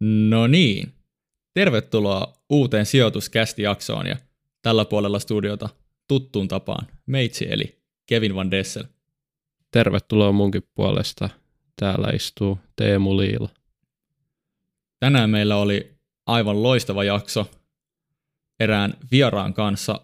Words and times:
No 0.00 0.46
niin, 0.46 0.92
tervetuloa 1.54 2.32
uuteen 2.50 2.86
sijoituskästi-jaksoon 2.86 4.06
ja 4.06 4.16
tällä 4.62 4.84
puolella 4.84 5.18
studiota 5.18 5.68
tuttuun 6.08 6.48
tapaan 6.48 6.86
meitsi 7.06 7.46
eli 7.50 7.78
Kevin 8.06 8.34
Van 8.34 8.50
Dessel. 8.50 8.84
Tervetuloa 9.70 10.32
munkin 10.32 10.62
puolesta. 10.74 11.28
Täällä 11.76 12.08
istuu 12.08 12.58
Teemu 12.76 13.16
Liila. 13.16 13.48
Tänään 15.00 15.30
meillä 15.30 15.56
oli 15.56 15.90
aivan 16.26 16.62
loistava 16.62 17.04
jakso 17.04 17.50
erään 18.60 18.94
vieraan 19.12 19.54
kanssa. 19.54 20.00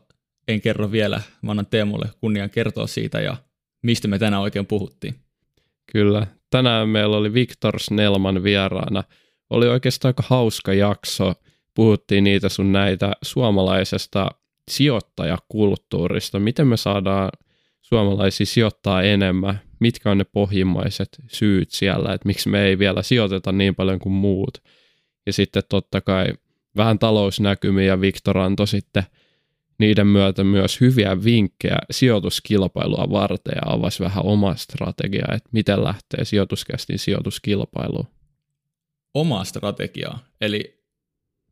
En 0.48 0.60
kerro 0.60 0.92
vielä, 0.92 1.22
mä 1.42 1.50
annan 1.50 1.66
Teemulle 1.66 2.10
kunnian 2.20 2.50
kertoa 2.50 2.86
siitä 2.86 3.20
ja 3.20 3.36
mistä 3.82 4.08
me 4.08 4.18
tänään 4.18 4.42
oikein 4.42 4.66
puhuttiin. 4.66 5.14
Kyllä, 5.92 6.26
tänään 6.50 6.88
meillä 6.88 7.16
oli 7.16 7.34
Viktor 7.34 7.80
Snellman 7.80 8.42
vieraana. 8.42 9.04
Oli 9.50 9.68
oikeastaan 9.68 10.10
aika 10.10 10.22
hauska 10.26 10.74
jakso. 10.74 11.34
Puhuttiin 11.74 12.24
niitä 12.24 12.48
sun 12.48 12.72
näitä 12.72 13.12
suomalaisesta 13.22 14.30
sijoittajakulttuurista. 14.70 16.38
Miten 16.38 16.66
me 16.66 16.76
saadaan 16.76 17.30
suomalaisia 17.82 18.46
sijoittaa 18.46 19.02
enemmän? 19.02 19.60
Mitkä 19.80 20.10
on 20.10 20.18
ne 20.18 20.24
pohjimmaiset 20.24 21.08
syyt 21.28 21.70
siellä, 21.70 22.14
että 22.14 22.26
miksi 22.26 22.48
me 22.48 22.62
ei 22.62 22.78
vielä 22.78 23.02
sijoiteta 23.02 23.52
niin 23.52 23.74
paljon 23.74 23.98
kuin 23.98 24.12
muut? 24.12 24.62
Ja 25.26 25.32
sitten 25.32 25.62
totta 25.68 26.00
kai 26.00 26.26
vähän 26.76 26.98
talousnäkymiä 26.98 28.00
Viktor 28.00 28.38
antoi 28.38 28.66
sitten 28.66 29.02
niiden 29.78 30.06
myötä 30.06 30.44
myös 30.44 30.80
hyviä 30.80 31.24
vinkkejä 31.24 31.78
sijoituskilpailua 31.90 33.10
varten 33.10 33.52
ja 33.56 33.72
avasi 33.72 34.02
vähän 34.02 34.26
omaa 34.26 34.56
strategiaa, 34.56 35.34
että 35.34 35.48
miten 35.52 35.84
lähtee 35.84 36.24
sijoituskästin 36.24 36.98
sijoituskilpailuun. 36.98 38.06
Omaa 39.16 39.44
strategiaa, 39.44 40.18
eli 40.40 40.84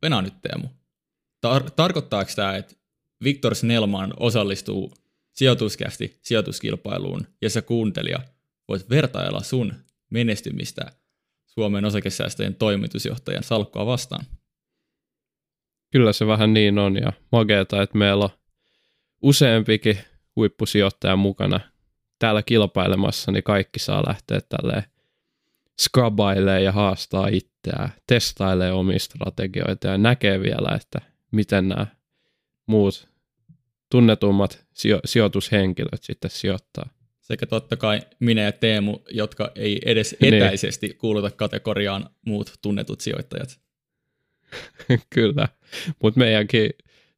venä 0.01 0.21
nyt 0.21 0.33
Teemu. 0.41 0.67
Tar- 1.45 1.71
tarkoittaako 1.75 2.31
tämä, 2.35 2.55
että 2.55 2.75
Viktor 3.23 3.55
Snellman 3.55 4.13
osallistuu 4.19 4.93
sijoituskästi 5.33 6.19
sijoituskilpailuun 6.21 7.27
ja 7.41 7.49
sä 7.49 7.61
kuuntelija 7.61 8.19
voit 8.67 8.89
vertailla 8.89 9.43
sun 9.43 9.73
menestymistä 10.09 10.91
Suomen 11.45 11.85
osakesäästöjen 11.85 12.55
toimitusjohtajan 12.55 13.43
salkkua 13.43 13.85
vastaan? 13.85 14.25
Kyllä 15.91 16.13
se 16.13 16.27
vähän 16.27 16.53
niin 16.53 16.79
on 16.79 16.95
ja 16.95 17.13
mageeta, 17.31 17.81
että 17.81 17.97
meillä 17.97 18.25
on 18.25 18.31
useampikin 19.21 19.97
huippusijoittaja 20.35 21.15
mukana 21.15 21.59
täällä 22.19 22.43
kilpailemassa, 22.43 23.31
niin 23.31 23.43
kaikki 23.43 23.79
saa 23.79 24.03
lähteä 24.07 24.41
tälleen 24.41 24.83
skrabailee 25.81 26.61
ja 26.61 26.71
haastaa 26.71 27.27
itseään, 27.27 27.89
testailee 28.07 28.71
omia 28.71 28.99
strategioita 28.99 29.87
ja 29.87 29.97
näkee 29.97 30.41
vielä, 30.41 30.75
että 30.75 31.01
miten 31.31 31.69
nämä 31.69 31.87
muut 32.65 33.07
tunnetummat 33.91 34.65
sijo- 34.73 35.01
sijoitushenkilöt 35.05 36.03
sitten 36.03 36.31
sijoittaa. 36.31 36.89
Sekä 37.21 37.45
totta 37.45 37.77
kai 37.77 38.01
minä 38.19 38.41
ja 38.41 38.51
Teemu, 38.51 38.99
jotka 39.11 39.51
ei 39.55 39.79
edes 39.85 40.15
niin. 40.21 40.33
etäisesti 40.33 40.87
niin. 40.87 40.97
kuuluta 40.97 41.31
kategoriaan 41.31 42.09
muut 42.25 42.53
tunnetut 42.61 43.01
sijoittajat. 43.01 43.59
Kyllä, 45.15 45.47
mutta 46.01 46.19
meidänkin 46.19 46.69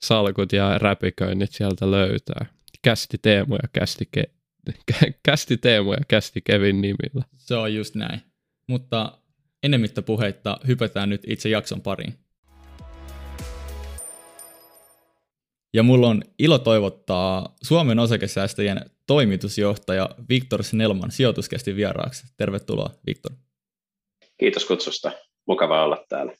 salkut 0.02 0.53
ja 0.53 0.78
räpiköinnit 0.78 1.52
sieltä 1.52 1.91
löytää. 1.91 2.45
Kästi 2.81 3.17
Teemu 3.22 3.56
ja 3.56 3.69
kästi, 3.73 4.09
Ke- 4.17 4.31
kästi 5.23 5.57
Teemu 5.57 5.91
ja 5.91 6.01
kästi 6.07 6.41
Kevin 6.41 6.81
nimillä. 6.81 7.23
Se 7.35 7.56
on 7.56 7.73
just 7.73 7.96
näin. 7.96 8.22
Mutta 8.67 9.19
enemmittä 9.63 10.01
puheitta 10.01 10.59
hypätään 10.67 11.09
nyt 11.09 11.22
itse 11.28 11.50
jakson 11.50 11.81
pariin. 11.81 12.13
Ja 15.73 15.83
mulla 15.83 16.07
on 16.07 16.22
ilo 16.39 16.59
toivottaa 16.59 17.55
Suomen 17.63 18.00
osakesäästäjien 18.00 18.89
toimitusjohtaja 19.07 20.09
Viktor 20.29 20.63
Snellman 20.63 21.11
sijoituskästi 21.11 21.75
vieraaksi. 21.75 22.28
Tervetuloa, 22.38 22.89
Viktor. 23.07 23.31
Kiitos 24.39 24.66
kutsusta. 24.66 25.11
Mukava 25.47 25.84
olla 25.84 26.05
täällä. 26.09 26.34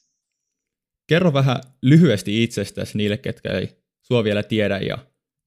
Kerro 1.08 1.32
vähän 1.32 1.56
lyhyesti 1.82 2.42
itsestäsi 2.42 2.98
niille, 2.98 3.16
ketkä 3.16 3.50
ei 3.52 3.68
sua 4.02 4.24
vielä 4.24 4.42
tiedä 4.42 4.78
ja 4.78 4.98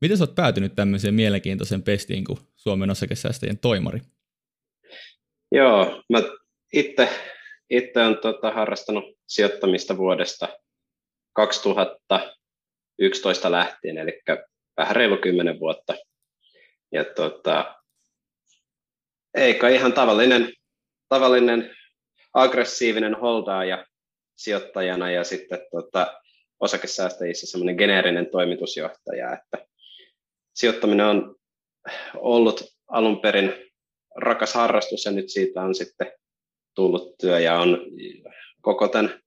miten 0.02 0.18
sä 0.18 0.24
oot 0.24 0.36
päätynyt 0.36 0.76
tämmöiseen 0.76 1.14
mielenkiintoisen 1.14 1.84
pestiin 1.84 2.24
kuin 2.24 2.40
Suomen 2.56 2.90
osakesäästäjien 2.90 3.58
toimari? 3.58 4.02
Joo, 5.52 6.04
mä 6.10 6.20
itse, 6.74 7.10
itse 7.70 8.00
olen 8.00 8.18
tota, 8.18 8.52
harrastanut 8.52 9.04
sijoittamista 9.28 9.98
vuodesta 9.98 10.48
2011 11.34 13.52
lähtien, 13.52 13.98
eli 13.98 14.22
vähän 14.78 14.96
reilu 14.96 15.18
10 15.18 15.60
vuotta. 15.60 15.96
Ja 16.92 17.06
tota, 17.06 17.82
eikä 19.34 19.70
ihan 19.70 19.94
tavallinen, 19.94 20.54
tavallinen 21.10 21.76
aggressiivinen 22.34 23.16
holdaaja 23.16 23.86
sijoittajana 24.36 25.12
ja 25.12 25.24
sitten 25.24 25.60
tota, 25.72 26.22
osakesäästäjissä 26.60 27.48
semmoinen 27.48 27.76
geneerinen 27.76 28.30
toimitusjohtaja, 28.32 29.34
että 29.34 29.68
sijoittaminen 30.54 31.06
on 31.06 31.36
ollut 32.18 32.64
alun 32.88 33.22
perin 33.22 33.54
rakas 34.16 34.54
harrastus 34.54 35.06
ja 35.06 35.12
nyt 35.12 35.30
siitä 35.30 35.62
on 35.62 35.76
sitten 35.76 36.12
tullut 36.76 37.18
työ 37.18 37.40
ja 37.40 37.60
on 37.60 37.78
koko 38.62 38.88
tämän, 38.88 39.20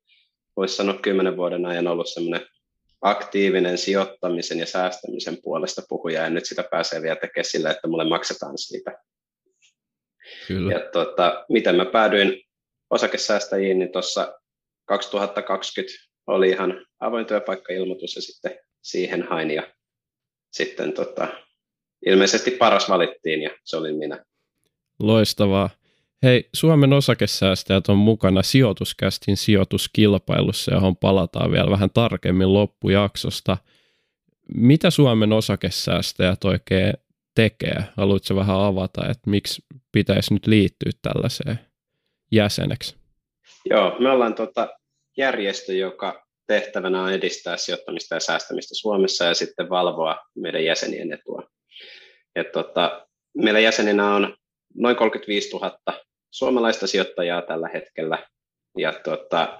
voisi 0.56 0.76
sanoa 0.76 0.98
kymmenen 0.98 1.36
vuoden 1.36 1.66
ajan 1.66 1.86
ollut 1.86 2.08
semmoinen 2.08 2.46
aktiivinen 3.00 3.78
sijoittamisen 3.78 4.58
ja 4.58 4.66
säästämisen 4.66 5.38
puolesta 5.42 5.82
puhuja 5.88 6.22
ja 6.22 6.30
nyt 6.30 6.46
sitä 6.46 6.64
pääsee 6.70 7.02
vielä 7.02 7.16
tekemään 7.16 7.44
sillä, 7.44 7.70
että 7.70 7.88
mulle 7.88 8.08
maksetaan 8.08 8.58
siitä. 8.58 8.98
Kyllä. 10.46 10.72
Ja 10.72 10.80
tota, 10.92 11.44
miten 11.48 11.76
mä 11.76 11.84
päädyin 11.84 12.42
osakesäästäjiin, 12.90 13.78
niin 13.78 13.92
tuossa 13.92 14.40
2020 14.84 15.98
oli 16.26 16.48
ihan 16.48 16.86
avoin 17.00 17.26
työpaikkailmoitus 17.26 18.16
ja 18.16 18.22
sitten 18.22 18.58
siihen 18.82 19.22
hain 19.22 19.50
ja 19.50 19.74
sitten 20.52 20.92
tota, 20.92 21.28
ilmeisesti 22.06 22.50
paras 22.50 22.88
valittiin 22.88 23.42
ja 23.42 23.50
se 23.64 23.76
oli 23.76 23.92
minä. 23.92 24.24
Loistavaa. 25.00 25.70
Hei, 26.24 26.48
Suomen 26.52 26.92
osakesäästäjät 26.92 27.88
on 27.88 27.96
mukana 27.96 28.42
sijoituskästin 28.42 29.36
sijoituskilpailussa, 29.36 30.74
johon 30.74 30.96
palataan 30.96 31.52
vielä 31.52 31.70
vähän 31.70 31.90
tarkemmin 31.90 32.52
loppujaksosta. 32.52 33.56
Mitä 34.54 34.90
Suomen 34.90 35.32
osakesäästäjät 35.32 36.44
oikein 36.44 36.92
tekee? 37.34 37.84
Haluatko 37.96 38.36
vähän 38.36 38.60
avata, 38.60 39.08
että 39.10 39.30
miksi 39.30 39.62
pitäisi 39.92 40.34
nyt 40.34 40.46
liittyä 40.46 40.90
tällaiseen 41.02 41.58
jäseneksi? 42.32 42.96
Joo, 43.70 43.96
me 43.98 44.10
ollaan 44.10 44.34
tota 44.34 44.68
järjestö, 45.16 45.72
joka 45.72 46.26
tehtävänä 46.46 47.02
on 47.02 47.12
edistää 47.12 47.56
sijoittamista 47.56 48.14
ja 48.14 48.20
säästämistä 48.20 48.74
Suomessa 48.74 49.24
ja 49.24 49.34
sitten 49.34 49.70
valvoa 49.70 50.16
meidän 50.34 50.64
jäsenien 50.64 51.12
etua. 51.12 51.42
Et 52.36 52.52
tota, 52.52 53.06
meillä 53.36 53.60
jäseninä 53.60 54.14
on 54.14 54.36
noin 54.74 54.96
35 54.96 55.50
000 55.50 55.78
suomalaista 56.34 56.86
sijoittajaa 56.86 57.42
tällä 57.42 57.68
hetkellä. 57.68 58.18
Ja 58.78 58.92
tota, 58.92 59.58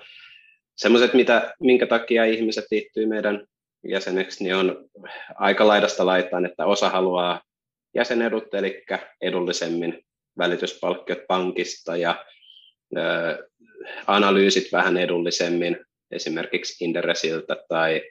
semmoiset, 0.77 1.15
mitä, 1.15 1.55
minkä 1.61 1.87
takia 1.87 2.25
ihmiset 2.25 2.65
liittyy 2.71 3.07
meidän 3.07 3.47
jäseneksi, 3.85 4.45
niin 4.45 4.55
on 4.55 4.89
aika 5.35 5.67
laidasta 5.67 6.07
laitaan, 6.07 6.47
että 6.47 6.67
osa 6.67 6.89
haluaa 6.89 7.43
jäsenedut, 7.95 8.55
eli 8.55 8.85
edullisemmin 9.21 10.05
välityspalkkiot 10.39 11.19
pankista 11.29 11.97
ja 11.97 12.25
ö, 12.97 13.49
analyysit 14.07 14.73
vähän 14.73 14.97
edullisemmin, 14.97 15.85
esimerkiksi 16.11 16.85
Inderesiltä 16.85 17.57
tai 17.69 18.03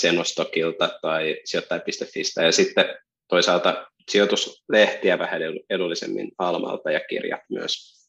Zenostokilta 0.00 0.98
tai 1.02 1.40
sijoittaja.fistä, 1.44 2.42
ja 2.42 2.52
sitten 2.52 2.84
toisaalta 3.28 3.91
sijoituslehtiä 4.10 5.18
vähän 5.18 5.42
edullisemmin 5.70 6.32
Almalta 6.38 6.90
ja 6.90 7.00
kirjat 7.00 7.40
myös. 7.50 8.02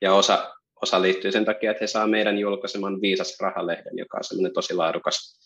Ja 0.00 0.14
osa, 0.14 0.54
osa 0.82 1.02
liittyy 1.02 1.32
sen 1.32 1.44
takia, 1.44 1.70
että 1.70 1.82
he 1.82 1.86
saa 1.86 2.06
meidän 2.06 2.38
julkaiseman 2.38 3.00
Viisas 3.00 3.36
rahalehden, 3.40 3.98
joka 3.98 4.16
on 4.16 4.24
semmoinen 4.24 4.52
tosi 4.52 4.74
laadukas 4.74 5.38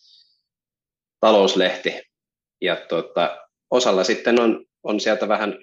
talouslehti. 1.20 2.02
Ja 2.60 2.76
tota, 2.76 3.48
osalla 3.70 4.04
sitten 4.04 4.40
on, 4.40 4.64
on 4.82 5.00
sieltä 5.00 5.28
vähän 5.28 5.58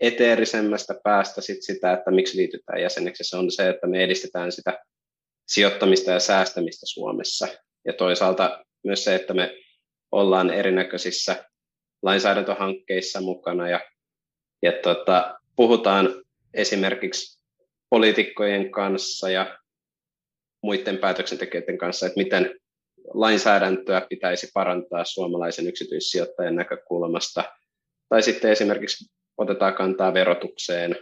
eteerisemmästä 0.00 0.94
päästä 1.04 1.40
sit 1.40 1.62
sitä, 1.62 1.92
että 1.92 2.10
miksi 2.10 2.36
liitytään 2.36 2.82
jäseneksi. 2.82 3.24
Se 3.24 3.36
on 3.36 3.50
se, 3.50 3.68
että 3.68 3.86
me 3.86 4.04
edistetään 4.04 4.52
sitä 4.52 4.84
sijoittamista 5.48 6.10
ja 6.10 6.20
säästämistä 6.20 6.86
Suomessa. 6.86 7.48
Ja 7.84 7.92
toisaalta 7.92 8.64
myös 8.84 9.04
se, 9.04 9.14
että 9.14 9.34
me 9.34 9.56
ollaan 10.12 10.50
erinäköisissä 10.50 11.44
lainsäädäntöhankkeissa 12.02 13.20
mukana 13.20 13.68
ja, 13.68 13.80
ja 14.62 14.72
tota, 14.72 15.38
puhutaan 15.56 16.24
esimerkiksi 16.54 17.42
poliitikkojen 17.90 18.70
kanssa 18.70 19.30
ja 19.30 19.58
muiden 20.62 20.98
päätöksentekijöiden 20.98 21.78
kanssa, 21.78 22.06
että 22.06 22.20
miten 22.20 22.60
lainsäädäntöä 23.14 24.06
pitäisi 24.08 24.50
parantaa 24.54 25.04
suomalaisen 25.04 25.66
yksityissijoittajan 25.66 26.56
näkökulmasta, 26.56 27.44
tai 28.08 28.22
sitten 28.22 28.50
esimerkiksi 28.50 29.10
otetaan 29.38 29.74
kantaa 29.74 30.14
verotukseen 30.14 30.96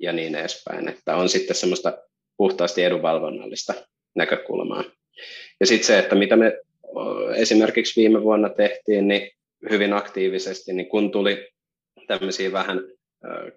ja 0.00 0.12
niin 0.12 0.34
edespäin, 0.34 0.88
että 0.88 1.16
on 1.16 1.28
sitten 1.28 1.56
semmoista 1.56 1.98
puhtaasti 2.36 2.82
edunvalvonnallista 2.82 3.74
näkökulmaa. 4.16 4.84
Ja 5.60 5.66
sitten 5.66 5.86
se, 5.86 5.98
että 5.98 6.14
mitä 6.14 6.36
me 6.36 6.58
esimerkiksi 7.36 8.00
viime 8.00 8.22
vuonna 8.22 8.48
tehtiin, 8.48 9.08
niin 9.08 9.30
hyvin 9.70 9.92
aktiivisesti, 9.92 10.72
niin 10.72 10.88
kun 10.88 11.10
tuli 11.10 11.48
tämmöisiä 12.06 12.52
vähän 12.52 12.80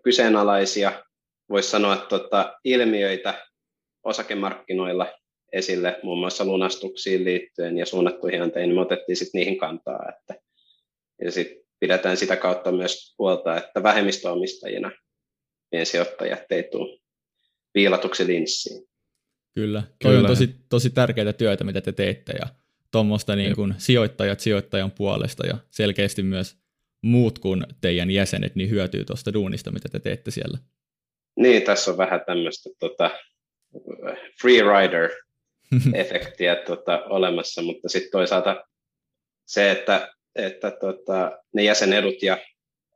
kyseenalaisia, 0.03 1.03
voisi 1.49 1.69
sanoa, 1.69 1.93
että 1.93 2.07
tota, 2.07 2.59
ilmiöitä 2.63 3.45
osakemarkkinoilla 4.03 5.13
esille, 5.53 5.99
muun 6.03 6.19
muassa 6.19 6.45
lunastuksiin 6.45 7.25
liittyen 7.25 7.77
ja 7.77 7.85
suunnattuihin 7.85 8.41
anteihin, 8.41 8.69
niin 8.69 8.75
me 8.75 8.81
otettiin 8.81 9.17
sitten 9.17 9.39
niihin 9.39 9.57
kantaa. 9.57 10.09
Että, 10.09 10.43
ja 11.21 11.31
sitten 11.31 11.63
pidetään 11.79 12.17
sitä 12.17 12.35
kautta 12.35 12.71
myös 12.71 13.15
huolta, 13.19 13.57
että 13.57 13.83
vähemmistöomistajina 13.83 14.91
piensijoittajat 15.69 16.51
ei 16.51 16.63
tule 16.63 16.99
viilatuksi 17.73 18.27
linssiin. 18.27 18.87
Kyllä, 19.55 19.83
toi 20.03 20.11
Kyllä. 20.11 20.19
on 20.19 20.25
tosi, 20.27 20.55
tosi 20.69 20.89
tärkeää 20.89 21.33
työtä, 21.33 21.63
mitä 21.63 21.81
te 21.81 21.91
teette 21.91 22.33
ja 22.39 22.47
tuommoista 22.91 23.35
niin 23.35 23.55
kuin 23.55 23.73
sijoittajat 23.77 24.39
sijoittajan 24.39 24.91
puolesta 24.91 25.47
ja 25.47 25.57
selkeästi 25.69 26.23
myös 26.23 26.57
muut 27.01 27.39
kuin 27.39 27.63
teidän 27.81 28.11
jäsenet 28.11 28.55
niin 28.55 28.69
hyötyy 28.69 29.05
tuosta 29.05 29.33
duunista, 29.33 29.71
mitä 29.71 29.89
te 29.89 29.99
teette 29.99 30.31
siellä. 30.31 30.57
Niin, 31.35 31.61
tässä 31.63 31.91
on 31.91 31.97
vähän 31.97 32.21
tämmöistä 32.25 32.69
tota, 32.79 33.11
free 34.41 34.61
rider-efektiä 34.61 36.55
tota, 36.67 37.03
olemassa, 37.03 37.61
mutta 37.61 37.89
sitten 37.89 38.11
toisaalta 38.11 38.63
se, 39.47 39.71
että, 39.71 40.13
että 40.35 40.71
tota, 40.71 41.39
ne 41.53 41.63
jäsenedut 41.63 42.23
ja 42.23 42.37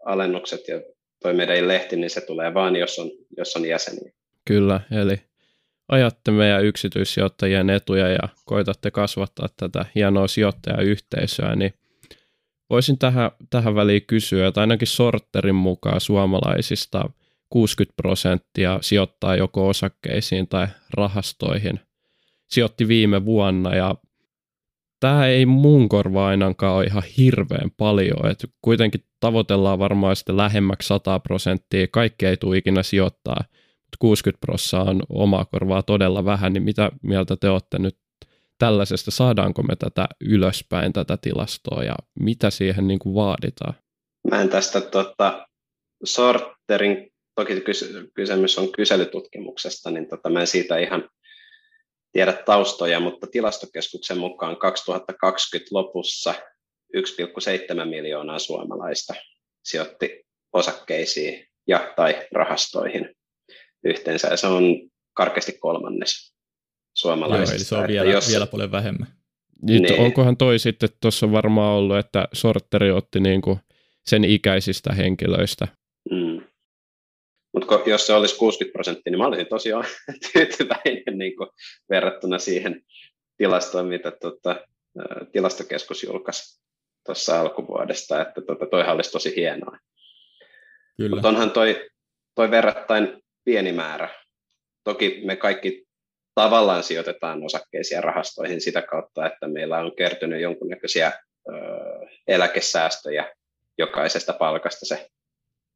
alennukset 0.06 0.68
ja 0.68 0.82
toi 1.22 1.34
meidän 1.34 1.68
lehti, 1.68 1.96
niin 1.96 2.10
se 2.10 2.22
tulee 2.22 2.54
vaan, 2.54 2.76
jos 2.76 3.00
on, 3.00 3.12
jos 3.38 3.56
on 3.56 3.66
jäseniä. 3.66 4.12
Kyllä, 4.48 4.82
eli 4.92 5.31
ajatte 5.92 6.32
meidän 6.32 6.66
yksityissijoittajien 6.66 7.70
etuja 7.70 8.08
ja 8.08 8.30
koitatte 8.46 8.92
kasvattaa 8.92 9.48
tätä 9.58 9.86
hienoa 9.96 10.28
sijoittajayhteisöä, 10.28 11.56
niin 11.56 11.74
voisin 12.70 12.98
tähän, 12.98 13.32
tähän 13.50 13.76
väliin 13.76 14.06
kysyä, 14.08 14.48
että 14.48 14.62
ainakin 14.62 14.88
sorterin 14.88 15.56
mukaan 15.56 16.02
suomalaisista 16.02 17.10
60 17.50 17.96
prosenttia 17.96 18.80
sijoittaa 18.82 19.36
joko 19.36 19.68
osakkeisiin 19.68 20.48
tai 20.48 20.68
rahastoihin. 20.94 21.80
Sijoitti 22.50 22.88
viime 22.88 23.26
vuonna 23.26 23.76
ja 23.76 23.96
tämä 25.00 25.28
ei 25.28 25.46
mun 25.46 25.90
korva 25.90 26.28
ainakaan 26.28 26.76
ole 26.76 26.86
ihan 26.86 27.04
hirveän 27.18 27.72
paljon, 27.78 28.32
että 28.32 28.48
kuitenkin 28.62 29.04
tavoitellaan 29.20 29.80
varmaan 29.80 30.16
sitten 30.16 30.38
lähemmäksi 30.38 30.88
100 30.88 31.20
prosenttia, 31.20 31.88
kaikki 31.88 32.26
ei 32.26 32.38
tule 32.38 32.58
ikinä 32.58 32.84
sijoittaa, 32.84 33.44
60 34.00 34.42
prosenttia 34.46 34.92
on 34.92 35.02
omaa 35.10 35.46
korvaa 35.46 35.84
todella 35.84 36.26
vähän, 36.26 36.54
niin 36.54 36.64
mitä 36.64 36.92
mieltä 37.04 37.38
te 37.38 37.50
olette 37.50 37.80
nyt 37.80 37.98
tällaisesta, 38.58 39.12
saadaanko 39.12 39.64
me 39.64 39.76
tätä 39.76 40.08
ylöspäin, 40.22 40.94
tätä 40.94 41.18
tilastoa 41.18 41.84
ja 41.84 41.96
mitä 42.20 42.50
siihen 42.50 42.88
niin 42.88 43.00
kuin 43.00 43.16
vaaditaan? 43.16 43.74
Mä 44.32 44.42
en 44.42 44.50
tästä 44.50 44.82
tota, 44.82 45.48
sorterin, 46.04 47.12
toki 47.36 47.64
kysymys 48.16 48.58
on 48.58 48.72
kyselytutkimuksesta, 48.72 49.92
niin 49.92 50.10
tota, 50.10 50.30
mä 50.30 50.42
en 50.42 50.48
siitä 50.48 50.78
ihan 50.78 51.10
tiedä 52.12 52.34
taustoja, 52.34 53.00
mutta 53.00 53.28
tilastokeskuksen 53.28 54.18
mukaan 54.18 54.58
2020 54.58 55.76
lopussa 55.76 56.34
1,7 56.98 57.86
miljoonaa 57.86 58.40
suomalaista 58.40 59.14
sijoitti 59.64 60.24
osakkeisiin 60.54 61.48
ja 61.68 61.94
tai 61.96 62.28
rahastoihin 62.32 63.16
yhteensä, 63.84 64.28
ja 64.28 64.38
se 64.38 64.48
on 64.48 64.64
karkeasti 65.14 65.54
kolmannes 65.60 66.34
suomalaisista. 66.94 67.76
Joo, 67.76 67.84
eli 67.84 67.94
se 67.94 68.04
on 68.04 68.06
vielä, 68.06 68.12
jos... 68.12 68.30
vielä 68.30 68.48
paljon 68.48 68.72
vähemmän. 68.72 69.08
Niin, 69.62 69.84
niin. 69.84 70.00
Onkohan 70.00 70.38
toi 70.38 70.60
sitten, 70.60 70.90
tuossa 71.02 71.32
varmaan 71.32 71.76
ollut, 71.76 71.98
että 71.98 72.28
sorteri 72.34 72.92
otti 72.92 73.20
niinku 73.20 73.60
sen 74.06 74.24
ikäisistä 74.24 74.94
henkilöistä. 74.94 75.68
Mm. 76.12 76.42
Mutta 77.54 77.90
jos 77.90 78.08
se 78.08 78.14
olisi 78.14 78.38
60 78.38 78.74
prosenttia, 78.74 79.12
niin 79.12 79.18
mä 79.18 79.28
olisin 79.28 79.48
tosiaan 79.48 79.86
tyytyväinen 80.34 81.18
niin 81.18 81.36
kuin 81.36 81.50
verrattuna 81.90 82.40
siihen 82.40 82.82
tilastoon, 83.38 83.86
mitä 83.86 84.12
tota, 84.12 84.66
tilastokeskus 85.32 86.04
julkaisi 86.04 86.62
tuossa 87.06 87.42
alkuvuodesta, 87.42 88.22
että 88.22 88.42
tota, 88.42 88.66
toihan 88.66 88.96
olisi 88.96 89.12
tosi 89.12 89.36
hienoa. 89.36 89.78
Kyllä. 90.98 91.16
Mutta 91.16 91.30
onhan 91.30 91.52
toi, 91.52 91.90
toi 92.36 92.52
verrattain 92.52 93.21
pieni 93.44 93.72
määrä. 93.72 94.10
Toki 94.84 95.22
me 95.26 95.36
kaikki 95.36 95.88
tavallaan 96.36 96.84
sijoitetaan 96.84 97.44
osakkeisiin 97.44 97.96
ja 97.96 98.02
rahastoihin 98.02 98.62
sitä 98.62 98.82
kautta, 98.82 99.26
että 99.26 99.48
meillä 99.48 99.78
on 99.78 99.96
kertynyt 99.96 100.42
jonkunnäköisiä 100.42 101.12
ö, 101.48 101.52
eläkesäästöjä 102.28 103.36
jokaisesta 103.78 104.34
palkasta 104.34 104.86
se 104.86 105.10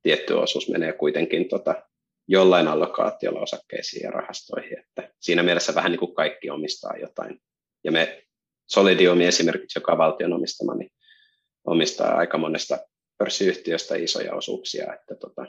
tietty 0.04 0.34
osuus 0.34 0.70
menee 0.70 0.94
kuitenkin 0.94 1.50
tota, 1.50 1.84
jollain 2.28 2.68
allokaatiolla 2.68 3.40
osakkeisiin 3.40 4.04
ja 4.04 4.12
rahastoihin. 4.12 4.80
Että 4.80 5.10
siinä 5.20 5.44
mielessä 5.44 5.76
vähän 5.76 5.92
niin 5.92 6.00
kuin 6.00 6.16
kaikki 6.16 6.50
omistaa 6.50 6.98
jotain. 6.98 7.42
Ja 7.84 7.92
me 7.92 8.24
Solidium 8.68 9.22
esimerkiksi, 9.22 9.80
joka 9.80 9.92
on 9.92 9.98
valtion 9.98 10.34
omistama, 10.34 10.76
niin 10.76 10.92
omistaa 11.66 12.16
aika 12.16 12.38
monesta 12.38 12.78
pörssiyhtiöstä 13.18 13.96
isoja 13.96 14.36
osuuksia. 14.36 14.94
Että 14.94 15.16
tota, 15.16 15.46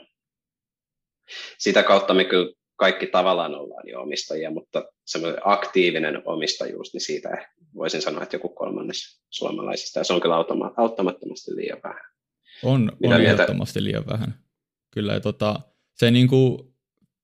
sitä 1.57 1.83
kautta 1.83 2.13
me 2.13 2.25
kyllä 2.25 2.53
kaikki 2.75 3.07
tavallaan 3.07 3.55
ollaan 3.55 3.89
jo 3.89 4.01
omistajia, 4.01 4.51
mutta 4.51 4.85
semmoinen 5.05 5.41
aktiivinen 5.43 6.21
omistajuus, 6.25 6.93
niin 6.93 7.01
siitä 7.01 7.47
voisin 7.75 8.01
sanoa, 8.01 8.23
että 8.23 8.35
joku 8.35 8.49
kolmannes 8.49 9.21
suomalaisista, 9.29 9.99
ja 9.99 10.03
se 10.03 10.13
on 10.13 10.21
kyllä 10.21 10.35
automa- 10.35 10.73
auttamattomasti 10.77 11.55
liian 11.55 11.79
vähän. 11.83 12.01
On, 12.63 12.91
on 13.03 13.21
ehdottomasti 13.21 13.83
liian 13.83 14.07
vähän. 14.07 14.39
Kyllä, 14.93 15.13
ja 15.13 15.19
tota, 15.19 15.59
se 15.93 16.11
niin 16.11 16.27
kuin 16.27 16.73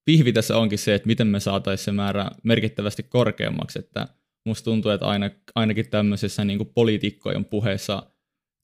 pihvi 0.05 0.33
tässä 0.33 0.57
onkin 0.57 0.79
se, 0.79 0.95
että 0.95 1.07
miten 1.07 1.27
me 1.27 1.39
saataisiin 1.39 1.85
se 1.85 1.91
määrä 1.91 2.31
merkittävästi 2.43 3.03
korkeammaksi, 3.03 3.79
että 3.79 4.07
musta 4.45 4.65
tuntuu, 4.65 4.91
että 4.91 5.05
aina, 5.05 5.29
ainakin 5.55 5.89
tämmöisessä 5.89 6.45
niin 6.45 6.57
kuin 6.57 6.71
poliitikkojen 6.75 7.45
puheessa 7.45 8.03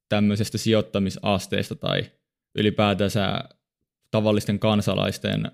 tämmöisestä 0.10 0.58
sijoittamisasteesta 0.58 1.76
tai 1.76 2.04
ylipäätänsä 2.56 3.44
tavallisten 4.12 4.60
kansalaisten 4.60 5.52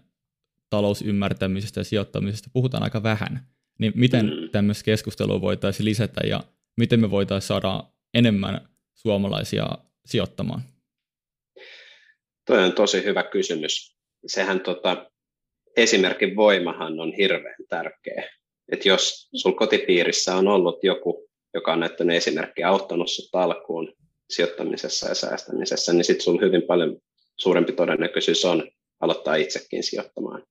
talousymmärtämisestä 0.69 1.79
ja 1.79 1.83
sijoittamisesta 1.83 2.49
puhutaan 2.53 2.83
aika 2.83 3.03
vähän. 3.03 3.47
Niin 3.79 3.93
miten 3.95 4.25
mm. 4.25 4.49
tämmöistä 4.51 4.83
keskustelua 4.83 5.41
voitaisiin 5.41 5.85
lisätä 5.85 6.21
ja 6.27 6.43
miten 6.77 6.99
me 6.99 7.11
voitaisiin 7.11 7.47
saada 7.47 7.83
enemmän 8.13 8.69
suomalaisia 8.93 9.65
sijoittamaan? 10.05 10.61
Tuo 12.47 12.57
on 12.57 12.73
tosi 12.73 13.03
hyvä 13.03 13.23
kysymys. 13.23 13.97
Sehän 14.27 14.59
tota, 14.59 15.11
esimerkin 15.77 16.35
voimahan 16.35 16.99
on 16.99 17.13
hirveän 17.13 17.55
tärkeä. 17.69 18.29
Et 18.71 18.85
jos 18.85 19.29
sul 19.35 19.51
kotipiirissä 19.51 20.35
on 20.35 20.47
ollut 20.47 20.83
joku, 20.83 21.29
joka 21.53 21.73
on 21.73 21.79
näyttänyt 21.79 22.15
esimerkkiä, 22.15 22.69
auttanut 22.69 23.11
sut 23.11 23.29
alkuun 23.33 23.93
sijoittamisessa 24.29 25.07
ja 25.09 25.15
säästämisessä, 25.15 25.93
niin 25.93 26.03
sitten 26.03 26.23
sulla 26.23 26.41
hyvin 26.41 26.61
paljon 26.61 26.97
suurempi 27.37 27.71
todennäköisyys 27.71 28.45
on 28.45 28.71
aloittaa 28.99 29.35
itsekin 29.35 29.83
sijoittamaan. 29.83 30.43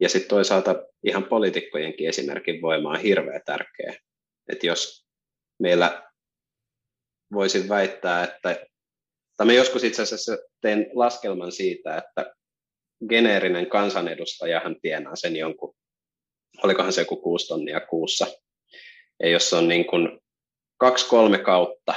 Ja 0.00 0.08
sitten 0.08 0.28
toisaalta 0.28 0.74
ihan 1.04 1.24
poliitikkojenkin 1.24 2.08
esimerkin 2.08 2.62
voima 2.62 2.90
on 2.90 3.00
hirveän 3.00 3.40
tärkeä. 3.46 3.94
Että 4.48 4.66
jos 4.66 5.06
meillä 5.58 6.10
voisin 7.32 7.68
väittää, 7.68 8.24
että, 8.24 8.66
tai 9.36 9.46
mä 9.46 9.52
joskus 9.52 9.84
itse 9.84 10.02
asiassa 10.02 10.38
tein 10.60 10.86
laskelman 10.92 11.52
siitä, 11.52 11.96
että 11.96 12.34
geneerinen 13.08 13.66
kansanedustajahan 13.66 14.76
tienaa 14.80 15.16
sen 15.16 15.36
jonkun, 15.36 15.74
olikohan 16.64 16.92
se 16.92 17.00
joku 17.00 17.16
kuusi 17.16 17.48
tonnia 17.48 17.80
kuussa. 17.80 18.26
Ja 19.22 19.28
jos 19.28 19.52
on 19.52 19.68
niin 19.68 19.86
kuin 19.86 20.20
kaksi-kolme 20.76 21.38
kautta 21.38 21.94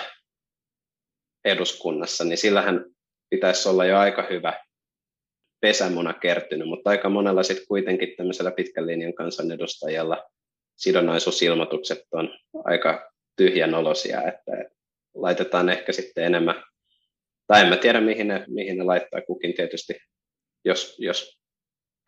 eduskunnassa, 1.46 2.24
niin 2.24 2.38
sillähän 2.38 2.86
pitäisi 3.32 3.70
olla 3.70 3.86
jo 3.86 3.98
aika 3.98 4.28
hyvä 4.30 4.60
pesämuna 5.62 6.14
kertynyt, 6.14 6.68
mutta 6.68 6.90
aika 6.90 7.10
monella 7.10 7.44
sitten 7.44 7.68
kuitenkin 7.68 8.14
tämmöisellä 8.18 8.52
pitkän 8.52 8.88
linjan 8.88 9.14
kansanedustajalla 9.14 10.24
sidonnaisuusilmoitukset 10.78 12.00
on 12.12 12.40
aika 12.64 13.12
tyhjän 13.38 13.74
olosia, 13.74 14.22
että 14.22 14.52
laitetaan 15.16 15.70
ehkä 15.70 15.92
sitten 15.92 16.24
enemmän, 16.24 16.64
tai 17.48 17.62
en 17.62 17.70
mä 17.70 17.78
tiedä 17.78 18.02
mihin 18.02 18.28
ne, 18.28 18.46
mihin 18.48 18.78
ne 18.78 18.84
laittaa. 18.84 19.22
Kukin 19.22 19.54
tietysti, 19.54 19.94
jos, 20.66 20.96
jos 21.00 21.40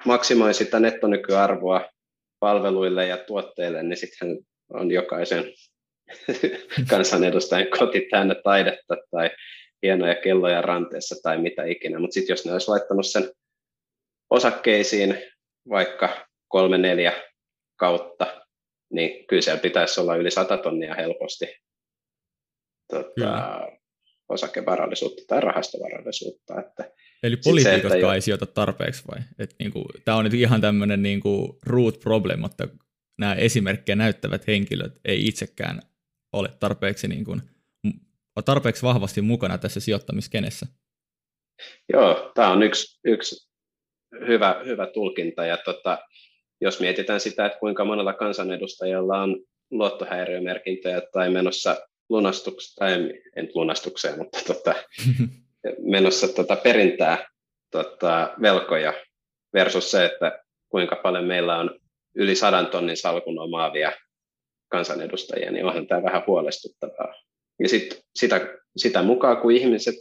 maksimoi 0.06 0.54
sitä 0.54 0.80
nettonykyarvoa 0.80 1.90
palveluille 2.40 3.08
ja 3.08 3.18
tuotteille, 3.18 3.84
niin 3.84 3.98
sittenhän 3.98 4.38
on 4.74 4.92
jokaisen 4.92 5.44
kansanedustajan 6.90 7.68
koti 7.80 8.08
täynnä 8.12 8.36
taidetta 8.44 8.98
tai 9.12 9.30
hienoja 9.84 10.16
kelloja 10.16 10.62
ranteessa 10.62 11.16
tai 11.24 11.38
mitä 11.38 11.64
ikinä. 11.64 12.00
Mutta 12.00 12.14
sitten 12.14 12.34
jos 12.34 12.46
ne 12.46 12.54
olisi 12.54 12.68
laittanut 12.68 13.08
sen 13.08 13.32
osakkeisiin 14.30 15.18
vaikka 15.70 16.28
kolme 16.48 16.78
neljä 16.78 17.14
kautta, 17.80 18.44
niin 18.94 19.28
kyllä 19.28 19.42
siellä 19.42 19.62
pitäisi 19.62 20.00
olla 20.00 20.16
yli 20.16 20.32
100 20.32 20.58
tonnia 20.58 20.96
helposti 20.96 21.46
tota, 22.94 23.62
osakevarallisuutta 24.30 25.22
tai 25.28 25.42
rahastovarallisuutta. 25.42 26.60
Että 26.60 26.92
Eli 27.24 27.38
poliitikotkaan 27.38 28.12
se, 28.12 28.16
ei 28.16 28.22
sijoita 28.22 28.46
tarpeeksi 28.46 29.04
vai? 29.12 29.20
Et 29.40 29.56
niinku, 29.60 29.86
Tämä 30.06 30.18
on 30.18 30.24
nyt 30.24 30.34
ihan 30.34 30.62
tämmöinen 30.62 31.04
niinku 31.04 31.60
root 31.66 32.00
problem, 32.00 32.46
että 32.46 32.68
nämä 33.20 33.36
esimerkkejä 33.36 33.96
näyttävät 33.96 34.48
henkilöt 34.48 35.00
ei 35.06 35.28
itsekään 35.28 35.82
ole 36.34 36.50
tarpeeksi, 36.60 37.08
niinku, 37.08 37.38
tarpeeksi 38.42 38.84
vahvasti 38.84 39.22
mukana 39.22 39.58
tässä 39.58 39.80
sijoittamiskenessä. 39.80 40.66
Joo, 41.94 42.32
tämä 42.36 42.52
on 42.52 42.64
yksi, 42.64 43.00
yksi 43.06 43.50
hyvä, 44.28 44.62
hyvä 44.66 44.88
tulkinta. 44.88 45.46
Ja 45.46 45.58
tota, 45.58 45.98
jos 46.62 46.80
mietitään 46.80 47.20
sitä, 47.20 47.46
että 47.46 47.60
kuinka 47.60 47.86
monella 47.86 48.14
kansanedustajalla 48.14 49.22
on 49.22 49.44
luottohäiriömerkintöjä 49.72 51.02
tai 51.12 51.30
menossa 51.30 51.78
lunastukseen, 52.10 52.78
tai 52.80 53.22
en 53.36 53.50
lunastukseen, 53.56 54.18
mutta 54.18 54.40
tota, 54.48 54.76
menossa 55.92 56.28
tota 56.28 56.56
perintää 56.56 57.28
tota, 57.72 58.34
velkoja 58.42 58.94
versus 59.54 59.92
se, 59.92 60.06
että 60.06 60.44
kuinka 60.70 60.96
paljon 60.96 61.26
meillä 61.26 61.58
on 61.58 61.80
yli 62.16 62.36
sadan 62.36 62.68
tonnin 62.68 62.98
salkun 62.98 63.40
omaavia 63.40 63.92
kansanedustajia, 64.72 65.52
niin 65.52 65.66
onhan 65.66 65.88
tämä 65.88 66.04
vähän 66.04 66.24
huolestuttavaa. 66.28 67.14
Ja 67.60 67.70
sit, 67.70 68.06
sitä, 68.16 68.58
sitä 68.78 69.04
mukaan, 69.04 69.38
kun 69.38 69.52
ihmiset 69.52 69.96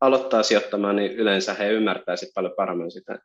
aloittaa 0.00 0.42
sijoittamaan, 0.42 0.96
niin 0.96 1.12
yleensä 1.12 1.54
he 1.54 1.68
ymmärtää 1.68 2.16
sit 2.16 2.28
paljon 2.34 2.54
paremmin 2.56 2.90
sitä, 2.90 3.18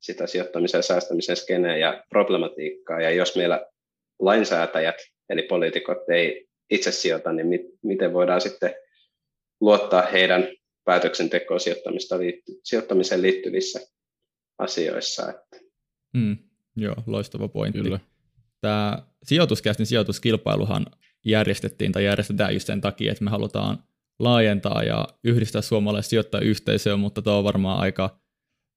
sitä 0.00 0.26
sijoittamisen 0.26 0.78
ja 0.78 0.82
säästämisen 0.82 1.36
skeneä 1.36 1.76
ja 1.76 2.04
problematiikkaa. 2.08 3.00
Ja 3.00 3.10
jos 3.10 3.36
meillä 3.36 3.66
lainsäätäjät, 4.18 4.96
eli 5.28 5.42
poliitikot, 5.42 5.98
ei 6.08 6.48
itse 6.70 6.92
sijoita, 6.92 7.32
niin 7.32 7.46
mit, 7.46 7.62
miten 7.82 8.12
voidaan 8.12 8.40
sitten 8.40 8.74
luottaa 9.60 10.02
heidän 10.02 10.48
päätöksentekoon 10.84 11.60
sijoittamista 11.60 12.18
liitty, 12.18 12.52
sijoittamiseen 12.64 13.22
liittyvissä 13.22 13.80
asioissa. 14.58 15.30
Että. 15.30 15.56
Mm, 16.14 16.36
joo, 16.76 16.94
loistava 17.06 17.48
pointti. 17.48 17.82
Kyllä. 17.82 18.00
Tämä 18.60 19.02
sijoituskästin 19.22 19.86
sijoituskilpailuhan 19.86 20.86
järjestettiin 21.24 21.92
tai 21.92 22.04
järjestetään 22.04 22.54
just 22.54 22.66
sen 22.66 22.80
takia, 22.80 23.12
että 23.12 23.24
me 23.24 23.30
halutaan 23.30 23.84
laajentaa 24.18 24.82
ja 24.82 25.08
yhdistää 25.24 25.62
suomalaisia 25.62 26.08
sijoittajayhteisöä, 26.10 26.96
mutta 26.96 27.22
tuo 27.22 27.38
on 27.38 27.44
varmaan 27.44 27.80
aika 27.80 28.20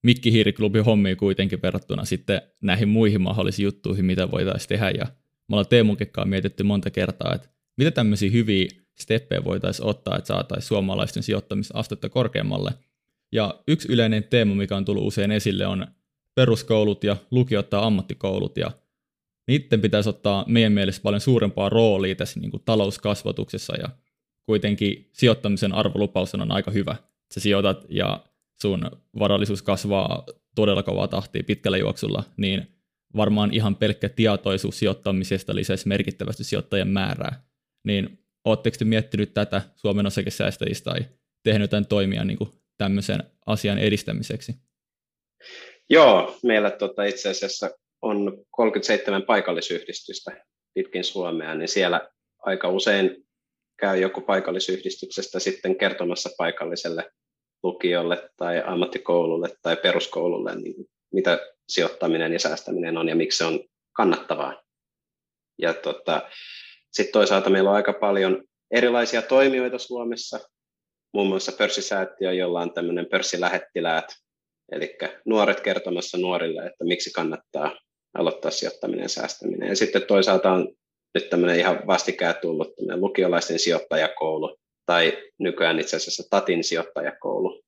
mikkihiiriklubi 0.04 0.80
hommi 0.80 1.16
kuitenkin 1.16 1.62
verrattuna 1.62 2.06
sitten 2.06 2.42
näihin 2.62 2.90
muihin 2.90 3.22
mahdollisiin 3.22 3.64
juttuihin, 3.64 4.06
mitä 4.06 4.32
voitaisiin 4.32 4.70
tehdä. 4.70 4.90
Ja 4.90 5.06
me 5.50 5.56
ollaan 5.56 5.68
Teemun 5.68 5.98
mietitty 6.26 6.64
monta 6.64 6.90
kertaa, 6.90 7.34
että 7.36 7.50
mitä 7.78 7.92
tämmöisiä 7.92 8.32
hyviä 8.32 8.68
steppejä 9.00 9.44
voitaisiin 9.44 9.88
ottaa, 9.88 10.18
että 10.18 10.28
saataisiin 10.28 10.68
suomalaisten 10.68 11.24
sijoittamisastetta 11.24 12.10
korkeammalle. 12.10 12.72
Ja 13.32 13.60
yksi 13.68 13.92
yleinen 13.92 14.24
teema, 14.24 14.56
mikä 14.56 14.76
on 14.78 14.86
tullut 14.86 15.08
usein 15.08 15.32
esille, 15.32 15.68
on 15.68 15.88
peruskoulut 16.36 17.04
ja 17.04 17.18
lukiot 17.32 17.70
tai 17.70 17.84
ammattikoulut, 17.84 18.58
ja 18.58 18.72
niiden 19.48 19.82
pitäisi 19.82 20.10
ottaa 20.10 20.46
meidän 20.48 20.74
mielestä 20.74 21.04
paljon 21.04 21.22
suurempaa 21.22 21.70
roolia 21.70 22.16
tässä 22.16 22.40
niin 22.40 22.52
kuin 22.52 22.64
talouskasvatuksessa, 22.66 23.76
ja 23.76 23.90
kuitenkin 24.46 25.10
sijoittamisen 25.14 25.74
arvolupaus 25.74 26.36
on 26.36 26.52
aika 26.52 26.72
hyvä. 26.72 26.96
Sä 27.34 27.40
sijoitat 27.40 27.86
ja 27.90 28.24
sun 28.62 28.92
varallisuus 29.20 29.62
kasvaa 29.62 30.26
todella 30.56 30.84
kovaa 30.84 31.08
tahtia 31.08 31.44
pitkällä 31.44 31.78
juoksulla, 31.78 32.24
niin 32.38 32.68
varmaan 33.16 33.54
ihan 33.54 33.76
pelkkä 33.76 34.10
tietoisuus 34.10 34.80
sijoittamisesta 34.80 35.56
lisäisi 35.56 35.88
merkittävästi 35.88 36.44
sijoittajien 36.44 36.88
määrää. 36.88 37.44
Niin 37.84 38.24
Oletteko 38.46 38.78
te 38.80 38.86
miettinyt 38.86 39.34
tätä 39.34 39.62
Suomen 39.76 40.06
osakesäästäjistä 40.06 40.92
tai 40.92 41.06
tehnyt 41.44 41.62
jotain 41.62 41.88
toimia 41.88 42.24
niin 42.24 42.38
kuin 42.38 42.50
tämmöisen 42.78 43.24
asian 43.46 43.78
edistämiseksi? 43.78 44.56
Joo, 45.90 46.38
meillä 46.44 46.72
tota, 46.72 47.04
itse 47.04 47.30
asiassa 47.30 47.72
on 48.04 48.46
37 48.52 49.24
paikallisyhdistystä 49.24 50.46
pitkin 50.74 51.04
Suomea, 51.04 51.56
niin 51.56 51.68
siellä 51.68 52.10
aika 52.40 52.70
usein 52.70 53.26
käy 53.80 53.98
joku 53.98 54.22
paikallisyhdistyksestä 54.22 55.40
sitten 55.40 55.78
kertomassa 55.78 56.30
paikalliselle 56.38 57.12
lukiolle 57.64 58.30
tai 58.38 58.64
ammattikoululle 58.66 59.50
tai 59.62 59.76
peruskoululle, 59.76 60.56
niin 60.56 60.76
mitä 61.14 61.40
sijoittaminen 61.70 62.34
ja 62.34 62.40
säästäminen 62.40 62.98
on 62.98 63.10
ja 63.10 63.16
miksi 63.16 63.38
se 63.38 63.46
on 63.46 63.60
kannattavaa. 63.94 64.62
Ja 65.62 65.74
tota, 65.74 66.30
sitten 66.92 67.14
toisaalta 67.14 67.50
meillä 67.50 67.70
on 67.70 67.76
aika 67.76 67.94
paljon 67.94 68.44
erilaisia 68.72 69.22
toimijoita 69.22 69.78
Suomessa, 69.78 70.40
muun 71.14 71.28
muassa 71.28 71.52
pörssisäätiö, 71.52 72.34
jolla 72.34 72.62
on 72.62 72.74
tämmöinen 72.74 73.06
pörssilähettiläät, 73.12 74.06
eli 74.72 74.98
nuoret 75.26 75.62
kertomassa 75.62 76.18
nuorille, 76.18 76.66
että 76.66 76.84
miksi 76.84 77.12
kannattaa 77.12 77.78
aloittaa 78.14 78.52
sijoittaminen 78.52 79.04
ja 79.04 79.10
säästäminen. 79.10 79.70
Ja 79.70 79.76
sitten 79.76 80.06
toisaalta 80.08 80.52
on 80.52 80.76
nyt 81.14 81.30
tämmöinen 81.30 81.60
ihan 81.60 81.88
vastikään 81.88 82.36
tullut 82.42 82.74
lukiolaisten 82.96 83.60
sijoittajakoulu, 83.60 84.58
tai 84.86 85.24
nykyään 85.40 85.80
itse 85.80 85.96
asiassa 85.96 86.24
TATin 86.30 86.64
sijoittajakoulu, 86.64 87.64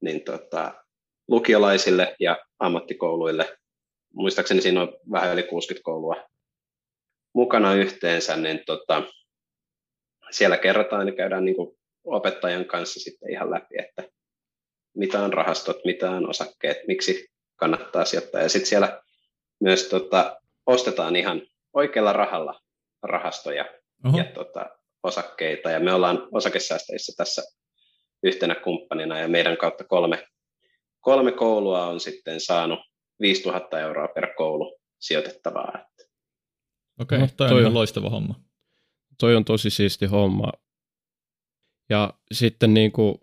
niin 0.00 0.24
tota, 0.24 0.84
lukiolaisille 1.28 2.16
ja 2.20 2.38
ammattikouluille, 2.58 3.58
muistaakseni 4.14 4.60
siinä 4.60 4.82
on 4.82 4.98
vähän 5.12 5.32
yli 5.32 5.42
60 5.42 5.84
koulua 5.84 6.28
mukana 7.34 7.74
yhteensä, 7.74 8.36
niin 8.36 8.60
tota, 8.66 9.02
siellä 10.30 10.56
kerrotaan 10.56 11.08
ja 11.08 11.14
käydään 11.14 11.44
niin 11.44 11.56
kuin 11.56 11.78
opettajan 12.04 12.64
kanssa 12.64 13.00
sitten 13.00 13.30
ihan 13.30 13.50
läpi, 13.50 13.78
että 13.78 14.02
mitä 14.96 15.22
on 15.22 15.32
rahastot, 15.32 15.76
mitä 15.84 16.10
on 16.10 16.30
osakkeet, 16.30 16.76
miksi 16.86 17.28
kannattaa 17.56 18.04
sijoittaa. 18.04 18.42
Ja 18.42 18.48
sitten 18.48 18.68
siellä 18.68 19.02
myös 19.60 19.88
tota, 19.88 20.40
ostetaan 20.66 21.16
ihan 21.16 21.42
oikealla 21.72 22.12
rahalla 22.12 22.60
rahastoja 23.02 23.64
Oho. 24.04 24.18
ja 24.18 24.24
tota, 24.24 24.66
osakkeita. 25.02 25.70
Ja 25.70 25.80
me 25.80 25.92
ollaan 25.92 26.28
osakesäästäjissä 26.32 27.12
tässä 27.16 27.42
yhtenä 28.22 28.54
kumppanina 28.54 29.18
ja 29.18 29.28
meidän 29.28 29.56
kautta 29.56 29.84
kolme, 29.84 30.26
kolme 31.00 31.32
koulua 31.32 31.86
on 31.86 32.00
sitten 32.00 32.40
saanut 32.40 32.78
5000 33.20 33.80
euroa 33.80 34.08
per 34.08 34.34
koulu 34.36 34.78
sijoitettavaa. 35.00 35.88
Okei, 37.00 37.16
okay, 37.16 37.18
no, 37.18 37.28
toi, 37.36 37.48
toi 37.48 37.64
on 37.64 37.74
loistava 37.74 38.10
homma. 38.10 38.34
Toi 39.20 39.36
on 39.36 39.44
tosi 39.44 39.70
siisti 39.70 40.06
homma. 40.06 40.52
Ja 41.88 42.14
sitten 42.32 42.74
niin 42.74 42.92
kuin, 42.92 43.14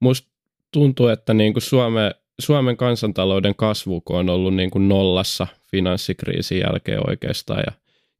musta 0.00 0.28
tuntuu, 0.72 1.08
että 1.08 1.34
niin 1.34 1.52
kuin 1.52 1.62
Suome, 1.62 2.14
Suomen 2.40 2.76
kansantalouden 2.76 3.54
kasvu 3.54 4.02
on 4.08 4.30
ollut 4.30 4.54
niin 4.54 4.70
kuin 4.70 4.88
nollassa 4.88 5.46
finanssikriisin 5.70 6.60
jälkeen 6.60 7.08
oikeastaan 7.10 7.62
ja 7.66 7.72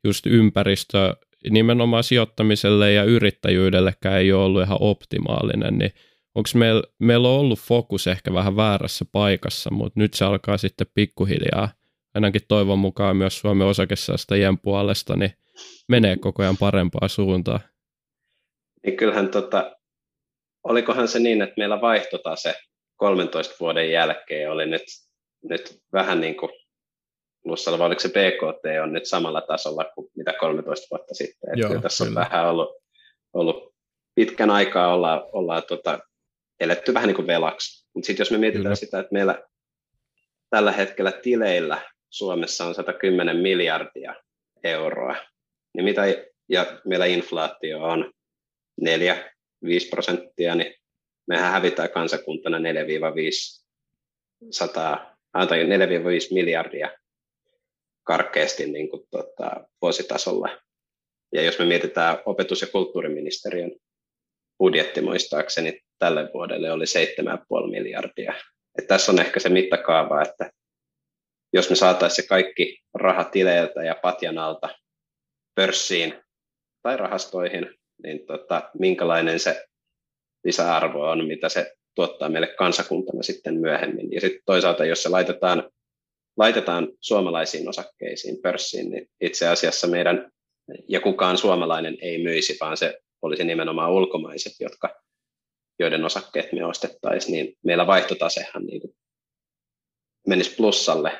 just 0.04 0.26
ympäristö 0.26 1.16
nimenomaan 1.50 2.04
sijoittamiselle 2.04 2.92
ja 2.92 3.04
yrittäjyydellekään 3.04 4.18
ei 4.18 4.32
ole 4.32 4.44
ollut 4.44 4.62
ihan 4.62 4.78
optimaalinen, 4.80 5.78
niin 5.78 5.92
onko 6.34 6.48
meillä, 6.54 6.82
meillä 6.98 7.28
on 7.28 7.40
ollut 7.40 7.58
fokus 7.58 8.06
ehkä 8.06 8.34
vähän 8.34 8.56
väärässä 8.56 9.04
paikassa, 9.12 9.70
mutta 9.70 10.00
nyt 10.00 10.14
se 10.14 10.24
alkaa 10.24 10.58
sitten 10.58 10.86
pikkuhiljaa 10.94 11.68
ainakin 12.14 12.42
toivon 12.48 12.78
mukaan 12.78 13.16
myös 13.16 13.38
Suomen 13.38 13.66
osakesäästäjien 13.66 14.58
puolesta, 14.58 15.16
niin 15.16 15.32
menee 15.88 16.16
koko 16.16 16.42
ajan 16.42 16.56
parempaa 16.56 17.08
suuntaan. 17.08 17.60
Niin 18.86 18.96
kyllähän 18.96 19.28
tota, 19.28 19.76
olikohan 20.64 21.08
se 21.08 21.18
niin, 21.18 21.42
että 21.42 21.54
meillä 21.56 21.80
vaihtotase 21.80 22.54
13 22.98 23.54
vuoden 23.60 23.90
jälkeen 23.90 24.50
oli 24.50 24.66
nyt, 24.66 24.82
nyt 25.42 25.80
vähän 25.92 26.20
niin 26.20 26.36
kuin 26.36 26.52
plussalla, 27.42 27.78
vai 27.78 27.86
oliko 27.86 28.00
se 28.00 28.08
BKT 28.08 28.82
on 28.82 28.92
nyt 28.92 29.06
samalla 29.06 29.40
tasolla 29.40 29.84
kuin 29.94 30.10
mitä 30.16 30.32
13 30.40 30.86
vuotta 30.90 31.14
sitten. 31.14 31.50
Joo, 31.56 31.68
kyllä 31.68 31.82
tässä 31.82 32.04
kyllä. 32.04 32.20
on 32.20 32.24
vähän 32.24 32.48
ollut, 32.48 32.76
ollut 33.32 33.74
pitkän 34.14 34.50
aikaa 34.50 34.94
ollaan, 34.94 35.22
ollaan 35.32 35.62
tota, 35.68 35.98
eletty 36.60 36.94
vähän 36.94 37.06
niin 37.06 37.16
kuin 37.16 37.26
velaksi. 37.26 37.88
Mutta 37.94 38.06
sitten 38.06 38.20
jos 38.20 38.30
me 38.30 38.38
mietitään 38.38 38.62
kyllä. 38.62 38.74
sitä, 38.74 38.98
että 38.98 39.12
meillä 39.12 39.42
tällä 40.50 40.72
hetkellä 40.72 41.12
tileillä 41.12 41.80
Suomessa 42.10 42.64
on 42.64 42.74
110 42.74 43.36
miljardia 43.36 44.14
euroa, 44.64 45.16
niin 45.74 45.84
mitä, 45.84 46.02
ja 46.48 46.80
meillä 46.84 47.06
inflaatio 47.06 47.82
on 47.82 48.12
4-5 48.80 48.84
prosenttia, 49.90 50.54
niin 50.54 50.74
mehän 51.28 51.52
hävitään 51.52 51.90
kansakuntana 51.90 52.58
4-5 52.58 52.60
tai 55.48 55.64
4-5 55.64 55.68
miljardia 56.34 56.90
karkeasti 58.02 58.66
niin 58.66 58.90
kuin, 58.90 59.02
tota, 59.10 59.50
vuositasolla. 59.82 60.58
Ja 61.32 61.42
jos 61.42 61.58
me 61.58 61.64
mietitään 61.64 62.18
opetus- 62.26 62.60
ja 62.60 62.66
kulttuuriministeriön 62.66 63.72
budjetti 64.58 65.00
muistaakseni 65.00 65.80
tälle 65.98 66.30
vuodelle 66.34 66.72
oli 66.72 66.84
7,5 66.86 67.70
miljardia. 67.70 68.34
Et 68.78 68.86
tässä 68.86 69.12
on 69.12 69.20
ehkä 69.20 69.40
se 69.40 69.48
mittakaava, 69.48 70.22
että 70.22 70.50
jos 71.52 71.70
me 71.70 71.76
saataisiin 71.76 72.24
se 72.24 72.28
kaikki 72.28 72.80
raha 72.94 73.24
tileiltä 73.24 73.84
ja 73.84 73.96
patjan 74.02 74.38
alta 74.38 74.68
pörssiin 75.54 76.14
tai 76.82 76.96
rahastoihin, 76.96 77.74
niin 78.02 78.26
tota, 78.26 78.70
minkälainen 78.78 79.40
se 79.40 79.66
lisäarvo 80.44 81.10
on, 81.10 81.26
mitä 81.26 81.48
se 81.48 81.72
tuottaa 81.94 82.28
meille 82.28 82.46
kansakuntana 82.46 83.22
sitten 83.22 83.60
myöhemmin. 83.60 84.12
Ja 84.12 84.20
sitten 84.20 84.42
toisaalta, 84.46 84.84
jos 84.84 85.02
se 85.02 85.08
laitetaan, 85.08 85.70
laitetaan 86.36 86.88
suomalaisiin 87.00 87.68
osakkeisiin, 87.68 88.42
pörssiin, 88.42 88.90
niin 88.90 89.10
itse 89.20 89.48
asiassa 89.48 89.86
meidän, 89.86 90.30
ja 90.88 91.00
kukaan 91.00 91.38
suomalainen 91.38 91.98
ei 92.02 92.22
myisi, 92.22 92.56
vaan 92.60 92.76
se 92.76 92.98
olisi 93.22 93.44
nimenomaan 93.44 93.92
ulkomaiset, 93.92 94.52
jotka, 94.60 95.00
joiden 95.78 96.04
osakkeet 96.04 96.52
me 96.52 96.64
ostettaisiin, 96.64 97.32
niin 97.32 97.56
meillä 97.64 97.86
vaihtotasehan 97.86 98.64
niin 98.66 98.82
menisi 100.26 100.54
plussalle, 100.56 101.12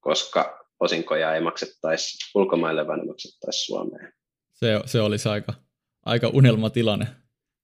koska 0.00 0.66
osinkoja 0.80 1.34
ei 1.34 1.40
maksettaisi 1.40 2.18
ulkomaille, 2.34 2.86
vaan 2.86 2.98
ne 2.98 3.04
maksettaisiin 3.04 3.66
Suomeen. 3.66 4.12
Se, 4.52 4.80
se 4.86 5.00
olisi 5.00 5.28
aika, 5.28 5.54
aika 6.06 6.28
unelmatilanne, 6.28 7.06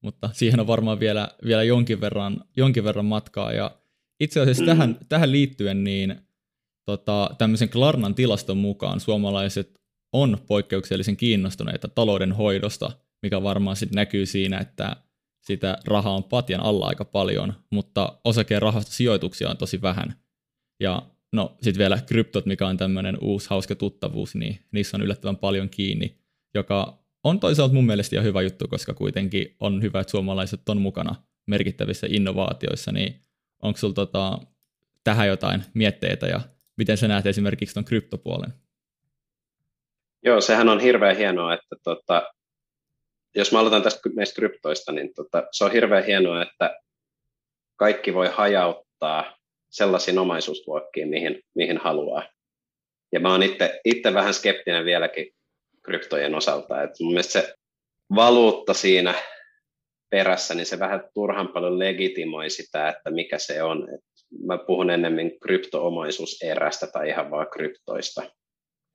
mutta 0.02 0.30
siihen 0.38 0.60
on 0.60 0.66
varmaan 0.66 1.00
vielä, 1.00 1.28
vielä 1.44 1.62
jonkin, 1.62 2.00
verran, 2.00 2.44
jonkin 2.56 2.84
verran 2.84 3.04
matkaa. 3.04 3.52
Ja 3.52 3.76
itse 4.20 4.40
asiassa 4.40 4.62
mm. 4.62 4.66
tähän, 4.66 4.98
tähän 5.08 5.32
liittyen 5.32 5.84
niin 5.84 6.20
tota, 6.84 7.30
tämmöisen 7.38 7.68
Klarnan 7.68 8.14
tilaston 8.14 8.58
mukaan 8.58 9.00
suomalaiset 9.00 9.80
on 10.12 10.38
poikkeuksellisen 10.46 11.16
kiinnostuneita 11.16 11.88
talouden 11.88 12.32
hoidosta, 12.32 12.90
mikä 13.22 13.42
varmaan 13.42 13.76
sitten 13.76 13.96
näkyy 13.96 14.26
siinä, 14.26 14.58
että 14.58 14.96
sitä 15.40 15.78
rahaa 15.84 16.14
on 16.14 16.24
patjan 16.24 16.60
alla 16.60 16.86
aika 16.86 17.04
paljon, 17.04 17.54
mutta 17.70 18.18
osakeen 18.24 18.62
rahastosijoituksia 18.62 19.50
on 19.50 19.56
tosi 19.56 19.82
vähän. 19.82 20.14
Ja 20.80 21.02
no 21.32 21.56
sitten 21.62 21.78
vielä 21.78 21.98
kryptot, 22.06 22.46
mikä 22.46 22.66
on 22.66 22.76
tämmöinen 22.76 23.18
uusi 23.20 23.50
hauska 23.50 23.74
tuttavuus, 23.74 24.34
niin 24.34 24.58
niissä 24.72 24.96
on 24.96 25.02
yllättävän 25.02 25.36
paljon 25.36 25.68
kiinni, 25.68 26.18
joka 26.54 26.98
on 27.28 27.40
toisaalta 27.40 27.74
mun 27.74 27.86
mielestä 27.86 28.16
ihan 28.16 28.24
hyvä 28.24 28.42
juttu, 28.42 28.68
koska 28.68 28.94
kuitenkin 28.94 29.56
on 29.60 29.82
hyvä, 29.82 30.00
että 30.00 30.10
suomalaiset 30.10 30.68
on 30.68 30.80
mukana 30.80 31.14
merkittävissä 31.46 32.06
innovaatioissa, 32.10 32.92
niin 32.92 33.20
onko 33.62 33.78
sulla 33.78 33.94
tota, 33.94 34.38
tähän 35.04 35.28
jotain 35.28 35.64
mietteitä 35.74 36.26
ja 36.26 36.40
miten 36.76 36.96
sä 36.96 37.08
näet 37.08 37.26
esimerkiksi 37.26 37.74
tuon 37.74 37.84
kryptopuolen? 37.84 38.52
Joo, 40.24 40.40
sehän 40.40 40.68
on 40.68 40.80
hirveän 40.80 41.16
hienoa, 41.16 41.54
että 41.54 41.76
tota, 41.84 42.32
jos 43.34 43.52
mä 43.52 43.58
aloitan 43.58 43.82
tästä 43.82 44.00
näistä 44.16 44.34
kryptoista, 44.34 44.92
niin 44.92 45.14
tota, 45.14 45.46
se 45.52 45.64
on 45.64 45.72
hirveän 45.72 46.04
hienoa, 46.04 46.42
että 46.42 46.76
kaikki 47.76 48.14
voi 48.14 48.28
hajauttaa 48.28 49.36
sellaisiin 49.70 50.18
omaisuusluokkiin, 50.18 51.08
mihin, 51.08 51.42
mihin 51.54 51.78
haluaa. 51.78 52.22
Ja 53.12 53.20
mä 53.20 53.32
oon 53.32 53.42
itse, 53.84 54.14
vähän 54.14 54.34
skeptinen 54.34 54.84
vieläkin 54.84 55.34
kryptojen 55.88 56.34
osalta. 56.34 56.82
Et 56.82 56.90
mun 57.00 57.12
mielestä 57.12 57.32
se 57.32 57.54
valuutta 58.14 58.74
siinä 58.74 59.14
perässä, 60.10 60.54
niin 60.54 60.66
se 60.66 60.78
vähän 60.78 61.08
turhan 61.14 61.48
paljon 61.48 61.78
legitimoi 61.78 62.50
sitä, 62.50 62.88
että 62.88 63.10
mikä 63.10 63.38
se 63.38 63.62
on. 63.62 63.94
Et 63.94 64.04
mä 64.46 64.58
puhun 64.58 64.90
ennemmin 64.90 65.40
kryptoomaisuuserästä 65.40 66.86
tai 66.86 67.08
ihan 67.08 67.30
vaan 67.30 67.50
kryptoista. 67.50 68.22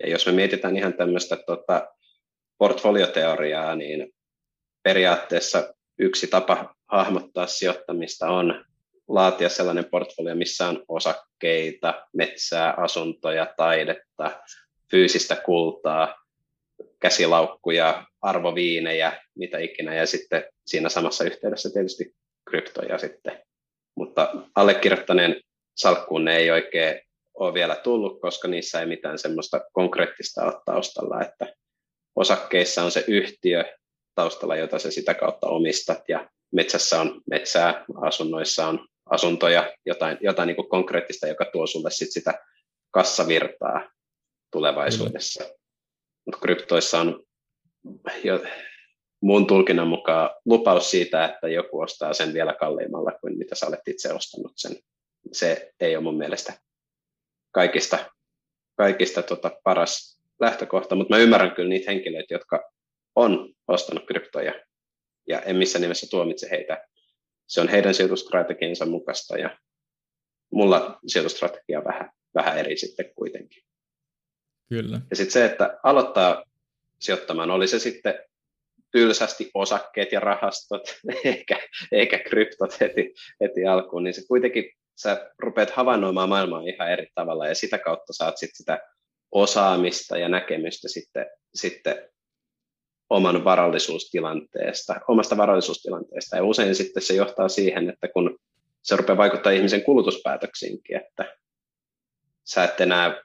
Ja 0.04 0.10
jos 0.10 0.26
me 0.26 0.32
mietitään 0.32 0.78
ihan 0.78 0.94
tämmöistä 0.94 1.36
tota, 1.36 1.88
portfolioteoriaa, 2.58 3.76
niin 3.76 4.14
periaatteessa 4.84 5.74
yksi 6.00 6.28
tapa 6.28 6.76
hahmottaa 6.88 7.48
sijoittamista 7.48 8.30
on 8.30 8.66
laatia 9.08 9.50
sellainen 9.50 9.86
portfolio, 9.86 10.36
missä 10.36 10.68
on 10.68 10.84
osakkeita, 10.88 12.08
metsää, 12.14 12.74
asuntoja, 12.78 13.54
taidetta, 13.58 14.42
fyysistä 14.92 15.36
kultaa, 15.36 16.23
käsilaukkuja, 17.04 18.06
arvoviinejä, 18.22 19.22
mitä 19.36 19.60
ikinä, 19.60 19.96
ja 19.96 20.06
sitten 20.06 20.44
siinä 20.68 20.90
samassa 20.90 21.24
yhteydessä 21.24 21.70
tietysti 21.74 22.16
kryptoja 22.50 22.98
sitten. 22.98 23.44
Mutta 23.98 24.34
allekirjoittaneen 24.56 25.42
salkkuun 25.78 26.26
ne 26.26 26.38
ei 26.38 26.52
oikein 26.52 27.02
ole 27.34 27.54
vielä 27.54 27.76
tullut, 27.76 28.22
koska 28.22 28.48
niissä 28.48 28.80
ei 28.80 28.86
mitään 28.86 29.20
semmoista 29.20 29.62
konkreettista 29.74 30.44
ole 30.44 30.62
taustalla, 30.66 31.22
että 31.22 31.54
osakkeissa 32.16 32.84
on 32.84 32.92
se 32.92 33.04
yhtiö 33.08 33.78
taustalla, 34.16 34.56
jota 34.56 34.80
se 34.80 34.92
sitä 34.92 35.14
kautta 35.14 35.48
omistat, 35.48 36.02
ja 36.08 36.30
metsässä 36.52 37.02
on 37.02 37.22
metsää, 37.30 37.86
asunnoissa 38.02 38.68
on 38.68 38.88
asuntoja, 39.10 39.74
jotain, 39.86 40.18
jotain 40.22 40.48
niin 40.48 40.70
konkreettista, 40.70 41.28
joka 41.28 41.46
tuo 41.46 41.68
sulle 41.68 41.92
sit 41.92 42.12
sitä 42.12 42.34
kassavirtaa 42.92 43.92
tulevaisuudessa. 44.52 45.44
Mm. 45.44 45.63
Mutta 46.26 46.42
kryptoissa 46.42 47.00
on 47.00 47.24
jo, 48.24 48.44
mun 49.22 49.48
tulkinnan 49.48 49.88
mukaan 49.88 50.30
lupaus 50.46 50.92
siitä, 50.92 51.26
että 51.26 51.48
joku 51.48 51.82
ostaa 51.82 52.14
sen 52.14 52.34
vielä 52.34 52.54
kalliimmalla 52.54 53.12
kuin 53.22 53.38
mitä 53.38 53.56
sä 53.56 53.68
olet 53.68 53.88
itse 53.88 54.14
ostanut 54.14 54.54
sen. 54.56 54.76
Se 55.32 55.74
ei 55.80 55.96
ole 55.96 56.04
mun 56.04 56.18
mielestä 56.18 56.54
kaikista, 57.52 58.12
kaikista 58.78 59.24
tota 59.24 59.52
paras 59.64 60.22
lähtökohta, 60.40 60.96
mutta 60.96 61.16
mä 61.16 61.22
ymmärrän 61.22 61.56
kyllä 61.56 61.70
niitä 61.70 61.92
henkilöitä, 61.92 62.34
jotka 62.34 62.70
on 63.16 63.54
ostanut 63.68 64.06
kryptoja 64.08 64.54
ja 65.28 65.42
en 65.42 65.56
missään 65.56 65.82
nimessä 65.82 66.08
tuomitse 66.10 66.50
heitä 66.50 66.88
se 67.48 67.62
on 67.62 67.68
heidän 67.68 67.94
sijoitustrategiansa 67.94 68.86
mukaista 68.86 69.38
ja 69.38 69.58
mulla 70.52 71.00
sijoitustrategia 71.08 71.80
on 71.80 71.86
vähän, 71.86 72.12
vähän 72.36 72.58
eri 72.58 72.78
sitten 72.78 73.14
kuitenkin. 73.16 73.64
Kyllä. 74.70 75.02
Ja 75.10 75.16
sitten 75.16 75.32
se, 75.32 75.46
että 75.46 75.80
aloittaa 75.84 76.44
sijoittamaan, 77.00 77.52
oli 77.52 77.68
se 77.68 77.80
sitten 77.80 78.20
tylsästi 78.92 79.52
osakkeet 79.54 80.12
ja 80.12 80.20
rahastot, 80.20 80.82
eikä, 81.26 81.60
eikä 81.92 82.20
kryptot 82.20 82.80
heti, 82.80 83.14
heti 83.42 83.66
alkuun, 83.66 84.04
niin 84.04 84.14
se 84.14 84.22
kuitenkin 84.28 84.72
sä 84.96 85.32
rupeat 85.40 85.72
havainnoimaan 85.72 86.30
maailmaa 86.30 86.62
ihan 86.62 86.92
eri 86.92 87.08
tavalla 87.16 87.48
ja 87.48 87.56
sitä 87.56 87.78
kautta 87.78 88.14
saat 88.14 88.38
sit 88.38 88.50
sitä 88.54 88.80
osaamista 89.32 90.18
ja 90.18 90.30
näkemystä 90.30 90.90
sitten, 90.90 91.26
sitten 91.56 92.10
oman 93.10 93.44
varallisuustilanteesta, 93.44 94.96
omasta 95.08 95.38
varallisuustilanteesta. 95.38 96.36
Ja 96.36 96.44
usein 96.44 96.76
sitten 96.76 97.04
se 97.04 97.14
johtaa 97.14 97.50
siihen, 97.50 97.90
että 97.90 98.08
kun 98.08 98.40
se 98.82 98.96
rupeaa 98.96 99.18
vaikuttaa 99.18 99.52
ihmisen 99.52 99.84
kulutuspäätöksiinkin, 99.84 100.98
että 100.98 101.38
sä 102.44 102.64
et 102.64 102.82
enää 102.82 103.22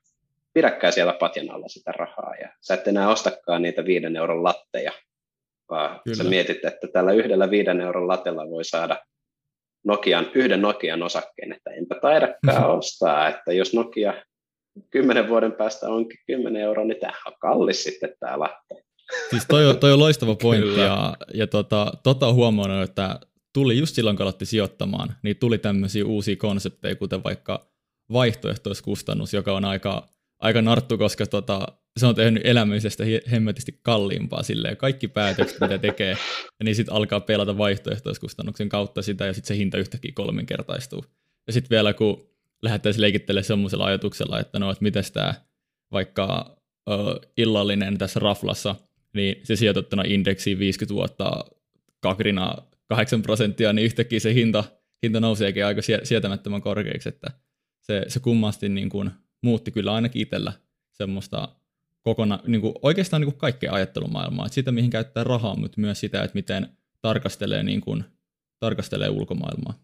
pidäkään 0.59 0.93
siellä 0.93 1.13
patjan 1.13 1.51
alla 1.51 1.69
sitä 1.69 1.93
rahaa 1.93 2.35
ja 2.41 2.49
sä 2.61 2.75
et 2.75 2.89
enää 2.89 3.09
ostakaan 3.09 3.63
niitä 3.63 3.85
viiden 3.85 4.17
euron 4.17 4.45
latteja, 4.45 4.93
vaan 5.71 6.01
Kyllä. 6.05 6.17
sä 6.17 6.25
mietit, 6.25 6.65
että 6.65 6.89
tällä 6.93 7.13
yhdellä 7.13 7.51
viiden 7.51 7.81
euron 7.81 8.09
latella 8.09 8.51
voi 8.51 8.65
saada 8.65 8.99
Nokian, 9.87 10.31
yhden 10.35 10.63
Nokian 10.63 11.03
osakkeen, 11.03 11.53
että 11.53 11.71
enpä 11.71 11.95
taidakaan 12.03 12.71
ostaa, 12.79 13.29
että 13.29 13.53
jos 13.53 13.75
Nokia 13.75 14.15
kymmenen 14.91 15.29
vuoden 15.29 15.53
päästä 15.53 15.89
onkin 15.89 16.19
10 16.27 16.63
euroa, 16.63 16.85
niin 16.85 17.01
tämä 17.01 17.13
on 17.27 17.33
kallis 17.41 17.85
sitten 17.85 18.15
tämä 18.21 18.39
latte. 18.39 18.75
Siis 19.31 19.47
toi 19.49 19.67
on, 19.67 19.79
toi 19.79 19.93
on 19.93 19.99
loistava 19.99 20.35
pointti 20.43 20.81
ja, 20.81 21.15
ja 21.35 21.47
tota, 21.47 21.93
tota 22.03 22.27
on 22.27 22.35
huomannut, 22.35 22.91
että 22.91 23.21
tuli 23.53 23.79
just 23.79 23.95
silloin, 23.95 24.17
kun 24.17 24.25
aloitti 24.25 24.47
sijoittamaan, 24.47 25.15
niin 25.23 25.37
tuli 25.37 25.59
tämmöisiä 25.59 26.07
uusia 26.07 26.37
konsepteja, 26.37 26.97
kuten 26.97 27.25
vaikka 27.25 27.69
vaihtoehtoiskustannus, 28.13 29.35
joka 29.35 29.53
on 29.53 29.65
aika, 29.65 30.07
aika 30.39 30.63
narttu, 30.63 30.99
koska 30.99 31.27
tota, 31.27 31.67
se 31.97 32.07
on 32.07 32.15
tehnyt 32.15 32.47
elämisestä 32.47 33.05
hemmetisti 33.31 33.81
kalliimpaa 33.83 34.43
silleen. 34.43 34.77
Kaikki 34.77 35.09
päätökset, 35.09 35.61
mitä 35.61 35.79
tekee, 35.79 36.17
niin 36.65 36.75
sitten 36.75 36.95
alkaa 36.95 37.21
pelata 37.21 37.59
vaihtoehtoiskustannuksen 37.59 38.69
kautta 38.69 39.03
sitä, 39.03 39.27
ja 39.27 39.33
sitten 39.33 39.49
se 39.49 39.57
hinta 39.57 39.79
yhtäkkiä 39.79 40.13
kolminkertaistuu. 40.15 41.05
Ja 41.47 41.53
sitten 41.53 41.71
vielä, 41.71 41.93
kun 41.93 42.29
lähdettäisiin 42.63 43.03
leikittelemään 43.03 43.45
semmoisella 43.45 43.85
ajatuksella, 43.85 44.41
että 44.41 44.59
no, 44.59 44.71
että 44.71 44.83
miten 44.83 45.05
tämä 45.13 45.35
vaikka 45.93 46.57
ö, 46.91 46.93
illallinen 47.37 47.99
tässä 47.99 48.21
raflassa– 48.21 48.75
niin 49.15 49.41
se 49.43 49.57
sijoitettuna 49.57 50.03
indeksiin 50.07 50.59
50 50.59 50.95
vuotta 50.95 51.45
kakrina 52.01 52.57
8 52.89 53.23
prosenttia, 53.23 53.73
niin 53.73 53.85
yhtäkkiä 53.85 54.21
se 54.21 54.35
hinta, 54.35 54.65
hinta 55.03 55.21
nouseekin 55.21 55.67
aika 55.67 55.81
sietämättömän 56.03 56.61
korkeaksi, 56.61 57.09
että 57.09 57.31
se, 57.81 58.05
se 58.09 58.21
kummasti 58.21 58.69
niin 58.69 58.89
kuin 58.89 59.11
muutti 59.43 59.71
kyllä 59.71 59.95
ainakin 59.95 60.23
itsellä 60.23 60.53
semmoista 60.93 61.49
kokona, 62.03 62.41
niin 62.47 62.61
kuin 62.61 62.75
oikeastaan 62.83 63.21
niin 63.21 63.31
kuin 63.31 63.41
kaikkea 63.41 63.73
ajattelumaailmaa, 63.73 64.47
että 64.47 64.55
sitä 64.55 64.73
mihin 64.73 64.91
käyttää 64.91 65.25
rahaa, 65.25 65.57
mutta 65.57 65.81
myös 65.81 66.01
sitä, 66.01 66.23
että 66.23 66.35
miten 66.35 66.69
tarkastelee, 67.03 67.63
niin 67.63 67.81
kuin, 67.81 68.05
tarkastelee 68.61 69.09
ulkomaailmaa. 69.09 69.75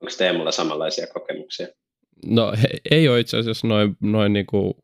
Onko 0.00 0.14
Teemulla 0.18 0.52
samanlaisia 0.52 1.06
kokemuksia? 1.06 1.66
No 2.26 2.52
he, 2.62 2.68
ei 2.90 3.08
ole 3.08 3.20
itse 3.20 3.38
asiassa 3.38 3.66
noin, 3.66 3.96
noin 4.00 4.32
niin 4.32 4.46
kuin 4.46 4.74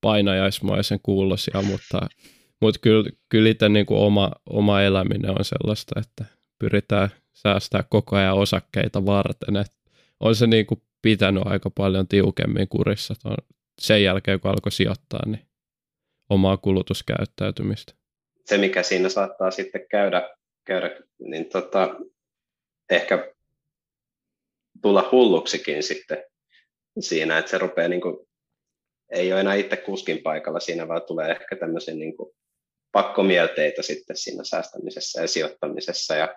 painajaismaisen 0.00 1.00
kuulosia, 1.02 1.62
mutta, 1.62 2.08
mutta 2.60 2.80
kyllä, 2.80 3.10
kyllä 3.28 3.48
itse 3.48 3.68
niin 3.68 3.86
kuin 3.86 4.00
oma, 4.00 4.30
oma 4.50 4.82
eläminen 4.82 5.30
on 5.30 5.44
sellaista, 5.44 6.00
että 6.00 6.24
pyritään 6.58 7.08
säästää 7.32 7.84
koko 7.88 8.16
ajan 8.16 8.34
osakkeita 8.34 9.06
varten. 9.06 9.56
Et 9.56 9.72
on 10.20 10.36
se 10.36 10.46
niin 10.46 10.66
kuin 10.66 10.82
pitänyt 11.02 11.42
aika 11.46 11.70
paljon 11.70 12.08
tiukemmin 12.08 12.68
kurissa 12.68 13.14
ton, 13.22 13.36
sen 13.80 14.02
jälkeen, 14.02 14.40
kun 14.40 14.50
alkoi 14.50 14.72
sijoittaa, 14.72 15.26
niin 15.26 15.46
omaa 16.30 16.56
kulutuskäyttäytymistä. 16.56 17.92
Se, 18.44 18.58
mikä 18.58 18.82
siinä 18.82 19.08
saattaa 19.08 19.50
sitten 19.50 19.88
käydä, 19.88 20.36
käydä 20.64 20.90
niin 21.18 21.48
tota, 21.48 21.94
ehkä 22.90 23.32
tulla 24.82 25.08
hulluksikin 25.12 25.82
sitten 25.82 26.24
siinä, 27.00 27.38
että 27.38 27.50
se 27.50 27.58
rupeaa 27.58 27.88
niin 27.88 28.00
kuin, 28.00 28.28
ei 29.10 29.32
ole 29.32 29.40
enää 29.40 29.54
itse 29.54 29.76
kuskin 29.76 30.22
paikalla 30.22 30.60
siinä, 30.60 30.88
vaan 30.88 31.02
tulee 31.02 31.30
ehkä 31.30 31.56
tämmöisen 31.56 31.98
niin 31.98 32.16
kuin 32.16 32.34
pakkomielteitä 32.92 33.82
sitten 33.82 34.16
siinä 34.16 34.44
säästämisessä 34.44 35.20
ja 35.20 35.28
sijoittamisessa. 35.28 36.14
Ja 36.14 36.34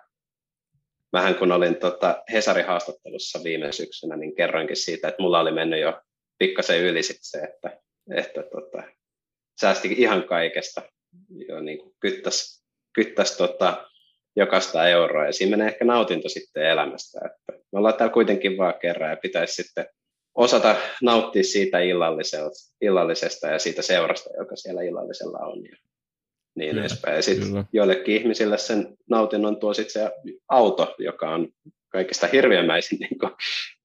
vähän 1.12 1.34
kun 1.34 1.52
olin 1.52 1.76
tota 1.76 2.22
Hesarin 2.32 2.66
haastattelussa 2.66 3.44
viime 3.44 3.72
syksynä, 3.72 4.16
niin 4.16 4.34
kerroinkin 4.34 4.76
siitä, 4.76 5.08
että 5.08 5.22
mulla 5.22 5.40
oli 5.40 5.52
mennyt 5.52 5.80
jo 5.80 6.00
pikkasen 6.38 6.80
yli 6.80 7.02
sit 7.02 7.18
se, 7.20 7.38
että, 7.38 7.80
että 8.16 8.42
tota, 8.42 8.82
säästi 9.60 9.94
ihan 9.98 10.24
kaikesta, 10.24 10.82
jo 11.48 11.60
niin 11.60 11.78
kuin 11.78 11.94
kyttäs, 12.00 12.64
kyttäs 12.92 13.36
tota, 13.36 13.86
jokaista 14.36 14.88
euroa, 14.88 15.26
ja 15.26 15.32
siinä 15.32 15.56
menee 15.56 15.72
ehkä 15.72 15.84
nautinto 15.84 16.28
sitten 16.28 16.64
elämästä, 16.64 17.20
että 17.24 17.66
me 17.72 17.78
ollaan 17.78 17.94
täällä 17.94 18.12
kuitenkin 18.12 18.58
vaan 18.58 18.74
kerran, 18.80 19.10
ja 19.10 19.16
pitäisi 19.16 19.62
sitten 19.62 19.86
osata 20.34 20.76
nauttia 21.02 21.44
siitä 21.44 21.78
illallisesta 22.80 23.46
ja 23.46 23.58
siitä 23.58 23.82
seurasta, 23.82 24.30
joka 24.38 24.56
siellä 24.56 24.82
illallisella 24.82 25.38
on. 25.38 25.64
Ja 25.64 25.76
niin 26.56 26.70
kyllä, 26.70 26.80
edespäin. 26.80 27.16
Ja 27.16 27.22
sitten 27.22 27.64
joillekin 27.72 28.16
ihmisille 28.16 28.58
sen 28.58 28.96
nautinnon 29.10 29.60
tuo 29.60 29.74
sitten 29.74 29.92
se 29.92 30.10
auto, 30.48 30.94
joka 30.98 31.30
on 31.30 31.48
kaikista 31.88 32.26
hirviömäisin 32.26 32.98
niin 33.10 33.32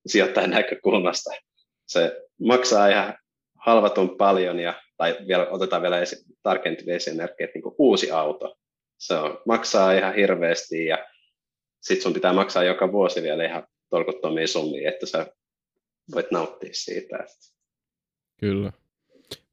sijoittajan 0.06 0.50
näkökulmasta. 0.50 1.32
Se 1.88 2.22
maksaa 2.40 2.88
ihan 2.88 3.18
halvatun 3.56 4.18
paljon, 4.18 4.60
ja, 4.60 4.82
tai 4.98 5.18
vielä, 5.28 5.48
otetaan 5.50 5.82
vielä 5.82 6.02
esi- 6.02 6.26
tarkentavia 6.44 6.96
esimerkkejä, 6.96 7.46
että 7.46 7.60
niin 7.60 7.76
uusi 7.78 8.12
auto. 8.12 8.58
Se 8.98 9.14
on, 9.14 9.42
maksaa 9.46 9.94
ihan 9.94 10.16
hirveästi, 10.16 10.86
ja 10.86 11.08
sitten 11.82 12.04
sun 12.04 12.14
pitää 12.14 12.34
maksaa 12.34 12.64
joka 12.64 12.92
vuosi 12.92 13.24
vielä 13.24 13.46
ihan 13.46 13.68
tolkuttomia 13.90 14.48
summia, 14.48 14.90
että 14.90 15.06
sä 15.06 15.28
voit 16.16 16.32
nauttia 16.32 16.70
siitä. 16.74 17.26
Kyllä. 18.40 18.72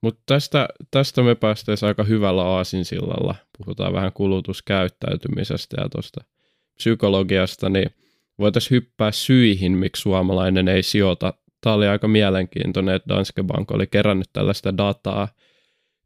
Mutta 0.00 0.22
tästä, 0.26 0.68
tästä 0.90 1.22
me 1.22 1.34
päästäisiin 1.34 1.86
aika 1.86 2.04
hyvällä 2.04 2.42
aasinsillalla. 2.42 3.34
Puhutaan 3.58 3.92
vähän 3.92 4.12
kulutuskäyttäytymisestä 4.12 5.76
ja 5.80 5.88
tuosta 5.88 6.24
psykologiasta, 6.74 7.68
niin 7.68 7.90
voitaisiin 8.38 8.70
hyppää 8.70 9.12
syihin, 9.12 9.72
miksi 9.72 10.02
suomalainen 10.02 10.68
ei 10.68 10.82
sijoita. 10.82 11.34
Tämä 11.60 11.74
oli 11.74 11.88
aika 11.88 12.08
mielenkiintoinen, 12.08 12.94
että 12.94 13.14
Danske 13.14 13.42
Bank 13.42 13.70
oli 13.70 13.86
kerännyt 13.86 14.28
tällaista 14.32 14.76
dataa. 14.76 15.28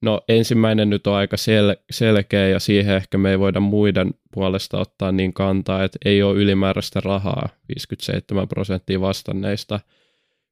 No 0.02 0.20
ensimmäinen 0.28 0.90
nyt 0.90 1.06
on 1.06 1.14
aika 1.14 1.37
sel- 1.37 1.82
selkeä 1.90 2.48
ja 2.48 2.61
siihen 2.61 2.96
ehkä 2.96 3.18
me 3.18 3.30
ei 3.30 3.38
voida 3.38 3.61
muiden 3.61 4.14
puolesta 4.35 4.78
ottaa 4.78 5.12
niin 5.12 5.32
kantaa, 5.32 5.85
että 5.85 5.98
ei 6.04 6.22
ole 6.22 6.38
ylimääräistä 6.38 7.00
rahaa, 7.00 7.48
57 7.68 8.48
prosenttia 8.48 9.00
vastanneista. 9.00 9.80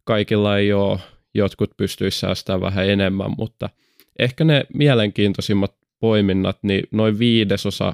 Kaikilla 0.05 0.59
ei 0.59 0.73
ole 0.73 0.99
jotkut 1.35 1.71
pystyisivät 1.77 2.21
säästämään 2.21 2.61
vähän 2.61 2.89
enemmän, 2.89 3.31
mutta 3.39 3.71
ehkä 4.19 4.45
ne 4.45 4.65
mielenkiintoisimmat 4.75 5.77
poiminnat, 6.01 6.59
niin 6.63 6.83
noin 6.91 7.19
viidesosa 7.19 7.93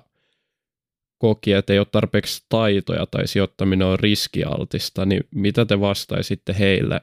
koki, 1.18 1.52
että 1.52 1.72
ei 1.72 1.78
ole 1.78 1.86
tarpeeksi 1.92 2.46
taitoja 2.48 3.06
tai 3.06 3.26
sijoittaminen 3.26 3.86
on 3.86 4.00
riskialtista, 4.00 5.06
niin 5.06 5.24
mitä 5.34 5.64
te 5.64 5.80
vastaisitte 5.80 6.56
heille 6.58 7.00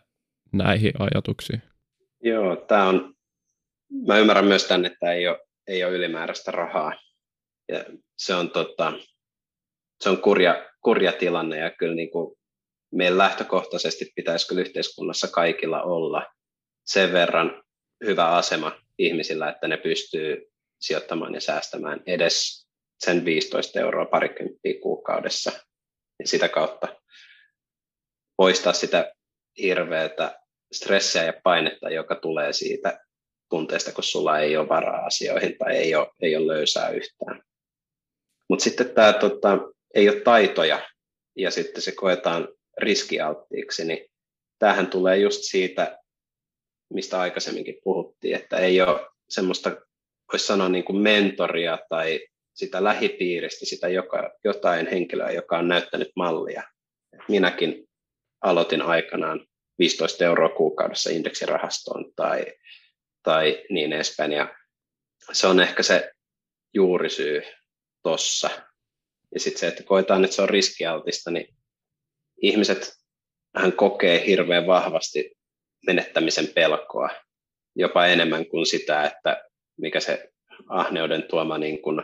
näihin 0.54 0.94
ajatuksiin? 1.00 1.62
Joo, 2.24 2.56
tämä 2.56 2.88
on, 2.88 3.16
mä 4.08 4.18
ymmärrän 4.18 4.46
myös 4.46 4.68
tämän, 4.68 4.86
että 4.86 5.12
ei 5.12 5.28
ole, 5.28 5.40
ei 5.68 5.84
ole 5.84 5.94
ylimääräistä 5.94 6.52
rahaa. 6.52 6.94
Ja 7.70 7.86
se 8.18 8.36
on, 8.36 8.50
tota, 8.50 8.94
se 10.02 10.10
on 10.10 10.22
kurja, 10.22 10.70
kurja 10.84 11.12
tilanne 11.12 11.58
ja 11.58 11.72
kyllä 11.72 11.96
niin 11.96 12.12
kuin 12.12 12.36
meillä 12.94 13.18
lähtökohtaisesti 13.18 14.12
pitäisi 14.16 14.48
kyllä 14.48 14.62
yhteiskunnassa 14.62 15.28
kaikilla 15.28 15.82
olla 15.82 16.26
sen 16.86 17.14
verran 17.14 17.64
hyvä 18.06 18.28
asema 18.28 18.72
ihmisillä, 18.98 19.50
että 19.50 19.68
ne 19.68 19.78
pystyy 19.78 20.52
sijoittamaan 20.80 21.34
ja 21.34 21.42
säästämään 21.42 22.04
edes 22.06 22.68
sen 23.00 23.26
15 23.26 23.80
euroa 23.80 24.06
parikymppiä 24.06 24.74
kuukaudessa. 24.82 25.52
Ja 26.20 26.28
sitä 26.28 26.50
kautta 26.50 26.88
poistaa 28.38 28.74
sitä 28.74 29.14
hirveätä 29.62 30.40
stressiä 30.74 31.24
ja 31.24 31.34
painetta, 31.44 31.90
joka 31.90 32.16
tulee 32.16 32.54
siitä 32.54 33.00
tunteesta, 33.50 33.92
kun 33.92 34.04
sulla 34.04 34.40
ei 34.40 34.58
ole 34.58 34.70
varaa 34.70 35.06
asioihin 35.06 35.58
tai 35.58 35.76
ei 35.76 35.96
ole, 35.96 36.08
ei 36.22 36.36
ole 36.36 36.48
löysää 36.48 36.90
yhtään. 36.90 37.42
Mutta 38.50 38.64
sitten 38.64 38.90
tämä 38.90 39.14
tota, 39.14 39.58
ei 39.96 40.10
ole 40.10 40.22
taitoja 40.22 40.90
ja 41.38 41.52
sitten 41.52 41.82
se 41.82 41.92
koetaan 41.92 42.48
riskialttiiksi, 42.78 43.86
niin 43.86 44.10
tämähän 44.60 44.88
tulee 44.88 45.18
just 45.18 45.42
siitä, 45.42 46.00
mistä 46.94 47.20
aikaisemminkin 47.20 47.78
puhuttiin, 47.84 48.36
että 48.36 48.58
ei 48.58 48.82
ole 48.82 49.10
semmoista, 49.30 49.72
voisi 50.34 50.46
sanoa 50.46 50.70
niin 50.70 50.84
kuin 50.84 50.98
mentoria 50.98 51.80
tai 51.90 52.28
sitä 52.54 52.84
lähipiiristä, 52.84 53.66
sitä 53.66 53.88
joka, 53.88 54.32
jotain 54.44 54.88
henkilöä, 54.88 55.32
joka 55.32 55.58
on 55.58 55.68
näyttänyt 55.68 56.12
mallia. 56.16 56.64
Minäkin 57.28 57.90
aloitin 58.42 58.82
aikanaan 58.82 59.48
15 59.80 60.26
euroa 60.26 60.50
kuukaudessa 60.50 61.10
indeksirahastoon 61.10 62.14
tai, 62.16 62.46
tai 63.24 63.64
niin 63.70 63.94
edespäin. 63.94 64.32
Ja 64.32 64.56
se 65.32 65.48
on 65.48 65.60
ehkä 65.60 65.84
se 65.84 66.12
juurisyy 66.74 67.42
tuossa. 68.04 68.50
Ja 69.34 69.40
sitten 69.40 69.60
se, 69.60 69.68
että 69.68 69.84
koetaan, 69.84 70.24
että 70.24 70.36
se 70.36 70.42
on 70.42 70.50
riskialtista, 70.50 71.32
niin 71.32 71.56
ihmiset 72.44 72.94
hän 73.56 73.74
kokee 73.74 74.26
hirveän 74.26 74.68
vahvasti 74.68 75.32
menettämisen 75.86 76.48
pelkoa, 76.48 77.10
jopa 77.76 78.06
enemmän 78.06 78.46
kuin 78.46 78.66
sitä, 78.66 79.04
että 79.04 79.44
mikä 79.78 80.00
se 80.00 80.30
ahneuden 80.70 81.24
tuoma 81.24 81.58
niin 81.58 81.82
kuin, 81.82 82.02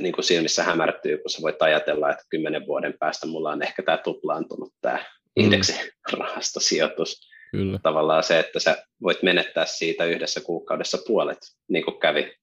niin 0.00 0.12
kuin 0.12 0.24
silmissä 0.24 0.62
hämärtyy, 0.62 1.18
kun 1.18 1.30
sä 1.30 1.42
voit 1.42 1.62
ajatella, 1.62 2.10
että 2.10 2.24
kymmenen 2.30 2.66
vuoden 2.66 2.94
päästä 2.98 3.26
mulla 3.26 3.50
on 3.50 3.62
ehkä 3.62 3.82
tämä 3.82 3.98
tuplaantunut 3.98 4.74
tämä 4.80 4.96
mm. 4.96 5.44
indeksirahastosijoitus. 5.44 7.28
Kyllä. 7.50 7.78
Tavallaan 7.82 8.22
se, 8.22 8.38
että 8.38 8.60
sä 8.60 8.86
voit 9.02 9.22
menettää 9.22 9.66
siitä 9.66 10.04
yhdessä 10.04 10.40
kuukaudessa 10.40 10.98
puolet, 11.06 11.38
niin 11.68 11.84
kuin 11.84 12.00
kävi 12.00 12.36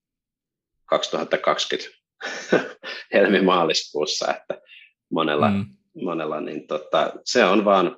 2020 0.85 1.97
helmi-maaliskuussa, 3.13 4.33
että 4.33 4.61
monella 5.09 5.49
mm 5.49 5.65
monella, 6.03 6.41
niin 6.41 6.67
tota, 6.67 7.13
se 7.25 7.45
on 7.45 7.65
vaan, 7.65 7.97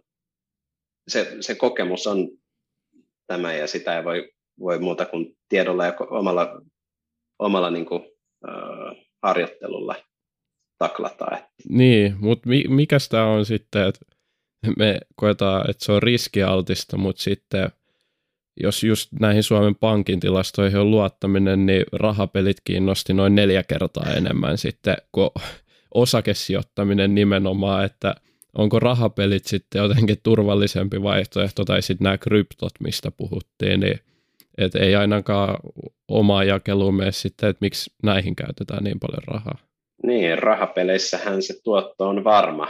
se, 1.07 1.37
se 1.39 1.55
kokemus 1.55 2.07
on 2.07 2.29
tämä 3.27 3.53
ja 3.53 3.67
sitä 3.67 3.97
ei 3.97 4.03
voi, 4.03 4.31
voi 4.59 4.79
muuta 4.79 5.05
kuin 5.05 5.37
tiedolla 5.49 5.85
ja 5.85 5.93
omalla, 6.09 6.61
omalla 7.39 7.71
niin 7.71 7.85
kuin, 7.85 8.03
äh, 8.49 9.05
harjoittelulla 9.23 9.95
taklata. 10.77 11.25
Niin, 11.69 12.15
mutta 12.19 12.49
mi, 12.49 12.63
mikä 12.67 12.97
tämä 13.09 13.25
on 13.25 13.45
sitten, 13.45 13.87
että 13.87 14.05
me 14.77 14.99
koetaan, 15.15 15.69
että 15.69 15.85
se 15.85 15.91
on 15.91 16.03
riskialtista, 16.03 16.97
mutta 16.97 17.21
sitten 17.21 17.71
jos 18.59 18.83
just 18.83 19.11
näihin 19.19 19.43
Suomen 19.43 19.75
Pankin 19.75 20.19
tilastoihin 20.19 20.79
on 20.79 20.91
luottaminen, 20.91 21.65
niin 21.65 21.83
rahapelit 21.91 22.57
kiinnosti 22.63 23.13
noin 23.13 23.35
neljä 23.35 23.63
kertaa 23.63 24.13
enemmän 24.13 24.57
sitten 24.57 24.97
kuin 25.11 25.29
osakesijoittaminen 25.93 27.15
nimenomaan, 27.15 27.85
että 27.85 28.15
onko 28.57 28.79
rahapelit 28.79 29.45
sitten 29.45 29.79
jotenkin 29.79 30.17
turvallisempi 30.23 31.03
vaihtoehto 31.03 31.65
tai 31.65 31.81
sitten 31.81 32.05
nämä 32.05 32.17
kryptot, 32.17 32.71
mistä 32.79 33.11
puhuttiin, 33.11 33.79
niin 33.79 33.99
et 34.57 34.75
ei 34.75 34.95
ainakaan 34.95 35.57
omaa 36.07 36.43
jakeluun 36.43 36.95
mene 36.95 37.11
sitten, 37.11 37.49
että 37.49 37.65
miksi 37.65 37.91
näihin 38.03 38.35
käytetään 38.35 38.83
niin 38.83 38.99
paljon 38.99 39.23
rahaa. 39.27 39.57
Niin, 40.03 40.39
rahapeleissähän 40.39 41.41
se 41.41 41.61
tuotto 41.63 42.09
on 42.09 42.23
varma. 42.23 42.67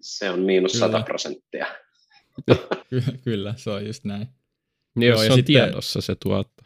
Se 0.00 0.30
on 0.30 0.40
miinus 0.40 0.72
Kyllä. 0.72 0.86
100 0.86 1.02
prosenttia. 1.02 1.66
Kyllä, 3.24 3.54
se 3.56 3.70
on 3.70 3.86
just 3.86 4.04
näin. 4.04 4.28
Niin, 4.96 5.08
jos 5.08 5.20
se 5.20 5.26
on 5.26 5.38
sitten, 5.38 5.44
tiedossa 5.44 6.00
se 6.00 6.14
tuotto. 6.14 6.62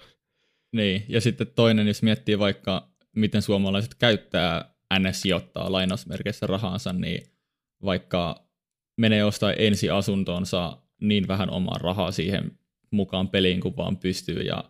Niin, 0.72 1.04
ja 1.08 1.20
sitten 1.20 1.46
toinen, 1.46 1.88
jos 1.88 2.02
miettii 2.02 2.38
vaikka, 2.38 2.88
miten 3.16 3.42
suomalaiset 3.42 3.94
käyttää 3.94 4.74
NS 4.98 5.20
sijoittaa 5.20 5.72
lainausmerkeissä 5.72 6.46
rahansa, 6.46 6.92
niin 6.92 7.26
vaikka 7.84 8.44
menee 8.96 9.24
ostaa 9.24 9.52
ensi 9.52 9.90
asuntonsa 9.90 10.76
niin 11.00 11.28
vähän 11.28 11.50
omaa 11.50 11.78
rahaa 11.78 12.10
siihen 12.10 12.58
mukaan 12.90 13.28
peliin, 13.28 13.60
kun 13.60 13.76
vaan 13.76 13.96
pystyy. 13.96 14.42
Ja 14.42 14.64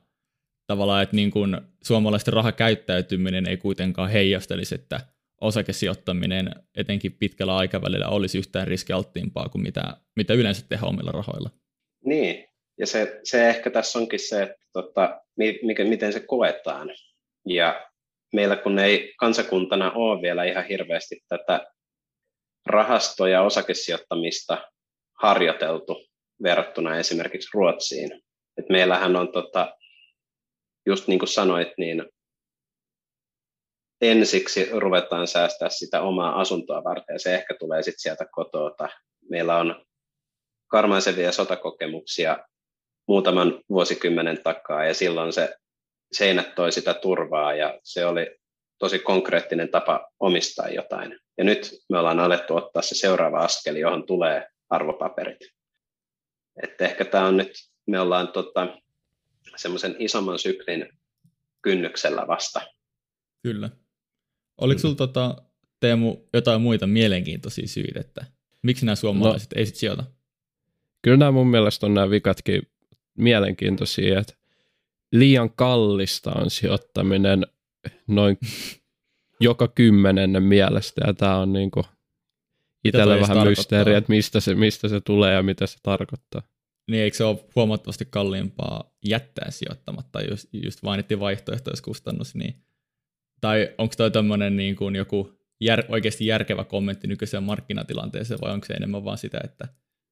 tavallaan, 0.67 1.03
että 1.03 1.17
niin 1.17 1.31
kuin 1.31 1.61
suomalaisten 1.83 2.35
rahakäyttäytyminen 2.35 3.49
ei 3.49 3.57
kuitenkaan 3.57 4.11
heijastelisi, 4.11 4.75
että 4.75 5.01
osakesijoittaminen 5.41 6.51
etenkin 6.77 7.13
pitkällä 7.13 7.57
aikavälillä 7.57 8.09
olisi 8.09 8.39
yhtään 8.39 8.69
riskialttiimpaa 8.69 9.49
kuin 9.49 9.63
mitä, 9.63 9.97
mitä 10.17 10.35
yleensä 10.35 10.67
tehdään 10.69 10.89
omilla 10.89 11.13
rahoilla. 11.13 11.51
Niin, 12.05 12.49
ja 12.79 12.87
se, 12.87 13.21
se 13.25 13.49
ehkä 13.49 13.71
tässä 13.71 13.99
onkin 13.99 14.21
se, 14.21 14.43
että 14.43 14.67
tota, 14.73 15.21
mikä, 15.63 15.85
miten 15.85 16.13
se 16.13 16.21
koetaan. 16.21 16.89
Ja 17.47 17.90
meillä 18.33 18.57
kun 18.57 18.79
ei 18.79 19.15
kansakuntana 19.19 19.93
ole 19.93 20.23
vielä 20.23 20.45
ihan 20.45 20.65
hirveästi 20.65 21.21
tätä 21.29 21.67
rahasto- 22.67 23.27
ja 23.27 23.43
osakesijoittamista 23.43 24.71
harjoiteltu 25.23 26.07
verrattuna 26.43 26.97
esimerkiksi 26.97 27.49
Ruotsiin. 27.55 28.23
Et 28.59 28.69
meillähän 28.69 29.17
on, 29.17 29.33
tota, 29.33 29.77
just 30.87 31.09
niin 31.09 31.19
kuin 31.19 31.29
sanoit, 31.29 31.69
niin 31.79 32.05
ensiksi 34.01 34.69
ruvetaan 34.73 35.27
säästää 35.27 35.69
sitä 35.69 36.03
omaa 36.03 36.41
asuntoa 36.41 36.85
varten, 36.85 37.15
ja 37.15 37.19
se 37.19 37.35
ehkä 37.35 37.55
tulee 37.59 37.83
sitten 37.83 38.01
sieltä 38.01 38.27
kotota. 38.33 38.89
Meillä 39.31 39.57
on 39.57 39.85
karmaisevia 40.71 41.33
sotakokemuksia 41.33 42.39
muutaman 43.09 43.61
vuosikymmenen 43.71 44.43
takaa, 44.43 44.85
ja 44.85 44.95
silloin 44.95 45.33
se 45.33 45.55
seinät 46.13 46.55
toi 46.55 46.73
sitä 46.73 46.95
turvaa, 46.95 47.55
ja 47.55 47.81
se 47.85 48.07
oli 48.07 48.37
tosi 48.79 48.99
konkreettinen 48.99 49.69
tapa 49.69 50.11
omistaa 50.21 50.69
jotain. 50.69 51.19
Ja 51.39 51.45
nyt 51.45 51.71
me 51.89 51.99
ollaan 51.99 52.21
alettu 52.21 52.57
ottaa 52.57 52.83
se 52.83 52.95
seuraava 52.95 53.39
askel, 53.39 53.77
johon 53.77 54.07
tulee 54.07 54.47
arvopaperit. 54.71 55.39
Että 56.63 56.85
ehkä 56.85 57.05
tämä 57.05 57.27
on 57.27 57.37
nyt, 57.37 57.53
me 57.87 58.01
ollaan 58.01 58.29
tota, 58.29 58.79
semmoisen 59.57 59.97
isomman 59.99 60.39
syklin 60.39 60.89
kynnyksellä 61.63 62.27
vasta. 62.27 62.61
Kyllä. 63.43 63.71
Oliko 64.59 64.79
mm. 64.79 64.81
sinulla 64.81 64.97
tota, 64.97 65.37
Teemu 65.81 66.17
jotain 66.33 66.61
muita 66.61 66.87
mielenkiintoisia 66.87 67.69
syitä, 67.69 68.01
että 68.01 68.25
miksi 68.63 68.87
nämä 68.87 68.97
suomalaiset 68.97 69.53
no, 69.55 69.59
ei 69.59 69.67
sit 69.67 69.75
sijoita? 69.75 70.05
Kyllä 71.03 71.17
nämä 71.17 71.31
mun 71.31 71.47
mielestä 71.47 71.87
on 71.87 71.95
nämä 71.95 72.11
vikatkin 72.11 72.63
mielenkiintoisia, 73.19 74.21
että 74.21 74.35
liian 75.13 75.51
kallista 75.51 76.33
on 76.33 76.51
sijoittaminen 76.51 77.47
noin 78.07 78.39
joka 79.41 79.69
kymmenennen 79.69 80.43
mielestä, 80.43 81.01
ja 81.07 81.15
tämä 81.15 81.37
on 81.37 81.53
niinku 81.53 81.85
itselle 82.85 83.21
vähän 83.21 83.47
mysteeri, 83.47 83.95
että 83.95 84.13
mistä 84.13 84.41
se, 84.41 84.55
mistä 84.55 84.89
se 84.89 85.01
tulee 85.01 85.35
ja 85.35 85.43
mitä 85.43 85.67
se 85.67 85.79
tarkoittaa. 85.83 86.43
Niin 86.91 87.03
eikö 87.03 87.17
se 87.17 87.25
ole 87.25 87.45
huomattavasti 87.57 88.05
kalliimpaa 88.11 88.95
jättää 89.05 89.51
sijoittamatta, 89.51 90.23
just, 90.23 90.49
just 90.53 90.83
mainittiin 90.83 91.21
vaihtoehtoiskustannus, 91.21 92.35
niin 92.35 92.55
tai 93.41 93.75
onko 93.79 93.95
toi 93.97 94.11
tämmöinen 94.11 94.57
niin 94.57 94.77
kuin 94.77 94.97
joku 94.97 95.33
jär, 95.61 95.85
oikeasti 95.89 96.27
järkevä 96.27 96.65
kommentti 96.65 97.07
nykyiseen 97.07 97.43
markkinatilanteeseen, 97.43 98.41
vai 98.41 98.53
onko 98.53 98.67
se 98.67 98.75
enemmän 98.75 99.05
vaan 99.05 99.19
sitä, 99.19 99.41
että 99.45 99.69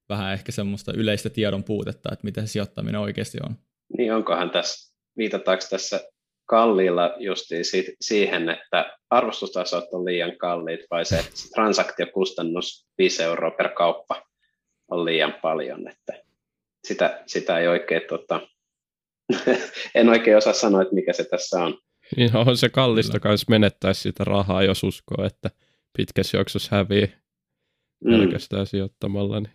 vähän 0.09 0.33
ehkä 0.33 0.51
semmoista 0.51 0.93
yleistä 0.93 1.29
tiedon 1.29 1.63
puutetta, 1.63 2.09
että 2.13 2.25
miten 2.25 2.47
se 2.47 2.51
sijoittaminen 2.51 3.01
oikeasti 3.01 3.37
on? 3.49 3.55
Niin 3.97 4.13
onkohan 4.13 4.49
tässä, 4.49 4.88
viitataanko 5.19 5.65
tässä 5.69 6.01
kalliilla 6.45 7.15
justiin 7.17 7.63
siihen, 8.01 8.49
että 8.49 8.97
arvostustasot 9.09 9.85
on 9.91 10.05
liian 10.05 10.37
kalliit, 10.37 10.79
vai 10.91 11.05
se 11.05 11.25
transaktiokustannus 11.55 12.87
5 12.97 13.23
euroa 13.23 13.51
per 13.51 13.69
kauppa 13.69 14.23
on 14.87 15.05
liian 15.05 15.33
paljon, 15.41 15.87
että 15.87 16.13
sitä, 16.87 17.23
sitä 17.25 17.59
ei 17.59 17.67
oikein, 17.67 18.01
tota, 18.09 18.41
en 19.95 20.09
oikein 20.09 20.37
osaa 20.37 20.53
sanoa, 20.53 20.81
että 20.81 20.95
mikä 20.95 21.13
se 21.13 21.23
tässä 21.23 21.63
on. 21.63 21.77
Niin 22.17 22.35
on 22.35 22.57
se 22.57 22.69
kallista 22.69 23.19
myös 23.23 23.47
menettäisi 23.49 24.01
sitä 24.01 24.23
rahaa, 24.23 24.63
jos 24.63 24.83
uskoo, 24.83 25.25
että 25.25 25.49
pitkässä 25.97 26.37
juoksussa 26.37 26.75
hävii 26.75 27.13
mm. 28.05 28.11
pelkästään 28.11 28.67
sijoittamalla. 28.67 29.39
Niin. 29.39 29.53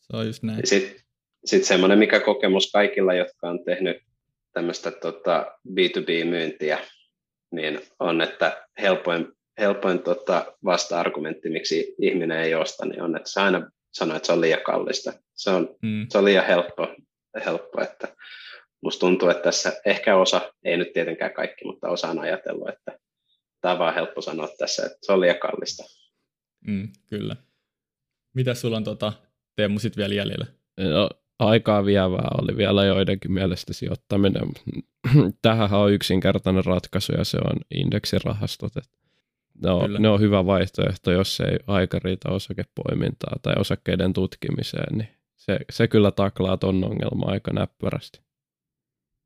Se 0.00 0.16
on 0.16 0.26
just 0.26 0.42
näin. 0.42 0.66
Sitten 0.66 1.00
sit 1.44 1.64
semmoinen, 1.64 1.98
mikä 1.98 2.20
kokemus 2.20 2.70
kaikilla, 2.72 3.14
jotka 3.14 3.48
on 3.48 3.64
tehnyt 3.64 3.96
tämmöistä 4.54 4.90
tota 4.90 5.58
B2B-myyntiä, 5.70 6.78
niin 7.52 7.80
on, 7.98 8.20
että 8.20 8.66
helpoin, 8.78 9.32
helpoin 9.58 10.02
tota 10.02 10.54
vasta-argumentti, 10.64 11.50
miksi 11.50 11.94
ihminen 11.98 12.38
ei 12.38 12.54
osta, 12.54 12.86
niin 12.86 13.02
on, 13.02 13.16
että 13.16 13.30
sä 13.30 13.44
aina 13.44 13.70
sanoo, 13.92 14.16
että 14.16 14.26
se 14.26 14.32
on 14.32 14.40
liian 14.40 14.62
kallista. 14.62 15.12
Se 15.34 15.50
on, 15.50 15.76
mm. 15.82 16.06
se 16.10 16.18
on 16.18 16.24
liian 16.24 16.46
helppo, 16.46 16.94
helppo, 17.44 17.82
että 17.82 18.16
musta 18.82 19.00
tuntuu, 19.00 19.28
että 19.28 19.42
tässä 19.42 19.72
ehkä 19.86 20.16
osa, 20.16 20.52
ei 20.64 20.76
nyt 20.76 20.92
tietenkään 20.92 21.32
kaikki, 21.32 21.64
mutta 21.64 21.88
osa 21.88 22.08
on 22.08 22.18
ajatellut, 22.18 22.68
että 22.68 22.98
tämä 23.60 23.72
on 23.72 23.78
vaan 23.78 23.94
helppo 23.94 24.20
sanoa 24.20 24.48
tässä, 24.58 24.86
että 24.86 24.98
se 25.02 25.12
on 25.12 25.20
liian 25.20 25.38
kallista. 25.38 25.82
Mm, 26.66 26.88
kyllä. 27.08 27.36
Mitä 28.34 28.54
sulla 28.54 28.76
on 28.76 28.84
tota, 28.84 29.12
Teemu 29.56 29.78
sit 29.78 29.96
vielä 29.96 30.14
jäljellä? 30.14 30.46
No, 30.80 31.10
aikaa 31.48 31.84
vievää 31.84 32.28
oli 32.42 32.56
vielä 32.56 32.84
joidenkin 32.84 33.32
mielestä 33.32 33.72
sijoittaminen. 33.72 34.48
Tähän 35.42 35.72
on 35.72 35.92
yksinkertainen 35.92 36.64
ratkaisu 36.64 37.12
ja 37.12 37.24
se 37.24 37.36
on 37.36 37.56
indeksirahastot. 37.74 38.72
Ne 39.62 39.70
on, 39.70 39.92
ne 39.98 40.08
on 40.08 40.20
hyvä 40.20 40.46
vaihtoehto, 40.46 41.12
jos 41.12 41.40
ei 41.40 41.58
aika 41.66 41.98
riitä 42.04 42.28
osakepoimintaa 42.28 43.36
tai 43.42 43.54
osakkeiden 43.58 44.12
tutkimiseen, 44.12 44.98
niin 44.98 45.08
se, 45.36 45.58
se 45.70 45.88
kyllä 45.88 46.10
taklaa 46.10 46.56
ton 46.56 46.84
ongelman 46.84 47.28
aika 47.28 47.52
näppärästi. 47.52 48.20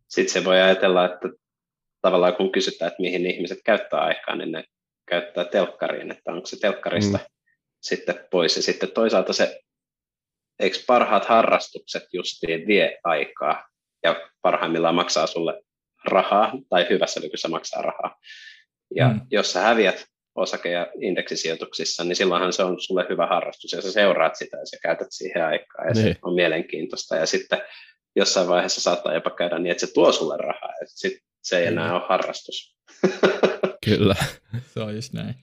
Sitten 0.09 0.33
se 0.33 0.44
voi 0.44 0.61
ajatella, 0.61 1.04
että 1.04 1.28
tavallaan 2.00 2.37
kun 2.37 2.52
kysytään, 2.52 2.87
että 2.88 3.02
mihin 3.02 3.26
ihmiset 3.26 3.59
käyttää 3.64 4.00
aikaa, 4.00 4.37
niin 4.37 4.52
ne 4.52 4.64
käyttää 5.09 5.44
telkkariin, 5.44 6.11
että 6.11 6.33
onko 6.33 6.46
se 6.46 6.59
telkkarista 6.61 7.18
mm. 7.18 7.24
sitten 7.81 8.14
pois. 8.31 8.57
Ja 8.57 8.62
sitten 8.62 8.90
toisaalta 8.90 9.33
se 9.33 9.61
eikö 10.61 10.79
parhaat 10.87 11.25
harrastukset 11.25 12.05
justiin 12.12 12.66
vie 12.66 12.99
aikaa 13.05 13.68
ja 14.03 14.29
parhaimmillaan 14.42 14.94
maksaa 14.94 15.27
sulle 15.27 15.62
rahaa, 16.05 16.53
tai 16.68 16.87
hyvässä 16.90 17.21
lykyssä 17.21 17.49
maksaa 17.49 17.83
rahaa. 17.83 18.16
Ja 18.94 19.09
mm. 19.09 19.21
jos 19.31 19.53
sä 19.53 19.61
häviät 19.61 20.07
osake- 20.35 20.71
ja 20.71 20.87
indeksisijoituksissa, 21.01 22.05
niin 22.05 22.16
silloinhan 22.16 22.53
se 22.53 22.62
on 22.62 22.81
sulle 22.81 23.07
hyvä 23.09 23.27
harrastus, 23.27 23.73
ja 23.73 23.83
sä 23.83 23.92
seuraat 23.92 24.37
sitä 24.37 24.57
ja 24.57 24.66
sä 24.66 24.77
käytät 24.83 25.09
siihen 25.11 25.44
aikaa, 25.44 25.85
ja 25.85 25.92
niin. 25.92 26.05
se 26.05 26.16
on 26.23 26.35
mielenkiintoista. 26.35 27.16
Ja 27.16 27.27
sitten 27.27 27.62
jossain 28.16 28.49
vaiheessa 28.49 28.81
saattaa 28.81 29.14
jopa 29.14 29.31
käydä 29.31 29.59
niin, 29.59 29.71
että 29.71 29.87
se 29.87 29.92
tuo 29.92 30.12
sulle 30.12 30.37
rahaa, 30.37 30.73
ja 30.81 30.87
sitten 30.87 31.21
se 31.42 31.59
ei 31.59 31.66
enää 31.66 31.94
ole 31.94 32.03
harrastus. 32.09 32.77
Kyllä. 33.87 34.16
se 34.75 34.81
on 34.81 34.94
just 34.94 35.12
näin. 35.12 35.35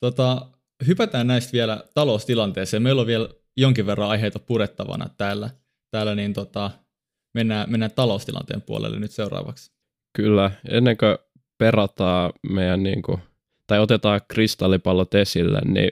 Tota, 0.00 0.46
hypätään 0.86 1.26
näistä 1.26 1.52
vielä 1.52 1.84
taloustilanteeseen. 1.94 2.82
Meillä 2.82 3.00
on 3.00 3.06
vielä 3.06 3.28
jonkin 3.60 3.86
verran 3.86 4.08
aiheita 4.08 4.38
purettavana 4.38 5.08
täällä, 5.18 5.50
täällä 5.90 6.14
niin 6.14 6.32
tota, 6.32 6.70
mennään, 7.34 7.70
mennään 7.70 7.92
taloustilanteen 7.96 8.62
puolelle 8.62 8.98
nyt 8.98 9.10
seuraavaksi. 9.10 9.72
Kyllä, 10.12 10.50
ennen 10.68 10.96
kuin 10.96 11.18
perataan 11.58 12.32
meidän, 12.50 12.82
niin 12.82 13.02
kuin, 13.02 13.18
tai 13.66 13.78
otetaan 13.78 14.20
kristallipallot 14.28 15.14
esille, 15.14 15.60
niin 15.64 15.90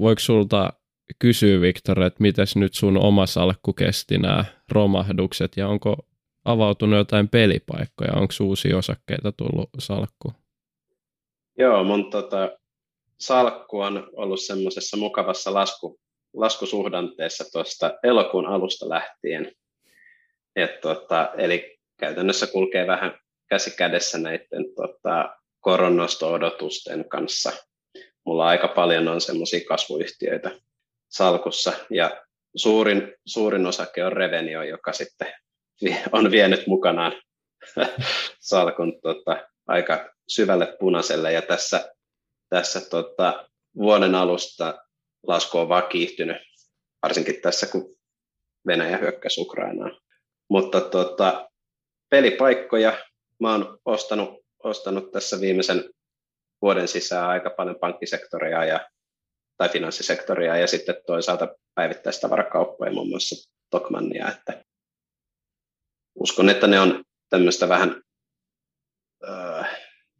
voiko 0.00 0.20
sulta 0.20 0.72
kysyä, 1.18 1.60
Viktor, 1.60 2.02
että 2.02 2.22
miten 2.22 2.46
nyt 2.54 2.74
sun 2.74 2.96
oma 2.96 3.26
salkku 3.26 3.72
kesti 3.72 4.18
nämä 4.18 4.44
romahdukset 4.68 5.56
ja 5.56 5.68
onko 5.68 5.96
avautunut 6.44 6.96
jotain 6.96 7.28
pelipaikkoja, 7.28 8.12
onko 8.14 8.34
uusia 8.40 8.78
osakkeita 8.78 9.32
tullut 9.32 9.70
salkku? 9.78 10.32
Joo, 11.58 11.84
mun 11.84 12.10
tota, 12.10 12.58
salkku 13.18 13.80
on 13.80 14.08
ollut 14.16 14.40
semmoisessa 14.40 14.96
mukavassa 14.96 15.54
lasku, 15.54 16.00
laskusuhdanteessa 16.34 17.44
tuosta 17.52 17.98
elokuun 18.02 18.46
alusta 18.46 18.88
lähtien. 18.88 19.52
Et 20.56 20.80
tota, 20.80 21.32
eli 21.38 21.78
käytännössä 22.00 22.46
kulkee 22.46 22.86
vähän 22.86 23.18
käsi 23.48 23.76
kädessä 23.76 24.18
näiden 24.18 24.74
tota, 24.76 25.36
koronnosto-odotusten 25.60 27.08
kanssa. 27.08 27.52
Mulla 28.24 28.46
aika 28.46 28.68
paljon 28.68 29.08
on 29.08 29.20
semmoisia 29.20 29.60
kasvuyhtiöitä 29.68 30.50
salkussa 31.08 31.72
ja 31.90 32.24
suurin, 32.56 33.14
suurin 33.26 33.66
osake 33.66 34.04
on 34.04 34.12
Revenio, 34.12 34.62
joka 34.62 34.92
sitten 34.92 35.32
on 36.12 36.30
vienyt 36.30 36.66
mukanaan 36.66 37.12
salkun 38.40 39.00
tota, 39.00 39.48
aika 39.66 40.14
syvälle 40.28 40.76
punaiselle 40.80 41.32
ja 41.32 41.42
tässä, 41.42 41.94
tässä 42.48 42.80
tota, 42.90 43.48
vuoden 43.76 44.14
alusta 44.14 44.83
lasku 45.26 45.58
on 45.58 45.68
vaan 45.68 45.88
kiihtynyt, 45.88 46.36
varsinkin 47.02 47.40
tässä 47.40 47.66
kun 47.66 47.94
Venäjä 48.66 48.96
hyökkäsi 48.96 49.40
Ukrainaan. 49.40 50.00
Mutta 50.50 50.80
tota, 50.80 51.50
pelipaikkoja 52.10 52.98
mä 53.40 53.52
oon 53.52 53.78
ostanut, 53.84 54.44
ostanut 54.64 55.12
tässä 55.12 55.40
viimeisen 55.40 55.90
vuoden 56.62 56.88
sisään 56.88 57.28
aika 57.28 57.50
paljon 57.50 57.78
pankkisektoria 57.80 58.64
ja, 58.64 58.88
tai 59.56 59.68
finanssisektoria 59.68 60.56
ja 60.56 60.66
sitten 60.66 60.96
toisaalta 61.06 61.48
päivittäistavarakauppoja, 61.74 62.92
muun 62.92 63.08
muassa 63.08 63.50
Tokmannia. 63.70 64.28
Että 64.28 64.64
uskon, 66.14 66.48
että 66.48 66.66
ne 66.66 66.80
on 66.80 67.04
tämmöistä 67.30 67.68
vähän 67.68 68.02
ö, 69.24 69.64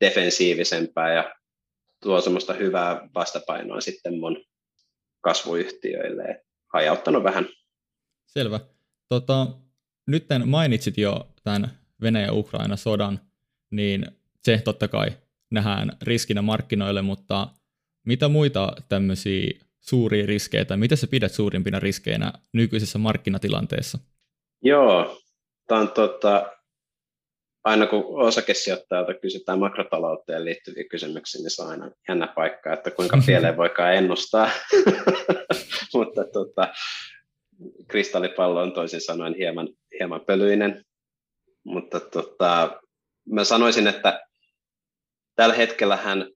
defensiivisempää 0.01 1.15
ja 1.15 1.35
tuo 2.03 2.21
semmoista 2.21 2.53
hyvää 2.53 3.09
vastapainoa 3.15 3.81
sitten 3.81 4.19
mun 4.19 4.45
kasvuyhtiöille. 5.25 6.45
Hajauttanut 6.73 7.25
vähän. 7.25 7.49
Selvä. 8.27 8.61
Tota, 9.09 9.47
nyt 10.07 10.27
mainitsit 10.47 10.99
jo 10.99 11.29
tämän 11.45 11.71
Venäjä-Ukraina-sodan, 12.01 13.21
niin 13.71 14.07
se 14.43 14.61
totta 14.65 14.89
kai 14.89 15.13
nähdään 15.51 15.93
riskinä 16.03 16.43
markkinoille, 16.43 17.03
mutta 17.03 17.49
mitä 18.07 18.29
muita 18.29 18.73
tämmöisiä 18.89 19.51
suuria 19.81 20.27
riskejä, 20.27 20.65
tai 20.65 20.77
mitä 20.77 20.97
sä 20.97 21.07
pidät 21.07 21.33
suurimpina 21.33 21.81
riskeinä 21.81 22.33
nykyisessä 22.53 22.99
markkinatilanteessa? 22.99 23.99
Joo, 24.63 25.21
tämä 25.69 25.81
on 25.81 25.89
tota, 25.89 26.54
aina 27.65 27.87
kun 27.87 28.05
osakesijoittajalta 28.07 29.15
kysytään 29.15 29.59
makrotalouteen 29.59 30.45
liittyviä 30.45 30.85
kysymyksiä, 30.91 31.43
niin 31.43 31.51
se 31.51 31.63
on 31.63 31.69
aina 31.69 31.91
jännä 32.09 32.27
paikka, 32.27 32.73
että 32.73 32.91
kuinka 32.91 33.19
pieleen 33.27 33.57
voikaan 33.57 33.95
ennustaa. 33.95 34.51
Mutta 35.95 36.25
tota, 36.25 36.69
kristallipallo 37.89 38.63
on 38.63 38.73
toisin 38.73 39.01
sanoen 39.01 39.35
hieman, 39.35 39.69
hieman 39.99 40.21
pölyinen. 40.21 40.85
Mutta 41.65 42.01
tota, 42.01 42.81
mä 43.29 43.45
sanoisin, 43.45 43.87
että 43.87 44.27
tällä 45.37 45.55
hetkellähän 45.55 46.31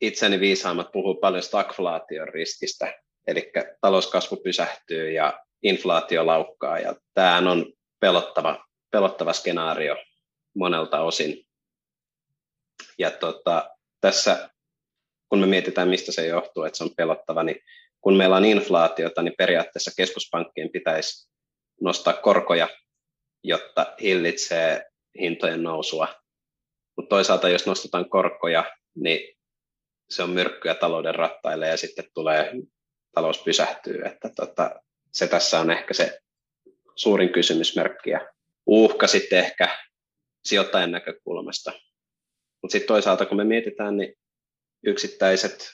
itseni 0.00 0.40
viisaammat 0.40 0.92
puhuu 0.92 1.14
paljon 1.14 1.42
stagflaation 1.42 2.28
riskistä, 2.28 2.94
eli 3.26 3.52
talouskasvu 3.80 4.36
pysähtyy 4.36 5.10
ja 5.10 5.40
inflaatio 5.62 6.26
laukkaa, 6.26 6.78
ja 6.78 6.94
tämä 7.14 7.50
on 7.50 7.72
pelottava, 8.00 8.64
pelottava 8.90 9.32
skenaario 9.32 9.96
monelta 10.54 11.00
osin. 11.00 11.46
Ja 12.98 13.10
tota, 13.10 13.70
tässä, 14.00 14.50
kun 15.28 15.38
me 15.38 15.46
mietitään, 15.46 15.88
mistä 15.88 16.12
se 16.12 16.26
johtuu, 16.26 16.62
että 16.62 16.76
se 16.76 16.84
on 16.84 16.94
pelottava, 16.96 17.42
niin 17.42 17.60
kun 18.00 18.16
meillä 18.16 18.36
on 18.36 18.44
inflaatiota, 18.44 19.22
niin 19.22 19.34
periaatteessa 19.38 19.90
keskuspankkien 19.96 20.70
pitäisi 20.70 21.30
nostaa 21.80 22.14
korkoja, 22.14 22.68
jotta 23.44 23.94
hillitsee 24.00 24.86
hintojen 25.20 25.62
nousua. 25.62 26.08
Mutta 26.96 27.08
toisaalta, 27.08 27.48
jos 27.48 27.66
nostetaan 27.66 28.10
korkoja, 28.10 28.64
niin 28.94 29.36
se 30.10 30.22
on 30.22 30.30
myrkkyä 30.30 30.74
talouden 30.74 31.14
rattaille 31.14 31.68
ja 31.68 31.76
sitten 31.76 32.04
tulee, 32.14 32.52
talous 33.14 33.42
pysähtyy. 33.42 34.02
Että 34.04 34.30
tota, 34.36 34.80
se 35.12 35.26
tässä 35.26 35.60
on 35.60 35.70
ehkä 35.70 35.94
se 35.94 36.20
suurin 36.96 37.32
kysymysmerkki 37.32 38.10
ja 38.10 38.28
uhka 38.66 39.06
sitten 39.06 39.38
ehkä 39.38 39.78
sijoittajan 40.44 40.92
näkökulmasta. 40.92 41.72
Mutta 42.62 42.72
sitten 42.72 42.88
toisaalta, 42.88 43.26
kun 43.26 43.36
me 43.36 43.44
mietitään, 43.44 43.96
niin 43.96 44.14
yksittäiset 44.86 45.72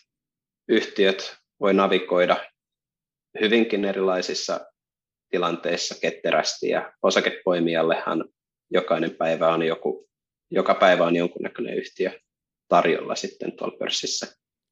yhtiöt 0.68 1.36
voi 1.60 1.74
navigoida 1.74 2.36
hyvinkin 3.40 3.84
erilaisissa 3.84 4.60
tilanteissa 5.30 5.94
ketterästi 6.00 6.68
ja 6.68 6.92
osakepoimijallehan 7.02 8.24
jokainen 8.70 9.10
päivä 9.10 9.48
on 9.48 9.62
joku, 9.62 10.08
joka 10.50 10.74
päivä 10.74 11.06
on 11.06 11.16
jonkunnäköinen 11.16 11.74
yhtiö 11.74 12.20
tarjolla 12.68 13.14
sitten 13.14 13.52
tuolla 13.52 13.76
pörssissä. 13.78 14.26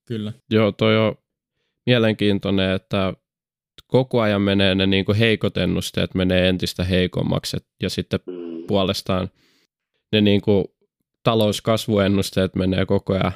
Kyllä. 0.09 0.33
Joo, 0.51 0.73
toi 0.73 0.97
on 0.97 1.15
mielenkiintoinen, 1.87 2.71
että 2.71 3.13
koko 3.87 4.21
ajan 4.21 4.43
menee 4.43 4.75
ne 4.75 4.87
niin 4.87 5.05
heikot 5.19 5.57
ennusteet 5.57 6.15
menee 6.15 6.49
entistä 6.49 6.85
heikommaksi 6.85 7.57
ja 7.83 7.91
sitten 7.91 8.21
mm. 8.27 8.67
puolestaan 8.67 9.31
ne 10.12 10.21
niin 10.21 10.40
kuin 10.40 10.64
talouskasvuennusteet 11.23 12.55
menee 12.55 12.87
koko 12.87 13.12
ajan 13.14 13.33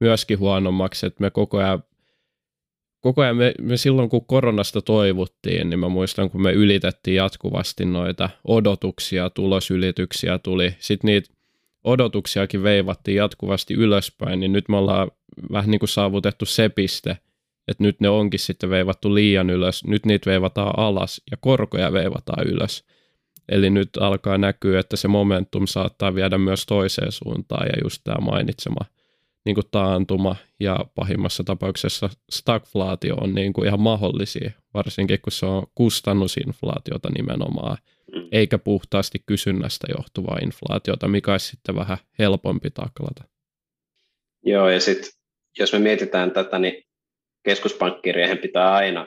myöskin 0.00 0.38
huonommaksi, 0.38 1.06
että 1.06 1.20
me 1.22 1.30
koko 1.30 1.58
ajan 1.58 1.82
koko 3.00 3.22
ajan 3.22 3.36
me, 3.36 3.54
me 3.60 3.76
silloin 3.76 4.08
kun 4.08 4.26
koronasta 4.26 4.82
toivuttiin, 4.82 5.70
niin 5.70 5.80
mä 5.80 5.88
muistan 5.88 6.30
kun 6.30 6.42
me 6.42 6.52
ylitettiin 6.52 7.16
jatkuvasti 7.16 7.84
noita 7.84 8.30
odotuksia, 8.44 9.30
tulosylityksiä 9.30 10.38
tuli, 10.38 10.76
sitten 10.78 11.08
niitä 11.08 11.30
odotuksiakin 11.84 12.62
veivattiin 12.62 13.16
jatkuvasti 13.16 13.74
ylöspäin, 13.74 14.40
niin 14.40 14.52
nyt 14.52 14.68
me 14.68 14.76
ollaan 14.76 15.10
vähän 15.52 15.70
niin 15.70 15.78
kuin 15.78 15.88
saavutettu 15.88 16.46
se 16.46 16.68
piste, 16.68 17.18
että 17.68 17.84
nyt 17.84 18.00
ne 18.00 18.08
onkin 18.08 18.40
sitten 18.40 18.70
veivattu 18.70 19.14
liian 19.14 19.50
ylös, 19.50 19.84
nyt 19.84 20.06
niitä 20.06 20.30
veivataan 20.30 20.78
alas 20.78 21.22
ja 21.30 21.36
korkoja 21.40 21.92
veivataan 21.92 22.46
ylös. 22.46 22.84
Eli 23.48 23.70
nyt 23.70 23.88
alkaa 24.00 24.38
näkyä, 24.38 24.80
että 24.80 24.96
se 24.96 25.08
momentum 25.08 25.66
saattaa 25.66 26.14
viedä 26.14 26.38
myös 26.38 26.66
toiseen 26.66 27.12
suuntaan 27.12 27.66
ja 27.66 27.82
just 27.82 28.00
tämä 28.04 28.18
mainitsema 28.20 28.80
niin 29.44 29.54
kuin 29.54 29.66
taantuma 29.70 30.36
ja 30.60 30.78
pahimmassa 30.94 31.44
tapauksessa 31.44 32.10
stagflaatio 32.30 33.14
on 33.14 33.34
niin 33.34 33.52
kuin 33.52 33.66
ihan 33.66 33.80
mahdollisia, 33.80 34.50
varsinkin 34.74 35.20
kun 35.20 35.32
se 35.32 35.46
on 35.46 35.66
kustannusinflaatiota 35.74 37.10
nimenomaan, 37.16 37.76
mm. 38.14 38.28
eikä 38.32 38.58
puhtaasti 38.58 39.18
kysynnästä 39.26 39.86
johtuvaa 39.96 40.38
inflaatiota, 40.42 41.08
mikä 41.08 41.32
olisi 41.32 41.46
sitten 41.46 41.74
vähän 41.74 41.98
helpompi 42.18 42.70
taklata. 42.70 43.24
Joo, 44.44 44.68
ja 44.68 44.80
sitten 44.80 45.10
jos 45.58 45.72
me 45.72 45.78
mietitään 45.78 46.30
tätä, 46.30 46.58
niin 46.58 46.84
keskuspankkirien 47.44 48.38
pitää 48.38 48.74
aina 48.74 49.06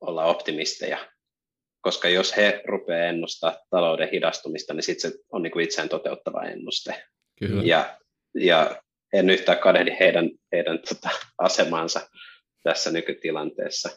olla 0.00 0.24
optimisteja, 0.24 0.98
koska 1.86 2.08
jos 2.08 2.36
he 2.36 2.62
rupeaa 2.64 3.06
ennustaa 3.06 3.56
talouden 3.70 4.08
hidastumista, 4.12 4.74
niin 4.74 4.82
sitten 4.82 5.10
se 5.10 5.18
on 5.32 5.42
niin 5.42 5.50
kuin 5.50 5.64
itseään 5.64 5.88
toteuttava 5.88 6.42
ennuste. 6.42 7.04
Kyllä. 7.38 7.62
Ja, 7.62 7.98
ja 8.34 8.82
en 9.12 9.30
yhtään 9.30 9.58
kadehdi 9.58 9.96
heidän, 10.00 10.30
heidän 10.52 10.78
tota, 10.78 11.10
asemansa 11.38 12.08
tässä 12.62 12.90
nykytilanteessa. 12.90 13.90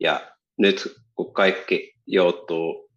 Ja 0.00 0.32
nyt 0.58 0.94
kun 1.14 1.32
kaikki 1.32 1.94
joutuu 2.06 2.90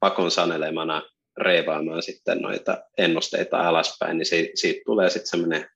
pakon 0.00 0.30
sanelemana 0.30 1.02
reivaamaan 1.36 2.02
sitten 2.02 2.38
noita 2.38 2.84
ennusteita 2.98 3.68
alaspäin, 3.68 4.18
niin 4.18 4.26
siitä, 4.26 4.50
siitä 4.54 4.80
tulee 4.86 5.10
sitten 5.10 5.30
semmoinen 5.30 5.68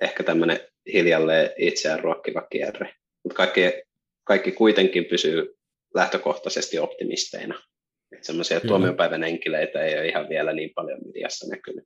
ehkä 0.00 0.22
tämmöinen 0.22 0.60
hiljalleen 0.92 1.50
itseään 1.58 2.00
ruokkiva 2.00 2.42
kierre. 2.42 2.94
Mutta 3.22 3.36
kaikki, 3.36 3.82
kaikki 4.24 4.52
kuitenkin 4.52 5.04
pysyy 5.04 5.55
lähtökohtaisesti 5.96 6.78
optimisteina. 6.78 7.54
Että 8.12 8.26
semmoisia 8.26 8.60
tuomiopäivän 8.60 9.24
enkileitä 9.24 9.82
ei 9.82 9.98
ole 9.98 10.08
ihan 10.08 10.28
vielä 10.28 10.52
niin 10.52 10.70
paljon 10.74 10.98
mediassa 11.06 11.46
näkynyt. 11.48 11.84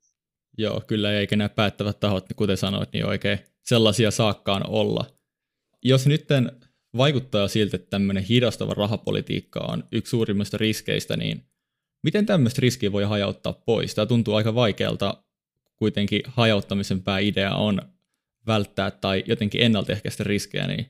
Joo, 0.58 0.82
kyllä, 0.86 1.12
eikä 1.12 1.36
nämä 1.36 1.48
päättävät 1.48 2.00
tahot, 2.00 2.24
kuten 2.36 2.56
sanoit, 2.56 2.92
niin 2.92 3.06
oikein 3.06 3.38
sellaisia 3.62 4.10
saakkaan 4.10 4.70
olla. 4.70 5.04
Jos 5.84 6.06
nyt 6.06 6.26
vaikuttaa 6.96 7.48
siltä, 7.48 7.76
että 7.76 7.90
tämmöinen 7.90 8.24
hidastava 8.24 8.74
rahapolitiikka 8.74 9.60
on 9.60 9.84
yksi 9.92 10.10
suurimmista 10.10 10.56
riskeistä, 10.56 11.16
niin 11.16 11.42
miten 12.02 12.26
tämmöistä 12.26 12.60
riskiä 12.62 12.92
voi 12.92 13.04
hajauttaa 13.04 13.52
pois? 13.52 13.94
Tämä 13.94 14.06
tuntuu 14.06 14.34
aika 14.34 14.54
vaikealta, 14.54 15.24
kuitenkin 15.76 16.22
hajauttamisen 16.26 17.02
pääidea 17.02 17.54
on 17.54 17.82
välttää 18.46 18.90
tai 18.90 19.24
jotenkin 19.26 19.62
ennaltaehkäistä 19.62 20.24
riskejä, 20.24 20.66
niin 20.66 20.86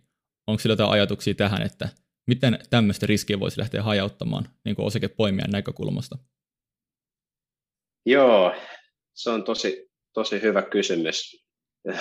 onko 0.46 0.60
sillä 0.60 0.72
jotain 0.72 0.90
ajatuksia 0.90 1.34
tähän, 1.34 1.62
että 1.62 1.88
miten 2.26 2.58
tämmöistä 2.70 3.06
riskiä 3.06 3.40
voisi 3.40 3.60
lähteä 3.60 3.82
hajauttamaan 3.82 4.48
niin 4.64 4.76
kuin 4.76 4.86
osakepoimijan 4.86 5.50
näkökulmasta? 5.50 6.18
Joo, 8.06 8.54
se 9.14 9.30
on 9.30 9.44
tosi, 9.44 9.90
tosi 10.12 10.42
hyvä 10.42 10.62
kysymys. 10.62 11.46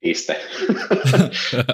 Piste. 0.00 0.34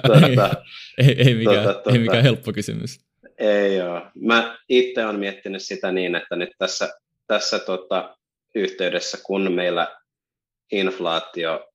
tuota, 0.07 0.63
ei, 0.97 1.15
ei, 1.17 1.35
mikään, 1.35 1.63
tuota, 1.63 1.91
ei 1.91 1.99
mikään 1.99 2.23
helppo 2.23 2.53
kysymys. 2.53 2.99
Ei 3.37 3.81
ole. 3.81 4.01
Mä 4.15 4.57
itse 4.69 5.05
olen 5.05 5.19
miettinyt 5.19 5.63
sitä 5.63 5.91
niin, 5.91 6.15
että 6.15 6.35
nyt 6.35 6.49
tässä, 6.57 6.93
tässä 7.27 7.59
tota, 7.59 8.17
yhteydessä, 8.55 9.17
kun 9.23 9.51
meillä 9.51 9.97
inflaatio 10.71 11.71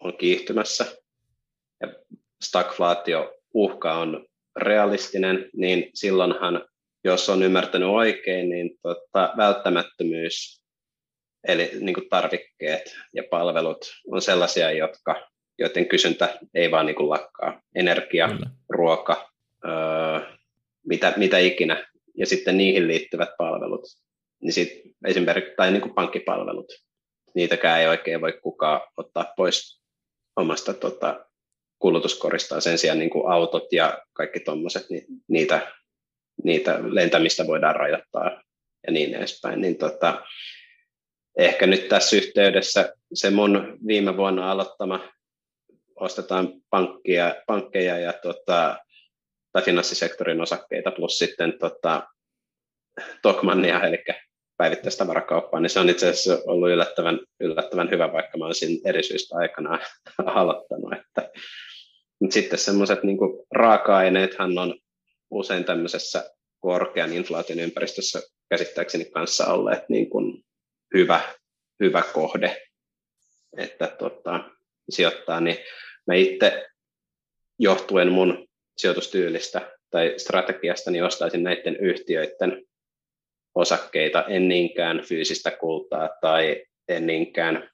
on 0.00 0.16
kiihtymässä 0.16 0.86
ja 1.80 1.88
stagflaatio 2.44 3.37
uhka 3.58 3.94
on 3.94 4.26
realistinen, 4.56 5.50
niin 5.56 5.90
silloinhan 5.94 6.68
jos 7.04 7.28
on 7.28 7.42
ymmärtänyt 7.42 7.88
oikein, 7.88 8.48
niin 8.48 8.70
tota, 8.82 9.34
välttämättömyys, 9.36 10.62
eli 11.48 11.70
niin 11.80 11.94
kuin 11.94 12.08
tarvikkeet 12.08 12.96
ja 13.14 13.22
palvelut 13.30 13.92
on 14.12 14.22
sellaisia, 14.22 14.70
jotka, 14.70 15.28
joiden 15.58 15.88
kysyntä 15.88 16.38
ei 16.54 16.70
vaan 16.70 16.86
niin 16.86 16.96
kuin 16.96 17.10
lakkaa. 17.10 17.60
Energia, 17.74 18.28
Kyllä. 18.28 18.46
ruoka, 18.68 19.30
öö, 19.64 20.20
mitä, 20.86 21.12
mitä 21.16 21.38
ikinä, 21.38 21.86
ja 22.16 22.26
sitten 22.26 22.56
niihin 22.56 22.88
liittyvät 22.88 23.30
palvelut, 23.38 23.84
niin 24.42 24.52
sit 24.52 24.82
esimerkiksi, 25.06 25.54
tai 25.56 25.70
niin 25.70 25.82
kuin 25.82 25.94
pankkipalvelut, 25.94 26.72
niitäkään 27.34 27.80
ei 27.80 27.86
oikein 27.86 28.20
voi 28.20 28.40
kukaan 28.42 28.80
ottaa 28.96 29.32
pois 29.36 29.82
omasta 30.36 30.74
tota, 30.74 31.27
kulutuskorista. 31.78 32.60
Sen 32.60 32.78
sijaan 32.78 32.98
niin 32.98 33.10
kuin 33.10 33.32
autot 33.32 33.72
ja 33.72 33.98
kaikki 34.12 34.40
tuommoiset, 34.40 34.90
niin 34.90 35.04
niitä 35.28 35.72
niitä 36.44 36.78
lentämistä 36.82 37.46
voidaan 37.46 37.76
rajoittaa 37.76 38.42
ja 38.86 38.92
niin 38.92 39.14
edespäin. 39.14 39.60
Niin 39.60 39.78
tota, 39.78 40.22
ehkä 41.38 41.66
nyt 41.66 41.88
tässä 41.88 42.16
yhteydessä 42.16 42.92
se 43.14 43.30
mun 43.30 43.78
viime 43.86 44.16
vuonna 44.16 44.50
aloittama 44.50 45.08
ostetaan 45.96 46.52
pankkia, 46.70 47.34
pankkeja 47.46 47.98
ja 47.98 48.12
tota, 48.12 48.78
tai 49.52 49.62
finanssisektorin 49.62 50.40
osakkeita 50.40 50.90
plus 50.90 51.18
sitten 51.18 51.58
tota, 51.58 52.08
Tokmannia, 53.22 53.80
eli 53.80 54.04
päivittäistavarakauppaa, 54.56 55.60
niin 55.60 55.70
se 55.70 55.80
on 55.80 55.88
itse 55.88 56.08
asiassa 56.08 56.38
ollut 56.46 56.70
yllättävän, 56.70 57.20
yllättävän 57.40 57.90
hyvä, 57.90 58.12
vaikka 58.12 58.38
mä 58.38 58.46
olisin 58.46 58.80
eri 58.84 59.02
syystä 59.02 59.36
aikana 59.36 59.78
aloittanut. 60.26 60.92
Että, 60.92 61.30
mutta 62.20 62.34
sitten 62.34 62.58
semmoiset 62.58 63.02
niin 63.02 63.18
raaka-aineethan 63.50 64.58
on 64.58 64.74
usein 65.30 65.64
tämmöisessä 65.64 66.30
korkean 66.60 67.12
inflaation 67.12 67.58
ympäristössä 67.58 68.22
käsittääkseni 68.50 69.04
kanssa 69.04 69.46
olleet 69.46 69.88
niin 69.88 70.10
kuin 70.10 70.44
hyvä, 70.94 71.20
hyvä 71.80 72.02
kohde, 72.12 72.62
että 73.56 73.86
tota, 73.86 74.50
sijoittaa, 74.90 75.40
niin 75.40 75.56
mä 76.06 76.14
itse 76.14 76.66
johtuen 77.58 78.12
mun 78.12 78.48
sijoitustyylistä 78.76 79.70
tai 79.90 80.14
strategiasta, 80.16 80.90
niin 80.90 81.04
ostaisin 81.04 81.42
näiden 81.42 81.76
yhtiöiden 81.76 82.64
osakkeita, 83.54 84.24
en 84.24 84.48
niinkään 84.48 85.02
fyysistä 85.04 85.50
kultaa 85.50 86.08
tai 86.20 86.64
en 86.88 87.06
niinkään 87.06 87.70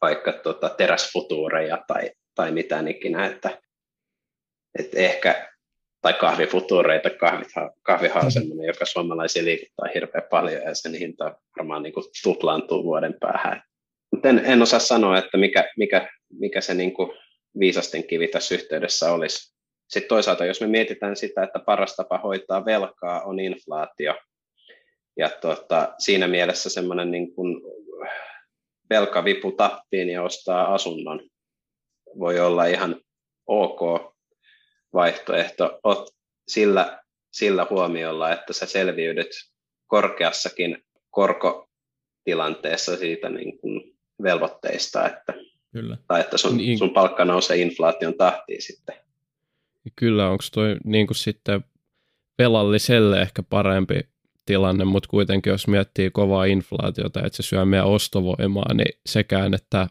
vaikka 0.00 0.32
tota, 0.32 0.68
teräsfutuureja 0.68 1.84
tai, 1.86 2.10
tai 2.34 2.52
mitään 2.52 2.88
ikinä, 2.88 3.26
että, 3.26 3.58
että 4.78 4.98
ehkä, 4.98 5.50
tai 6.02 6.12
kahvifutuureita, 6.12 7.10
kahviha, 7.10 7.70
kahviha 7.82 8.20
on 8.20 8.32
sellainen, 8.32 8.66
joka 8.66 8.84
suomalaisia 8.84 9.44
liikuttaa 9.44 9.88
hirveän 9.94 10.26
paljon 10.30 10.62
ja 10.62 10.74
sen 10.74 10.94
hinta 10.94 11.36
varmaan 11.56 11.82
niin 11.82 11.92
kuin 11.92 12.06
tuplaantuu 12.22 12.84
vuoden 12.84 13.14
päähän. 13.20 13.62
Mutta 14.12 14.28
en, 14.28 14.42
en 14.44 14.62
osaa 14.62 14.80
sanoa, 14.80 15.18
että 15.18 15.36
mikä, 15.36 15.70
mikä, 15.76 16.10
mikä 16.38 16.60
se 16.60 16.74
niin 16.74 16.94
kuin 16.94 17.10
viisasten 17.58 18.04
kivi 18.04 18.28
tässä 18.28 18.54
yhteydessä 18.54 19.12
olisi. 19.12 19.54
Sitten 19.88 20.08
toisaalta, 20.08 20.44
jos 20.44 20.60
me 20.60 20.66
mietitään 20.66 21.16
sitä, 21.16 21.42
että 21.42 21.58
paras 21.58 21.96
tapa 21.96 22.18
hoitaa 22.18 22.64
velkaa 22.64 23.22
on 23.22 23.40
inflaatio, 23.40 24.14
ja 25.16 25.30
tota, 25.40 25.94
siinä 25.98 26.28
mielessä 26.28 26.70
semmoinen 26.70 27.10
niin 27.10 27.34
kuin 27.34 27.62
velkavipu 28.90 29.52
tappiin 29.52 30.08
ja 30.08 30.22
ostaa 30.22 30.74
asunnon 30.74 31.20
voi 32.18 32.40
olla 32.40 32.66
ihan 32.66 33.00
ok 33.46 33.80
vaihtoehto 34.94 35.80
Ot 35.84 36.08
sillä, 36.48 37.02
sillä 37.32 37.66
huomiolla, 37.70 38.32
että 38.32 38.52
sä 38.52 38.66
selviydyt 38.66 39.30
korkeassakin 39.86 40.84
korkotilanteessa 41.10 42.96
siitä 42.96 43.28
niin 43.28 43.58
kuin 43.58 43.96
velvoitteista, 44.22 45.06
että, 45.06 45.34
Kyllä. 45.72 45.96
tai 46.06 46.20
että 46.20 46.38
sun, 46.38 46.56
niin, 46.56 46.78
sun 46.78 46.90
palkka 46.90 47.24
nousee 47.24 47.56
inflaation 47.56 48.14
tahtiin 48.14 48.62
sitten. 48.62 48.94
Kyllä, 49.96 50.28
onko 50.28 50.44
toi 50.54 50.76
niin 50.84 51.06
kuin 51.06 51.16
sitten 51.16 51.64
velalliselle 52.38 53.20
ehkä 53.20 53.42
parempi 53.42 54.00
tilanne, 54.46 54.84
mutta 54.84 55.08
kuitenkin 55.08 55.50
jos 55.50 55.66
miettii 55.66 56.10
kovaa 56.10 56.44
inflaatiota, 56.44 57.20
että 57.26 57.36
se 57.36 57.42
syö 57.42 57.64
meidän 57.64 57.86
ostovoimaa, 57.86 58.74
niin 58.74 58.98
sekään, 59.06 59.54
että 59.54 59.88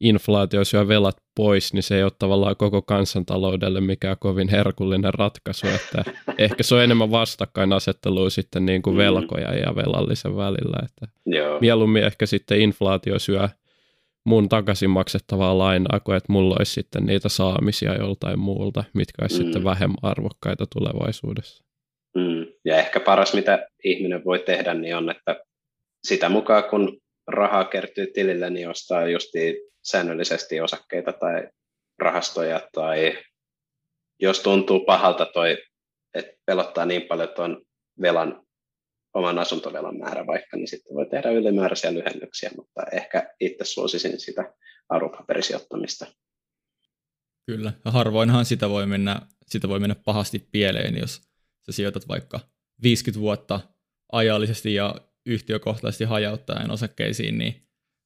inflaatio 0.00 0.64
syö 0.64 0.88
velat 0.88 1.16
pois, 1.36 1.72
niin 1.72 1.82
se 1.82 1.96
ei 1.96 2.02
ole 2.02 2.12
tavallaan 2.18 2.56
koko 2.56 2.82
kansantaloudelle 2.82 3.80
mikään 3.80 4.16
kovin 4.20 4.48
herkullinen 4.48 5.14
ratkaisu, 5.14 5.66
että 5.66 6.04
ehkä 6.38 6.62
se 6.62 6.74
on 6.74 6.82
enemmän 6.82 7.10
vastakkainasettelua 7.10 8.30
sitten 8.30 8.66
niin 8.66 8.82
kuin 8.82 8.96
mm. 8.96 8.98
velkoja 8.98 9.54
ja 9.54 9.76
velallisen 9.76 10.36
välillä, 10.36 10.78
että 10.84 11.06
Joo. 11.26 11.60
mieluummin 11.60 12.04
ehkä 12.04 12.26
sitten 12.26 12.60
inflaatio 12.60 13.18
syö 13.18 13.48
mun 14.24 14.48
takaisin 14.48 14.90
maksettavaa 14.90 15.58
lainaa, 15.58 16.00
kuin 16.00 16.16
että 16.16 16.32
mulla 16.32 16.56
olisi 16.58 16.72
sitten 16.72 17.06
niitä 17.06 17.28
saamisia 17.28 17.94
joltain 17.94 18.38
muulta, 18.38 18.84
mitkä 18.94 19.22
olisi 19.22 19.38
mm. 19.38 19.44
sitten 19.44 19.64
vähemmän 19.64 19.98
arvokkaita 20.02 20.66
tulevaisuudessa. 20.66 21.64
Mm. 22.16 22.46
Ja 22.64 22.76
ehkä 22.76 23.00
paras, 23.00 23.34
mitä 23.34 23.68
ihminen 23.84 24.24
voi 24.24 24.38
tehdä, 24.38 24.74
niin 24.74 24.96
on, 24.96 25.10
että 25.10 25.44
sitä 26.04 26.28
mukaan 26.28 26.64
kun 26.64 27.00
rahaa 27.26 27.64
kertyy 27.64 28.06
tilille, 28.06 28.50
niin 28.50 28.68
ostaa 28.68 29.08
justi 29.08 29.56
säännöllisesti 29.82 30.60
osakkeita 30.60 31.12
tai 31.12 31.48
rahastoja, 31.98 32.68
tai 32.72 33.18
jos 34.20 34.40
tuntuu 34.40 34.84
pahalta 34.84 35.26
toi, 35.26 35.58
että 36.14 36.32
pelottaa 36.46 36.86
niin 36.86 37.02
paljon 37.02 37.28
tuon 37.36 37.64
velan, 38.00 38.46
oman 39.14 39.38
asuntovelan 39.38 39.98
määrä 39.98 40.26
vaikka, 40.26 40.56
niin 40.56 40.68
sitten 40.68 40.94
voi 40.94 41.06
tehdä 41.10 41.30
ylimääräisiä 41.30 41.94
lyhennyksiä, 41.94 42.50
mutta 42.56 42.82
ehkä 42.92 43.34
itse 43.40 43.64
suosisin 43.64 44.20
sitä 44.20 44.54
arvopaperisijoittamista. 44.88 46.06
Kyllä, 47.46 47.72
ja 47.84 47.90
harvoinhan 47.90 48.44
sitä 48.44 48.68
voi 48.68 48.86
mennä, 48.86 49.20
sitä 49.46 49.68
voi 49.68 49.80
mennä 49.80 49.94
pahasti 50.04 50.48
pieleen, 50.52 50.98
jos 50.98 51.20
sä 51.66 51.72
sijoitat 51.72 52.08
vaikka 52.08 52.40
50 52.82 53.20
vuotta 53.20 53.60
ajallisesti 54.12 54.74
ja 54.74 54.94
yhtiökohtaisesti 55.26 56.04
hajauttaen 56.04 56.70
osakkeisiin, 56.70 57.38
niin 57.38 57.54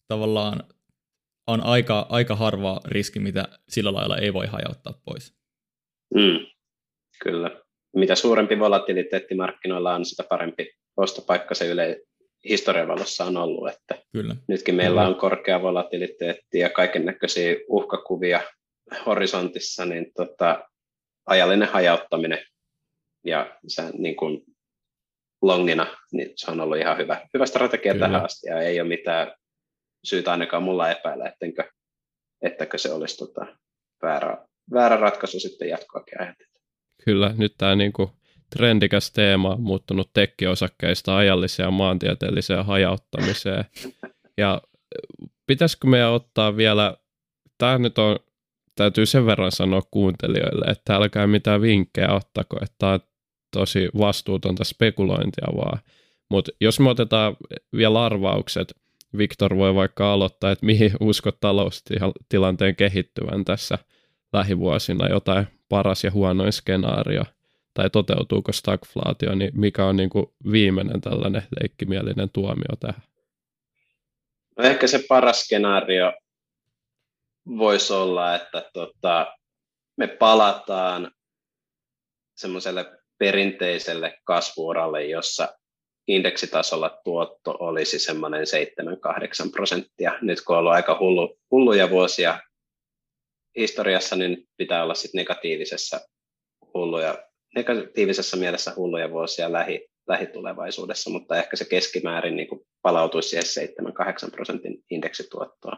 tavallaan 0.09 0.63
on 1.47 1.61
aika, 1.65 2.07
aika 2.09 2.37
harva 2.37 2.81
riski, 2.85 3.19
mitä 3.21 3.49
sillä 3.69 3.93
lailla 3.93 4.17
ei 4.17 4.33
voi 4.33 4.47
hajauttaa 4.47 5.01
pois. 5.05 5.35
Mm, 6.15 6.47
kyllä. 7.23 7.51
Mitä 7.97 8.15
suurempi 8.15 8.59
volatiliteetti 8.59 9.35
markkinoilla 9.35 9.95
on, 9.95 10.05
sitä 10.05 10.23
parempi 10.29 10.71
ostopaikka 10.97 11.55
se 11.55 11.67
yle 11.67 12.01
historian 12.49 12.89
valossa 12.89 13.25
on 13.25 13.37
ollut. 13.37 13.69
Että 13.69 14.03
kyllä. 14.13 14.37
Nytkin 14.49 14.75
meillä 14.75 15.09
on 15.09 15.15
korkea 15.15 15.63
volatiliteetti 15.63 16.59
ja 16.59 16.71
kaiken 16.71 17.05
näköisiä 17.05 17.57
uhkakuvia 17.69 18.41
horisontissa, 19.07 19.85
niin 19.85 20.13
tota, 20.17 20.69
ajallinen 21.27 21.69
hajauttaminen 21.69 22.39
ja 23.25 23.59
se 23.67 23.83
niin 23.99 24.17
kuin 24.17 24.43
longina, 25.43 25.87
niin 26.13 26.33
se 26.37 26.51
on 26.51 26.61
ollut 26.61 26.79
ihan 26.79 26.99
hyvä, 26.99 27.29
hyvä 27.35 27.47
strategia 27.47 27.93
Kyllä. 27.93 28.07
tähän 28.07 28.25
asti 28.25 28.49
ja 28.49 28.61
ei 28.61 28.81
ole 28.81 28.89
mitään 28.89 29.33
syytä 30.05 30.31
ainakaan 30.31 30.63
mulla 30.63 30.91
epäillä, 30.91 31.29
ettenkö, 31.29 31.65
ettäkö 32.43 32.79
se 32.79 32.93
olisi 32.93 33.17
tota, 33.17 33.47
väärä, 34.03 34.47
väärä 34.73 34.97
ratkaisu 34.97 35.41
sitten 35.41 35.69
jatkoakin 35.69 36.21
ajatella. 36.21 36.61
Kyllä, 37.05 37.35
nyt 37.39 37.55
tämä 37.59 37.77
niin 37.77 37.93
kuin 37.93 38.11
trendikäs 38.57 39.13
teema 39.13 39.53
on 39.53 39.61
muuttunut 39.61 40.11
tekkiosakkeista 40.13 41.17
ajalliseen 41.17 41.67
ja 41.67 41.71
maantieteelliseen 41.71 42.65
hajauttamiseen. 42.65 43.65
Ja 44.39 44.63
pitäisikö 45.47 45.87
meidän 45.87 46.11
ottaa 46.11 46.57
vielä, 46.57 46.97
tämä 47.59 47.79
nyt 47.79 47.99
on, 47.99 48.19
täytyy 48.75 49.07
sen 49.07 49.27
verran 49.27 49.53
sanoa 49.53 49.83
kuuntelijoille, 49.91 50.65
että 50.71 50.95
älkää 50.95 51.27
mitään 51.27 51.63
vinkkejä 51.63 52.13
ottako, 52.13 52.57
että 52.57 52.75
tämä 52.79 52.93
on 52.93 53.01
tosi 53.51 53.89
vastuutonta 53.99 54.65
spekulointia 54.65 55.47
vaan. 55.57 55.79
Mutta 56.31 56.53
jos 56.61 56.81
me 56.81 56.91
otetaan 56.91 57.37
vielä 57.77 58.05
arvaukset, 58.05 58.75
Viktor 59.19 59.57
voi 59.57 59.75
vaikka 59.75 60.13
aloittaa, 60.13 60.51
että 60.51 60.67
mihin 60.67 60.93
uskot 61.09 61.41
taloustilanteen 61.41 62.77
kehittyvän 62.77 63.45
tässä 63.45 63.79
lähivuosina 64.33 65.09
jotain 65.09 65.47
paras 65.69 66.05
ja 66.05 66.11
huonoin 66.11 66.53
skenaario, 66.53 67.25
tai 67.75 67.91
toteutuuko 67.91 68.53
stagflaatio, 68.53 69.35
niin 69.35 69.51
mikä 69.55 69.85
on 69.85 69.97
niin 69.97 70.11
kuin 70.11 70.27
viimeinen 70.53 71.01
tällainen 71.01 71.43
leikkimielinen 71.61 72.31
tuomio 72.31 72.77
tähän? 72.81 73.03
No 74.59 74.65
ehkä 74.65 74.87
se 74.87 75.05
paras 75.09 75.41
skenaario 75.41 76.13
voisi 77.47 77.93
olla, 77.93 78.35
että 78.35 78.71
tota, 78.73 79.37
me 79.97 80.07
palataan 80.07 81.11
semmoiselle 82.37 82.98
perinteiselle 83.19 84.19
kasvuuralle, 84.25 85.05
jossa 85.05 85.59
indeksitasolla 86.09 87.01
tuotto 87.05 87.57
olisi 87.59 87.99
semmoinen 87.99 88.45
7-8 89.47 89.51
prosenttia. 89.53 90.19
Nyt 90.23 90.41
kun 90.41 90.57
on 90.57 90.59
ollut 90.59 90.73
aika 90.73 90.97
hullu, 91.01 91.39
hulluja 91.51 91.91
vuosia 91.91 92.41
historiassa, 93.57 94.17
niin 94.17 94.49
pitää 94.57 94.83
olla 94.83 94.95
sitten 94.95 95.19
negatiivisessa, 95.19 96.01
hulluja, 96.75 97.25
negatiivisessa 97.55 98.37
mielessä 98.37 98.73
hulluja 98.77 99.11
vuosia 99.11 99.53
lähi, 99.53 99.89
lähitulevaisuudessa, 100.09 101.11
mutta 101.11 101.37
ehkä 101.37 101.57
se 101.57 101.65
keskimäärin 101.65 102.37
niin 102.37 102.49
kuin 102.49 102.61
palautuisi 102.83 103.43
siihen 103.43 103.71
7-8 104.29 104.31
prosentin 104.31 104.85
indeksituottoon. 104.91 105.77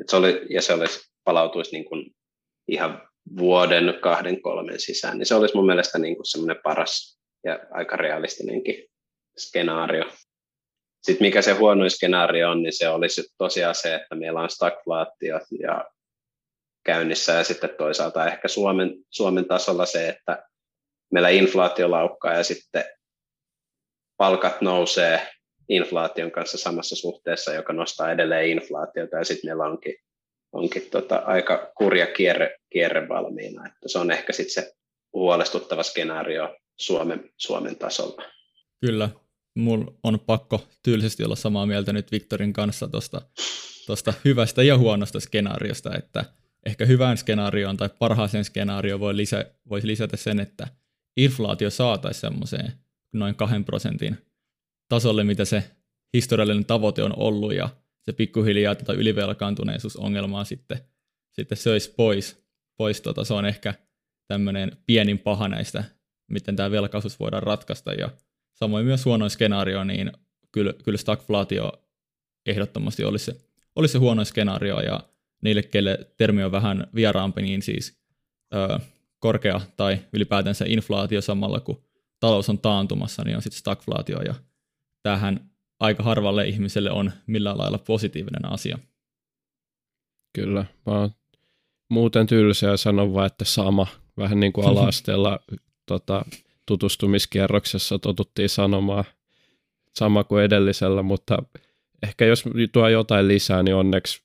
Et 0.00 0.08
se 0.08 0.16
oli, 0.16 0.46
ja 0.50 0.62
se 0.62 0.72
olisi, 0.72 1.12
palautuisi 1.24 1.72
niin 1.72 1.84
kuin 1.84 2.14
ihan 2.68 3.08
vuoden, 3.38 3.98
kahden, 4.00 4.42
kolmen 4.42 4.80
sisään, 4.80 5.18
niin 5.18 5.26
se 5.26 5.34
olisi 5.34 5.54
mun 5.56 5.66
mielestä 5.66 5.98
niin 5.98 6.16
kuin 6.16 6.26
semmoinen 6.26 6.62
paras 6.62 7.20
ja 7.44 7.60
aika 7.70 7.96
realistinenkin 7.96 8.84
skenaario. 9.38 10.04
Sitten 11.02 11.26
mikä 11.26 11.42
se 11.42 11.52
huono 11.52 11.90
skenaario 11.90 12.50
on, 12.50 12.62
niin 12.62 12.72
se 12.72 12.88
olisi 12.88 13.34
tosiaan 13.38 13.74
se, 13.74 13.94
että 13.94 14.14
meillä 14.14 14.40
on 14.40 14.50
stagflaatio 14.50 15.40
ja 15.60 15.84
käynnissä 16.84 17.32
ja 17.32 17.44
sitten 17.44 17.70
toisaalta 17.78 18.26
ehkä 18.26 18.48
Suomen, 18.48 18.94
Suomen 19.10 19.44
tasolla 19.44 19.86
se, 19.86 20.08
että 20.08 20.48
meillä 21.12 21.28
inflaatio 21.28 21.90
laukkaa 21.90 22.34
ja 22.34 22.44
sitten 22.44 22.84
palkat 24.16 24.60
nousee 24.60 25.28
inflaation 25.68 26.30
kanssa 26.30 26.58
samassa 26.58 26.96
suhteessa, 26.96 27.52
joka 27.52 27.72
nostaa 27.72 28.12
edelleen 28.12 28.48
inflaatiota, 28.48 29.16
ja 29.16 29.24
sitten 29.24 29.48
meillä 29.48 29.64
onkin, 29.64 29.94
onkin 30.52 30.82
tota 30.90 31.16
aika 31.16 31.72
kurja 31.78 32.06
kierre, 32.06 32.58
kierre 32.72 33.08
valmiina. 33.08 33.66
Että 33.66 33.88
se 33.88 33.98
on 33.98 34.10
ehkä 34.10 34.32
sitten 34.32 34.64
se 34.64 34.72
huolestuttava 35.12 35.82
skenaario 35.82 36.56
Suomen, 36.80 37.30
Suomen 37.36 37.76
tasolla. 37.76 38.22
Kyllä, 38.80 39.08
mulla 39.54 39.92
on 40.02 40.20
pakko 40.20 40.66
tyylisesti 40.82 41.24
olla 41.24 41.36
samaa 41.36 41.66
mieltä 41.66 41.92
nyt 41.92 42.12
Viktorin 42.12 42.52
kanssa 42.52 42.88
tuosta 42.88 43.22
tosta 43.86 44.14
hyvästä 44.24 44.62
ja 44.62 44.78
huonosta 44.78 45.20
skenaariosta, 45.20 45.94
että 45.96 46.24
ehkä 46.66 46.86
hyvään 46.86 47.16
skenaarioon 47.16 47.76
tai 47.76 47.90
parhaaseen 47.98 48.44
skenaarioon 48.44 49.00
voi 49.00 49.16
lisä, 49.16 49.44
voisi 49.68 49.86
lisätä 49.86 50.16
sen, 50.16 50.40
että 50.40 50.68
inflaatio 51.16 51.70
saataisiin 51.70 52.20
semmoiseen 52.20 52.72
noin 53.12 53.34
kahden 53.34 53.64
prosentin 53.64 54.18
tasolle, 54.88 55.24
mitä 55.24 55.44
se 55.44 55.64
historiallinen 56.14 56.64
tavoite 56.64 57.02
on 57.02 57.18
ollut, 57.18 57.54
ja 57.54 57.68
se 58.02 58.12
pikkuhiljaa 58.12 58.74
tätä 58.74 58.92
ylivelkaantuneisuusongelmaa 58.92 60.44
sitten, 60.44 60.78
sitten 61.32 61.58
söisi 61.58 61.94
pois. 61.96 62.44
pois 62.76 63.00
tota, 63.00 63.24
se 63.24 63.34
on 63.34 63.46
ehkä 63.46 63.74
tämmöinen 64.28 64.76
pienin 64.86 65.18
paha 65.18 65.48
näistä, 65.48 65.84
miten 66.30 66.56
tämä 66.56 66.70
velkaisuus 66.70 67.20
voidaan 67.20 67.42
ratkaista, 67.42 67.92
ja 67.92 68.10
samoin 68.54 68.86
myös 68.86 69.04
huonoin 69.04 69.30
skenaario, 69.30 69.84
niin 69.84 70.12
kyllä, 70.52 70.72
kyllä 70.84 70.98
stagflaatio 70.98 71.72
ehdottomasti 72.46 73.04
olisi 73.04 73.24
se, 73.24 73.36
olisi 73.76 73.92
se 73.92 73.98
huono 73.98 74.24
skenaario, 74.24 74.80
ja 74.80 75.00
niille, 75.42 75.62
kelle 75.62 75.98
termi 76.16 76.44
on 76.44 76.52
vähän 76.52 76.86
vieraampi, 76.94 77.42
niin 77.42 77.62
siis 77.62 78.02
ö, 78.54 78.78
korkea 79.18 79.60
tai 79.76 79.98
ylipäätänsä 80.12 80.64
inflaatio 80.68 81.20
samalla, 81.20 81.60
kun 81.60 81.84
talous 82.20 82.48
on 82.48 82.58
taantumassa, 82.58 83.22
niin 83.24 83.36
on 83.36 83.42
sitten 83.42 83.58
stagflaatio, 83.58 84.22
ja 84.22 84.34
tähän 85.02 85.51
aika 85.82 86.02
harvalle 86.02 86.48
ihmiselle 86.48 86.90
on 86.90 87.12
millään 87.26 87.58
lailla 87.58 87.78
positiivinen 87.78 88.52
asia. 88.52 88.78
Kyllä, 90.32 90.64
mä 90.86 90.92
oon 90.92 91.10
muuten 91.88 92.26
tylsä 92.26 92.66
ja 92.66 92.76
sanon 92.76 93.14
vaan, 93.14 93.26
että 93.26 93.44
sama, 93.44 93.86
vähän 94.16 94.40
niin 94.40 94.52
kuin 94.52 94.66
ala-asteella 94.66 95.38
tota, 95.86 96.24
tutustumiskierroksessa 96.66 97.98
totuttiin 97.98 98.48
sanomaan 98.48 99.04
sama 99.94 100.24
kuin 100.24 100.44
edellisellä, 100.44 101.02
mutta 101.02 101.42
ehkä 102.02 102.24
jos 102.24 102.44
tuo 102.72 102.88
jotain 102.88 103.28
lisää, 103.28 103.62
niin 103.62 103.74
onneksi 103.74 104.22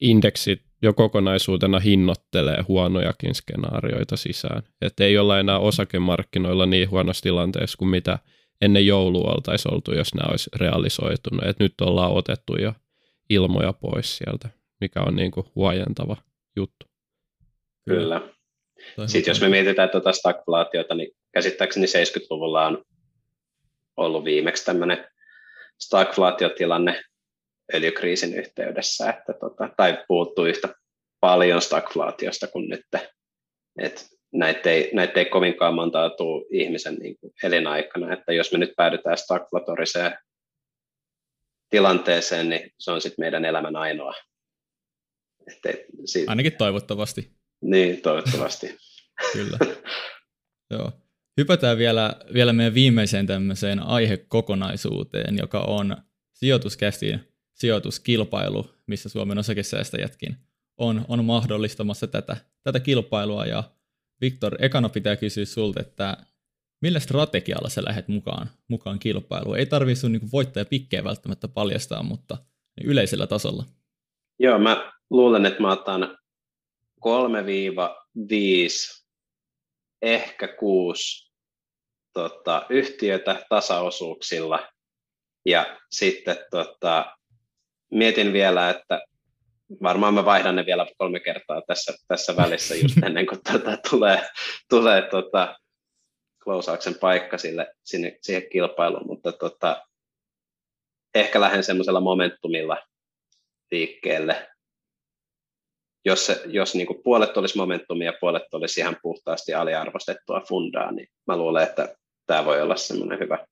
indeksit 0.00 0.62
jo 0.82 0.92
kokonaisuutena 0.92 1.78
hinnoittelee 1.78 2.62
huonojakin 2.68 3.34
skenaarioita 3.34 4.16
sisään. 4.16 4.62
Että 4.82 5.04
ei 5.04 5.18
olla 5.18 5.38
enää 5.38 5.58
osakemarkkinoilla 5.58 6.66
niin 6.66 6.90
huonossa 6.90 7.22
tilanteessa 7.22 7.78
kuin 7.78 7.88
mitä 7.88 8.18
ennen 8.60 8.86
joulua 8.86 9.32
oltaisiin 9.32 9.74
oltu, 9.74 9.94
jos 9.94 10.14
nämä 10.14 10.30
olisi 10.30 10.50
realisoitunut. 10.56 11.44
Et 11.44 11.58
nyt 11.58 11.74
ollaan 11.80 12.12
otettu 12.12 12.56
jo 12.56 12.72
ilmoja 13.30 13.72
pois 13.72 14.16
sieltä, 14.16 14.48
mikä 14.80 15.00
on 15.00 15.16
niin 15.16 15.30
kuin 15.30 15.46
huojentava 15.54 16.16
juttu. 16.56 16.86
Kyllä. 17.84 18.20
Sitten 19.06 19.30
jos 19.30 19.40
me 19.40 19.48
mietitään 19.48 19.90
tuota 19.90 20.12
stagflaatiota, 20.12 20.94
niin 20.94 21.10
käsittääkseni 21.32 21.86
70-luvulla 21.86 22.66
on 22.66 22.84
ollut 23.96 24.24
viimeksi 24.24 24.64
tämmöinen 24.64 25.06
stagflaatiotilanne 25.80 27.02
öljykriisin 27.74 28.34
yhteydessä, 28.34 29.10
että 29.10 29.32
tota, 29.32 29.70
tai 29.76 30.04
puuttuu 30.08 30.44
yhtä 30.44 30.68
paljon 31.20 31.62
stagflaatiosta 31.62 32.46
kuin 32.46 32.68
nyt. 32.68 32.86
Et 33.78 34.06
näitä, 34.32 34.70
ei, 34.70 34.90
näitä 34.94 35.20
ei 35.20 35.24
kovinkaan 35.24 35.74
montaa 35.74 36.10
tule 36.10 36.46
ihmisen 36.50 36.94
niin 36.94 37.16
kuin 37.20 37.32
elinaikana, 37.42 38.12
että 38.12 38.32
jos 38.32 38.52
me 38.52 38.58
nyt 38.58 38.72
päädytään 38.76 39.18
stagflatoriseen 39.18 40.18
tilanteeseen, 41.70 42.48
niin 42.48 42.70
se 42.78 42.90
on 42.90 43.00
sitten 43.00 43.22
meidän 43.22 43.44
elämän 43.44 43.76
ainoa. 43.76 44.14
Että, 45.50 45.68
siitä... 46.04 46.30
Ainakin 46.30 46.56
toivottavasti. 46.56 47.30
Niin, 47.60 48.02
toivottavasti. 48.02 48.76
Kyllä. 49.32 49.58
Joo. 50.70 50.92
Hypätään 51.36 51.78
vielä, 51.78 52.16
vielä 52.34 52.52
meidän 52.52 52.74
viimeiseen 52.74 53.26
tämmöiseen 53.26 53.82
aihekokonaisuuteen, 53.82 55.36
joka 55.38 55.60
on 55.60 55.96
sijoituskästiin 56.32 57.20
sijoituskilpailu, 57.54 58.70
missä 58.86 59.08
Suomen 59.08 59.38
osakesäästäjätkin 59.38 60.36
on, 60.78 61.04
on 61.08 61.24
mahdollistamassa 61.24 62.06
tätä, 62.06 62.36
tätä 62.62 62.80
kilpailua. 62.80 63.46
Ja 63.46 63.64
Viktor, 64.20 64.56
ekana 64.58 64.88
pitää 64.88 65.16
kysyä 65.16 65.44
sulta, 65.44 65.80
että 65.80 66.16
millä 66.82 67.00
strategialla 67.00 67.68
sä 67.68 67.84
lähdet 67.84 68.08
mukaan, 68.08 68.50
mukaan 68.68 68.98
kilpailuun? 68.98 69.58
Ei 69.58 69.66
tarvitse 69.66 70.00
sun 70.00 70.12
niin 70.12 70.32
voittajapikkejä 70.32 71.04
välttämättä 71.04 71.48
paljastaa, 71.48 72.02
mutta 72.02 72.38
yleisellä 72.84 73.26
tasolla. 73.26 73.64
Joo, 74.38 74.58
mä 74.58 74.92
luulen, 75.10 75.46
että 75.46 75.62
mä 75.62 75.72
otan 75.72 76.18
3-5, 77.06 77.08
ehkä 80.02 80.48
6 80.48 81.32
tota, 82.12 82.66
yhtiötä 82.70 83.46
tasaosuuksilla 83.48 84.68
ja 85.46 85.78
sitten 85.90 86.36
tota, 86.50 87.16
mietin 87.90 88.32
vielä, 88.32 88.70
että 88.70 89.02
varmaan 89.82 90.14
mä 90.14 90.24
vaihdan 90.24 90.56
ne 90.56 90.66
vielä 90.66 90.86
kolme 90.98 91.20
kertaa 91.20 91.62
tässä, 91.66 91.94
tässä 92.08 92.36
välissä 92.36 92.74
just 92.74 92.96
ennen 93.06 93.26
kuin 93.26 93.40
tota, 93.52 93.76
tulee, 93.90 94.28
tulee 94.70 95.02
tota, 95.02 95.56
klousauksen 96.44 96.94
paikka 96.94 97.38
sille, 97.38 97.74
sinne, 97.84 98.18
siihen 98.22 98.48
kilpailuun, 98.50 99.06
mutta 99.06 99.32
tota, 99.32 99.86
ehkä 101.14 101.40
lähden 101.40 101.64
semmoisella 101.64 102.00
momentumilla 102.00 102.76
liikkeelle. 103.70 104.48
Jos, 106.04 106.26
se, 106.26 106.42
jos 106.46 106.74
niin 106.74 106.86
kuin 106.86 107.02
puolet 107.02 107.36
olisi 107.36 107.56
momentumia 107.56 108.10
ja 108.10 108.18
puolet 108.20 108.54
olisi 108.54 108.80
ihan 108.80 108.96
puhtaasti 109.02 109.54
aliarvostettua 109.54 110.40
fundaa, 110.48 110.92
niin 110.92 111.08
mä 111.26 111.36
luulen, 111.36 111.62
että 111.62 111.96
tämä 112.26 112.44
voi 112.44 112.62
olla 112.62 112.76
semmoinen 112.76 113.18
hyvä. 113.18 113.46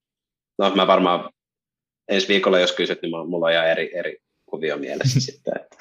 No 0.59 0.75
mä 0.75 0.87
varmaan 0.87 1.31
ensi 2.09 2.29
viikolla, 2.29 2.59
jos 2.59 2.73
kysyt, 2.73 3.03
niin 3.03 3.11
mulla 3.11 3.47
on 3.47 3.53
ihan 3.53 3.71
eri, 3.71 3.99
eri 3.99 4.19
kuvio 4.55 4.77
mielessä 4.77 5.21
sitten. 5.31 5.53
Että. 5.57 5.77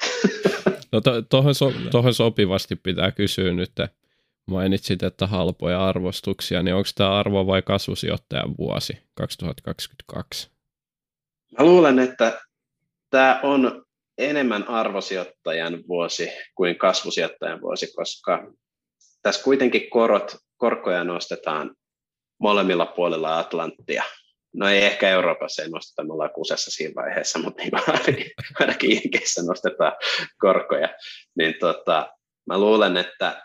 No 0.92 1.00
tuohon 1.28 1.54
so, 1.54 1.72
tohon 1.90 2.14
sopivasti 2.14 2.76
pitää 2.76 3.10
kysyä 3.10 3.52
nyt, 3.52 3.72
mainitsit, 4.46 5.02
että 5.02 5.26
halpoja 5.26 5.88
arvostuksia, 5.88 6.62
niin 6.62 6.74
onko 6.74 6.88
tämä 6.94 7.18
arvo- 7.22 7.46
vai 7.46 7.62
kasvusijoittajan 7.62 8.56
vuosi 8.58 8.98
2022? 9.14 10.50
Mä 11.58 11.64
luulen, 11.64 11.98
että 11.98 12.40
tämä 13.10 13.40
on 13.42 13.84
enemmän 14.18 14.68
arvosijoittajan 14.68 15.82
vuosi 15.88 16.28
kuin 16.54 16.78
kasvusijoittajan 16.78 17.60
vuosi, 17.60 17.92
koska 17.96 18.52
tässä 19.22 19.44
kuitenkin 19.44 19.90
korot, 19.90 20.36
korkoja 20.56 21.04
nostetaan 21.04 21.74
molemmilla 22.38 22.86
puolilla 22.86 23.38
Atlanttia 23.38 24.02
No 24.54 24.68
ei 24.68 24.84
ehkä 24.84 25.10
Euroopassa 25.10 25.62
ei 25.62 25.68
nosteta, 25.68 26.04
me 26.04 26.12
ollaan 26.12 26.30
kusessa 26.34 26.70
siinä 26.70 26.94
vaiheessa, 26.94 27.38
mutta 27.38 27.62
niin 27.62 27.72
ainakin, 27.74 28.30
ainakin 28.60 28.90
Jenkeissä 28.90 29.42
nostetaan 29.42 29.92
korkoja. 30.38 30.88
Niin 31.38 31.54
tota, 31.60 32.12
mä 32.46 32.58
luulen, 32.58 32.96
että 32.96 33.42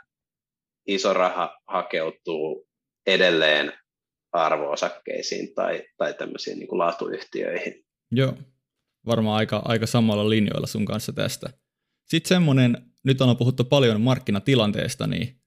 iso 0.88 1.14
raha 1.14 1.60
hakeutuu 1.68 2.68
edelleen 3.08 3.74
arvoosakkeisiin 4.32 5.56
tai, 5.56 5.84
tai 5.98 6.14
tämmöisiin 6.14 6.60
niin 6.60 6.68
kuin 6.68 6.80
laatuyhtiöihin. 6.80 7.86
Joo, 8.12 8.34
varmaan 9.06 9.38
aika, 9.38 9.62
aika 9.66 9.88
samalla 9.88 10.30
linjoilla 10.30 10.68
sun 10.68 10.86
kanssa 10.86 11.14
tästä. 11.14 11.50
Sitten 12.06 12.30
semmoinen, 12.30 12.78
nyt 13.04 13.22
on 13.22 13.38
puhuttu 13.38 13.64
paljon 13.64 14.02
markkinatilanteesta, 14.02 15.08
niin 15.08 15.40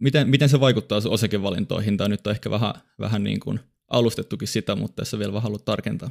miten, 0.00 0.28
miten 0.28 0.48
se 0.48 0.60
vaikuttaa 0.60 1.00
sun 1.00 1.12
osakevalintoihin, 1.12 1.96
tai 1.96 2.08
nyt 2.08 2.26
on 2.26 2.30
ehkä 2.30 2.50
vähän, 2.50 2.74
vähän 2.98 3.24
niin 3.24 3.40
kuin 3.40 3.60
alustettukin 3.88 4.48
sitä, 4.48 4.76
mutta 4.76 4.96
tässä 4.96 5.18
vielä 5.18 5.32
vähän 5.32 5.42
haluat 5.42 5.64
tarkentaa. 5.64 6.10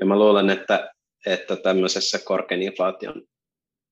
Ja 0.00 0.06
mä 0.06 0.18
luulen, 0.18 0.50
että, 0.50 0.90
että 1.26 1.56
tämmöisessä 1.56 2.18
korkean 2.18 2.62
inflaation 2.62 3.22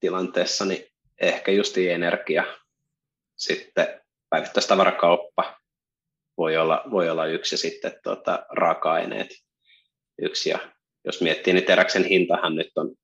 tilanteessa 0.00 0.64
niin 0.64 0.86
ehkä 1.20 1.52
just 1.52 1.78
energia, 1.78 2.44
sitten 3.36 4.00
päivittäistavarakauppa 4.30 5.60
voi 6.36 6.56
olla, 6.56 6.82
voi 6.90 7.10
olla 7.10 7.26
yksi 7.26 7.54
ja 7.54 7.58
sitten 7.58 7.92
tuota, 8.02 8.46
raaka-aineet 8.50 9.30
yksi. 10.18 10.50
Ja 10.50 10.58
jos 11.04 11.20
miettii, 11.20 11.52
niin 11.52 11.64
teräksen 11.64 12.04
hintahan 12.04 12.54
nyt 12.54 12.70
on 12.76 12.94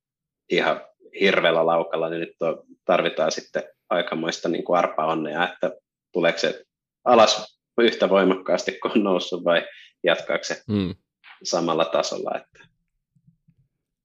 ihan 0.49 0.81
hirveällä 1.19 1.65
laukalla, 1.65 2.09
niin 2.09 2.19
nyt 2.19 2.35
on, 2.39 2.63
tarvitaan 2.85 3.31
sitten 3.31 3.63
aikamoista 3.89 4.49
niin 4.49 4.63
kuin 4.63 4.79
arpa-onnea, 4.79 5.53
että 5.53 5.71
tuleeko 6.13 6.39
se 6.39 6.63
alas 7.03 7.60
yhtä 7.81 8.09
voimakkaasti 8.09 8.71
kuin 8.71 8.91
on 8.91 9.03
noussut 9.03 9.43
vai 9.43 9.67
jatkaako 10.03 10.43
se 10.43 10.63
mm. 10.67 10.95
samalla 11.43 11.85
tasolla. 11.85 12.31
Että 12.37 12.67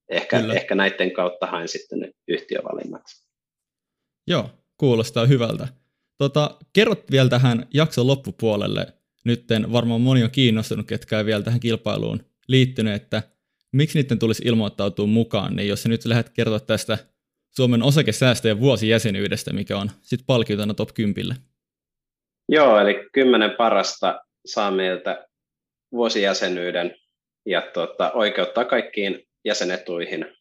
ehkä, 0.08 0.42
ehkä 0.54 0.74
näiden 0.74 1.12
kautta 1.12 1.46
hain 1.46 1.68
sitten 1.68 1.98
ne 1.98 2.12
yhtiövalinnat. 2.28 3.02
Joo, 4.26 4.50
kuulostaa 4.76 5.26
hyvältä. 5.26 5.68
Tota, 6.18 6.58
kerrot 6.72 7.10
vielä 7.10 7.28
tähän 7.28 7.66
jakson 7.74 8.06
loppupuolelle. 8.06 8.86
Nytten 9.24 9.72
varmaan 9.72 10.00
moni 10.00 10.24
on 10.24 10.30
kiinnostunut, 10.30 10.86
ketkä 10.86 11.18
ei 11.18 11.24
vielä 11.24 11.42
tähän 11.42 11.60
kilpailuun 11.60 12.20
liittynyt, 12.48 12.94
että 12.94 13.22
miksi 13.72 13.98
niiden 13.98 14.18
tulisi 14.18 14.42
ilmoittautua 14.46 15.06
mukaan, 15.06 15.56
niin 15.56 15.68
jos 15.68 15.82
sä 15.82 15.88
nyt 15.88 16.04
lähdet 16.04 16.28
kertoa 16.28 16.60
tästä 16.60 16.98
Suomen 17.56 17.82
osakesäästäjän 17.82 18.60
vuosijäsenyydestä, 18.60 19.52
mikä 19.52 19.78
on 19.78 19.90
sitten 20.02 20.26
palkiutena 20.26 20.74
top 20.74 20.94
10. 20.94 21.36
Joo, 22.48 22.80
eli 22.80 23.08
kymmenen 23.12 23.50
parasta 23.50 24.20
saa 24.46 24.70
meiltä 24.70 25.26
vuosijäsenyyden 25.92 26.96
ja 27.46 27.62
tota, 27.74 28.12
oikeuttaa 28.12 28.64
kaikkiin 28.64 29.28
jäsenetuihin 29.44 30.36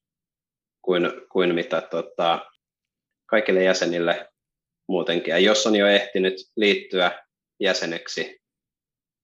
kuin, 0.81 1.11
kuin 1.31 1.55
mitä 1.55 1.81
tota, 1.81 2.51
kaikille 3.25 3.63
jäsenille 3.63 4.29
muutenkin. 4.87 5.31
Ja 5.31 5.39
jos 5.39 5.67
on 5.67 5.75
jo 5.75 5.87
ehtinyt 5.87 6.35
liittyä 6.55 7.25
jäseneksi, 7.59 8.41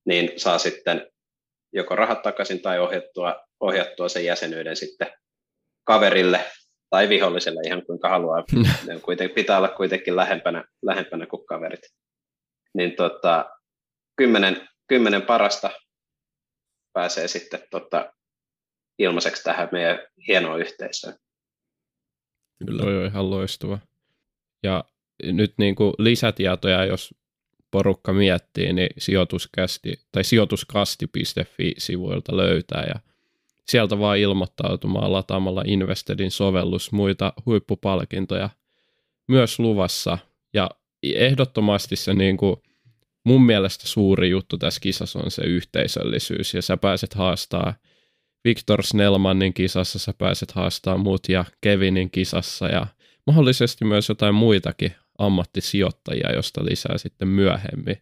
niin 0.06 0.32
saa 0.38 0.58
sitten 0.58 1.12
joko 1.74 1.96
rahat 1.96 2.22
takaisin 2.22 2.62
tai 2.62 2.80
ohjattua, 2.80 3.44
ohjattua 3.60 4.10
sen 4.10 4.26
jäsenyyden 4.26 4.76
sitten 4.76 5.08
kaverille 5.84 6.46
tai 6.90 7.10
viholliselle 7.10 7.62
ihan 7.66 7.86
kuinka 7.86 8.10
haluaa. 8.10 8.44
ne 8.88 9.00
kuitenkin, 9.00 9.36
pitää 9.36 9.58
olla 9.58 9.70
kuitenkin 9.70 10.16
lähempänä, 10.16 10.66
lähempänä 10.82 11.26
kuin 11.26 11.46
kaverit. 11.46 11.82
Niin 12.74 12.96
tota, 12.96 13.50
kymmenen, 14.16 14.70
kymmenen 14.88 15.22
parasta 15.22 15.72
pääsee 16.94 17.28
sitten 17.28 17.64
tota, 17.72 18.14
ilmaiseksi 19.00 19.44
tähän 19.44 19.70
meidän 19.72 20.00
hienoon 20.28 20.60
yhteisöön. 20.60 21.16
Kyllä. 22.66 23.00
On 23.00 23.06
ihan 23.06 23.30
loistava. 23.30 23.80
Ja 24.64 24.84
nyt 25.24 25.54
niin 25.58 25.76
kuin 25.76 25.94
lisätietoja, 25.98 26.86
jos 26.86 27.16
porukka 27.72 28.14
miettii, 28.14 28.74
niin 28.74 28.90
sijoituskästi 28.98 29.94
tai 30.12 30.24
sijoituskasti.fi-sivuilta 30.24 32.38
löytää 32.38 32.84
ja 32.88 32.96
sieltä 33.66 34.00
vaan 34.00 34.18
ilmoittautumaan 34.18 35.14
lataamalla 35.14 35.64
Investedin 35.66 36.32
sovellus 36.32 36.92
muita 36.92 37.34
huippupalkintoja 37.46 38.50
myös 39.28 39.60
luvassa. 39.60 40.18
Ehdottomasti 41.04 41.96
se 41.96 42.14
niin 42.14 42.38
kuin 42.38 42.56
mun 43.26 43.46
mielestä 43.46 43.88
suuri 43.88 44.30
juttu 44.30 44.58
tässä 44.58 44.80
kisassa 44.80 45.20
on 45.20 45.32
se 45.32 45.42
yhteisöllisyys 45.42 46.54
ja 46.54 46.62
sä 46.62 46.78
pääset 46.78 47.14
haastaa 47.14 47.74
Victor 48.44 48.84
Snellmanin 48.84 49.54
kisassa, 49.54 50.00
sä 50.00 50.14
pääset 50.18 50.52
haastaa 50.52 50.98
mut 50.98 51.30
ja 51.30 51.46
Kevinin 51.62 52.12
kisassa 52.12 52.68
ja 52.68 52.88
mahdollisesti 53.28 53.86
myös 53.86 54.10
jotain 54.10 54.36
muitakin 54.36 54.96
ammattisijoittajia, 55.18 56.32
josta 56.36 56.66
lisää 56.66 56.98
sitten 56.98 57.28
myöhemmin. 57.28 57.98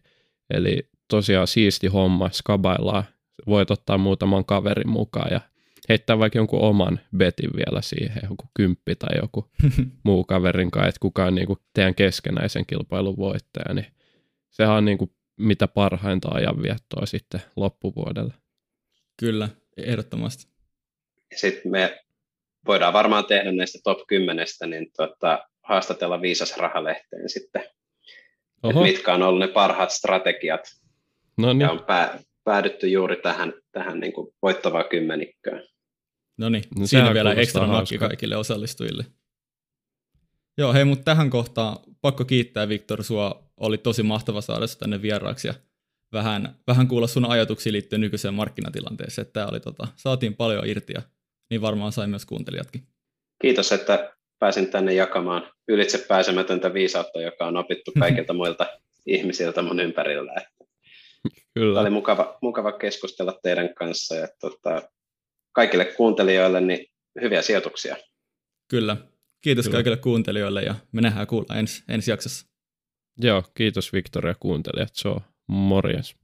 Eli 0.50 0.88
tosiaan 1.08 1.46
siisti 1.46 1.86
homma, 1.86 2.30
skabaillaan, 2.32 3.04
voit 3.46 3.70
ottaa 3.70 3.98
muutaman 3.98 4.44
kaverin 4.44 4.88
mukaan 4.88 5.28
ja 5.30 5.40
heittää 5.90 6.18
vaikka 6.18 6.38
jonkun 6.38 6.60
oman 6.60 7.00
betin 7.16 7.50
vielä 7.56 7.82
siihen, 7.82 8.22
joku 8.30 8.44
kymppi 8.54 8.94
tai 8.94 9.18
joku 9.22 9.50
muu 10.04 10.24
kaverin 10.24 10.70
kanssa, 10.70 10.88
että 10.88 11.00
kuka 11.00 11.24
on 11.24 11.34
niin 11.34 11.46
kuin 11.46 11.58
teidän 11.74 11.94
keskenäisen 11.94 12.66
kilpailun 12.66 13.16
voittaja, 13.16 13.74
niin 13.74 13.86
sehän 14.50 14.76
on 14.76 14.84
niin 14.84 14.98
kuin 14.98 15.10
mitä 15.36 15.68
parhainta 15.68 16.28
ajanviettoa 16.32 17.06
sitten 17.06 17.40
loppuvuodelle. 17.56 18.34
Kyllä, 19.20 19.48
ehdottomasti. 19.76 20.46
Sitten 21.36 21.72
me 21.72 22.00
voidaan 22.66 22.92
varmaan 22.92 23.24
tehdä 23.24 23.52
näistä 23.52 23.78
top 23.84 23.98
10, 24.06 24.46
niin 24.66 24.90
tota, 24.96 25.48
haastatella 25.62 26.22
Viisas 26.22 26.56
Rahalehteen 26.56 27.28
sitten, 27.28 27.64
Oho. 28.62 28.82
mitkä 28.82 29.14
on 29.14 29.22
ollut 29.22 29.40
ne 29.40 29.48
parhaat 29.48 29.90
strategiat. 29.90 30.60
No 31.38 31.52
niin. 31.52 31.60
Ja 31.60 31.70
on 31.70 31.84
pää, 31.84 32.18
päädytty 32.44 32.88
juuri 32.88 33.16
tähän, 33.16 33.52
tähän 33.72 34.00
niin 34.00 34.12
kuin 34.12 34.34
voittavaan 34.42 34.88
kymmenikköön. 34.90 35.68
No 36.40 36.48
niin, 36.48 36.64
no 36.78 36.86
siinä 36.86 37.14
vielä 37.14 37.32
ekstra 37.32 37.66
nakki 37.66 37.98
kaikille 37.98 38.36
osallistujille. 38.36 39.04
Joo, 40.58 40.72
hei, 40.72 40.84
mutta 40.84 41.04
tähän 41.04 41.30
kohtaan 41.30 41.76
pakko 42.00 42.24
kiittää 42.24 42.68
Viktor, 42.68 43.04
sua 43.04 43.50
oli 43.56 43.78
tosi 43.78 44.02
mahtava 44.02 44.40
saada 44.40 44.66
tänne 44.78 45.02
vieraaksi 45.02 45.48
ja 45.48 45.54
vähän, 46.12 46.56
vähän 46.66 46.88
kuulla 46.88 47.06
sun 47.06 47.30
ajatuksia 47.30 47.72
liittyen 47.72 48.00
nykyiseen 48.00 48.34
markkinatilanteeseen. 48.34 49.26
Että 49.26 49.46
oli, 49.46 49.60
tota, 49.60 49.88
saatiin 49.96 50.36
paljon 50.36 50.66
irti 50.66 50.92
ja 50.92 51.02
niin 51.50 51.60
varmaan 51.60 51.92
sai 51.92 52.06
myös 52.06 52.26
kuuntelijatkin. 52.26 52.82
Kiitos, 53.42 53.72
että 53.72 54.16
pääsin 54.38 54.70
tänne 54.70 54.94
jakamaan 54.94 55.52
ylitse 55.68 55.98
pääsemätöntä 56.08 56.74
viisautta, 56.74 57.20
joka 57.20 57.46
on 57.46 57.56
opittu 57.56 57.92
kaikilta 57.98 58.32
muilta 58.32 58.66
ihmisiltä 59.06 59.62
mun 59.62 59.80
ympärillä. 59.80 60.34
Kyllä. 61.54 61.74
Tämä 61.74 61.80
oli 61.80 61.90
mukava, 61.90 62.38
mukava 62.42 62.72
keskustella 62.72 63.38
teidän 63.42 63.74
kanssa 63.74 64.16
ja 64.16 64.28
tota, 64.40 64.82
kaikille 65.52 65.84
kuuntelijoille 65.84 66.60
niin 66.60 66.86
hyviä 67.20 67.42
sijoituksia. 67.42 67.96
Kyllä. 68.68 68.96
Kiitos 69.40 69.64
Kyllä. 69.64 69.76
kaikille 69.76 69.96
kuuntelijoille 69.96 70.62
ja 70.62 70.74
me 70.92 71.00
nähdään 71.00 71.26
kuulla 71.26 71.56
ensi, 71.56 71.82
ensi 71.88 72.10
jaksossa. 72.10 72.46
Joo, 73.18 73.44
kiitos 73.54 73.92
Victoria 73.92 74.34
kuuntelijat. 74.40 74.90
Se 74.92 75.08
on 75.08 75.20
morjens. 75.48 76.16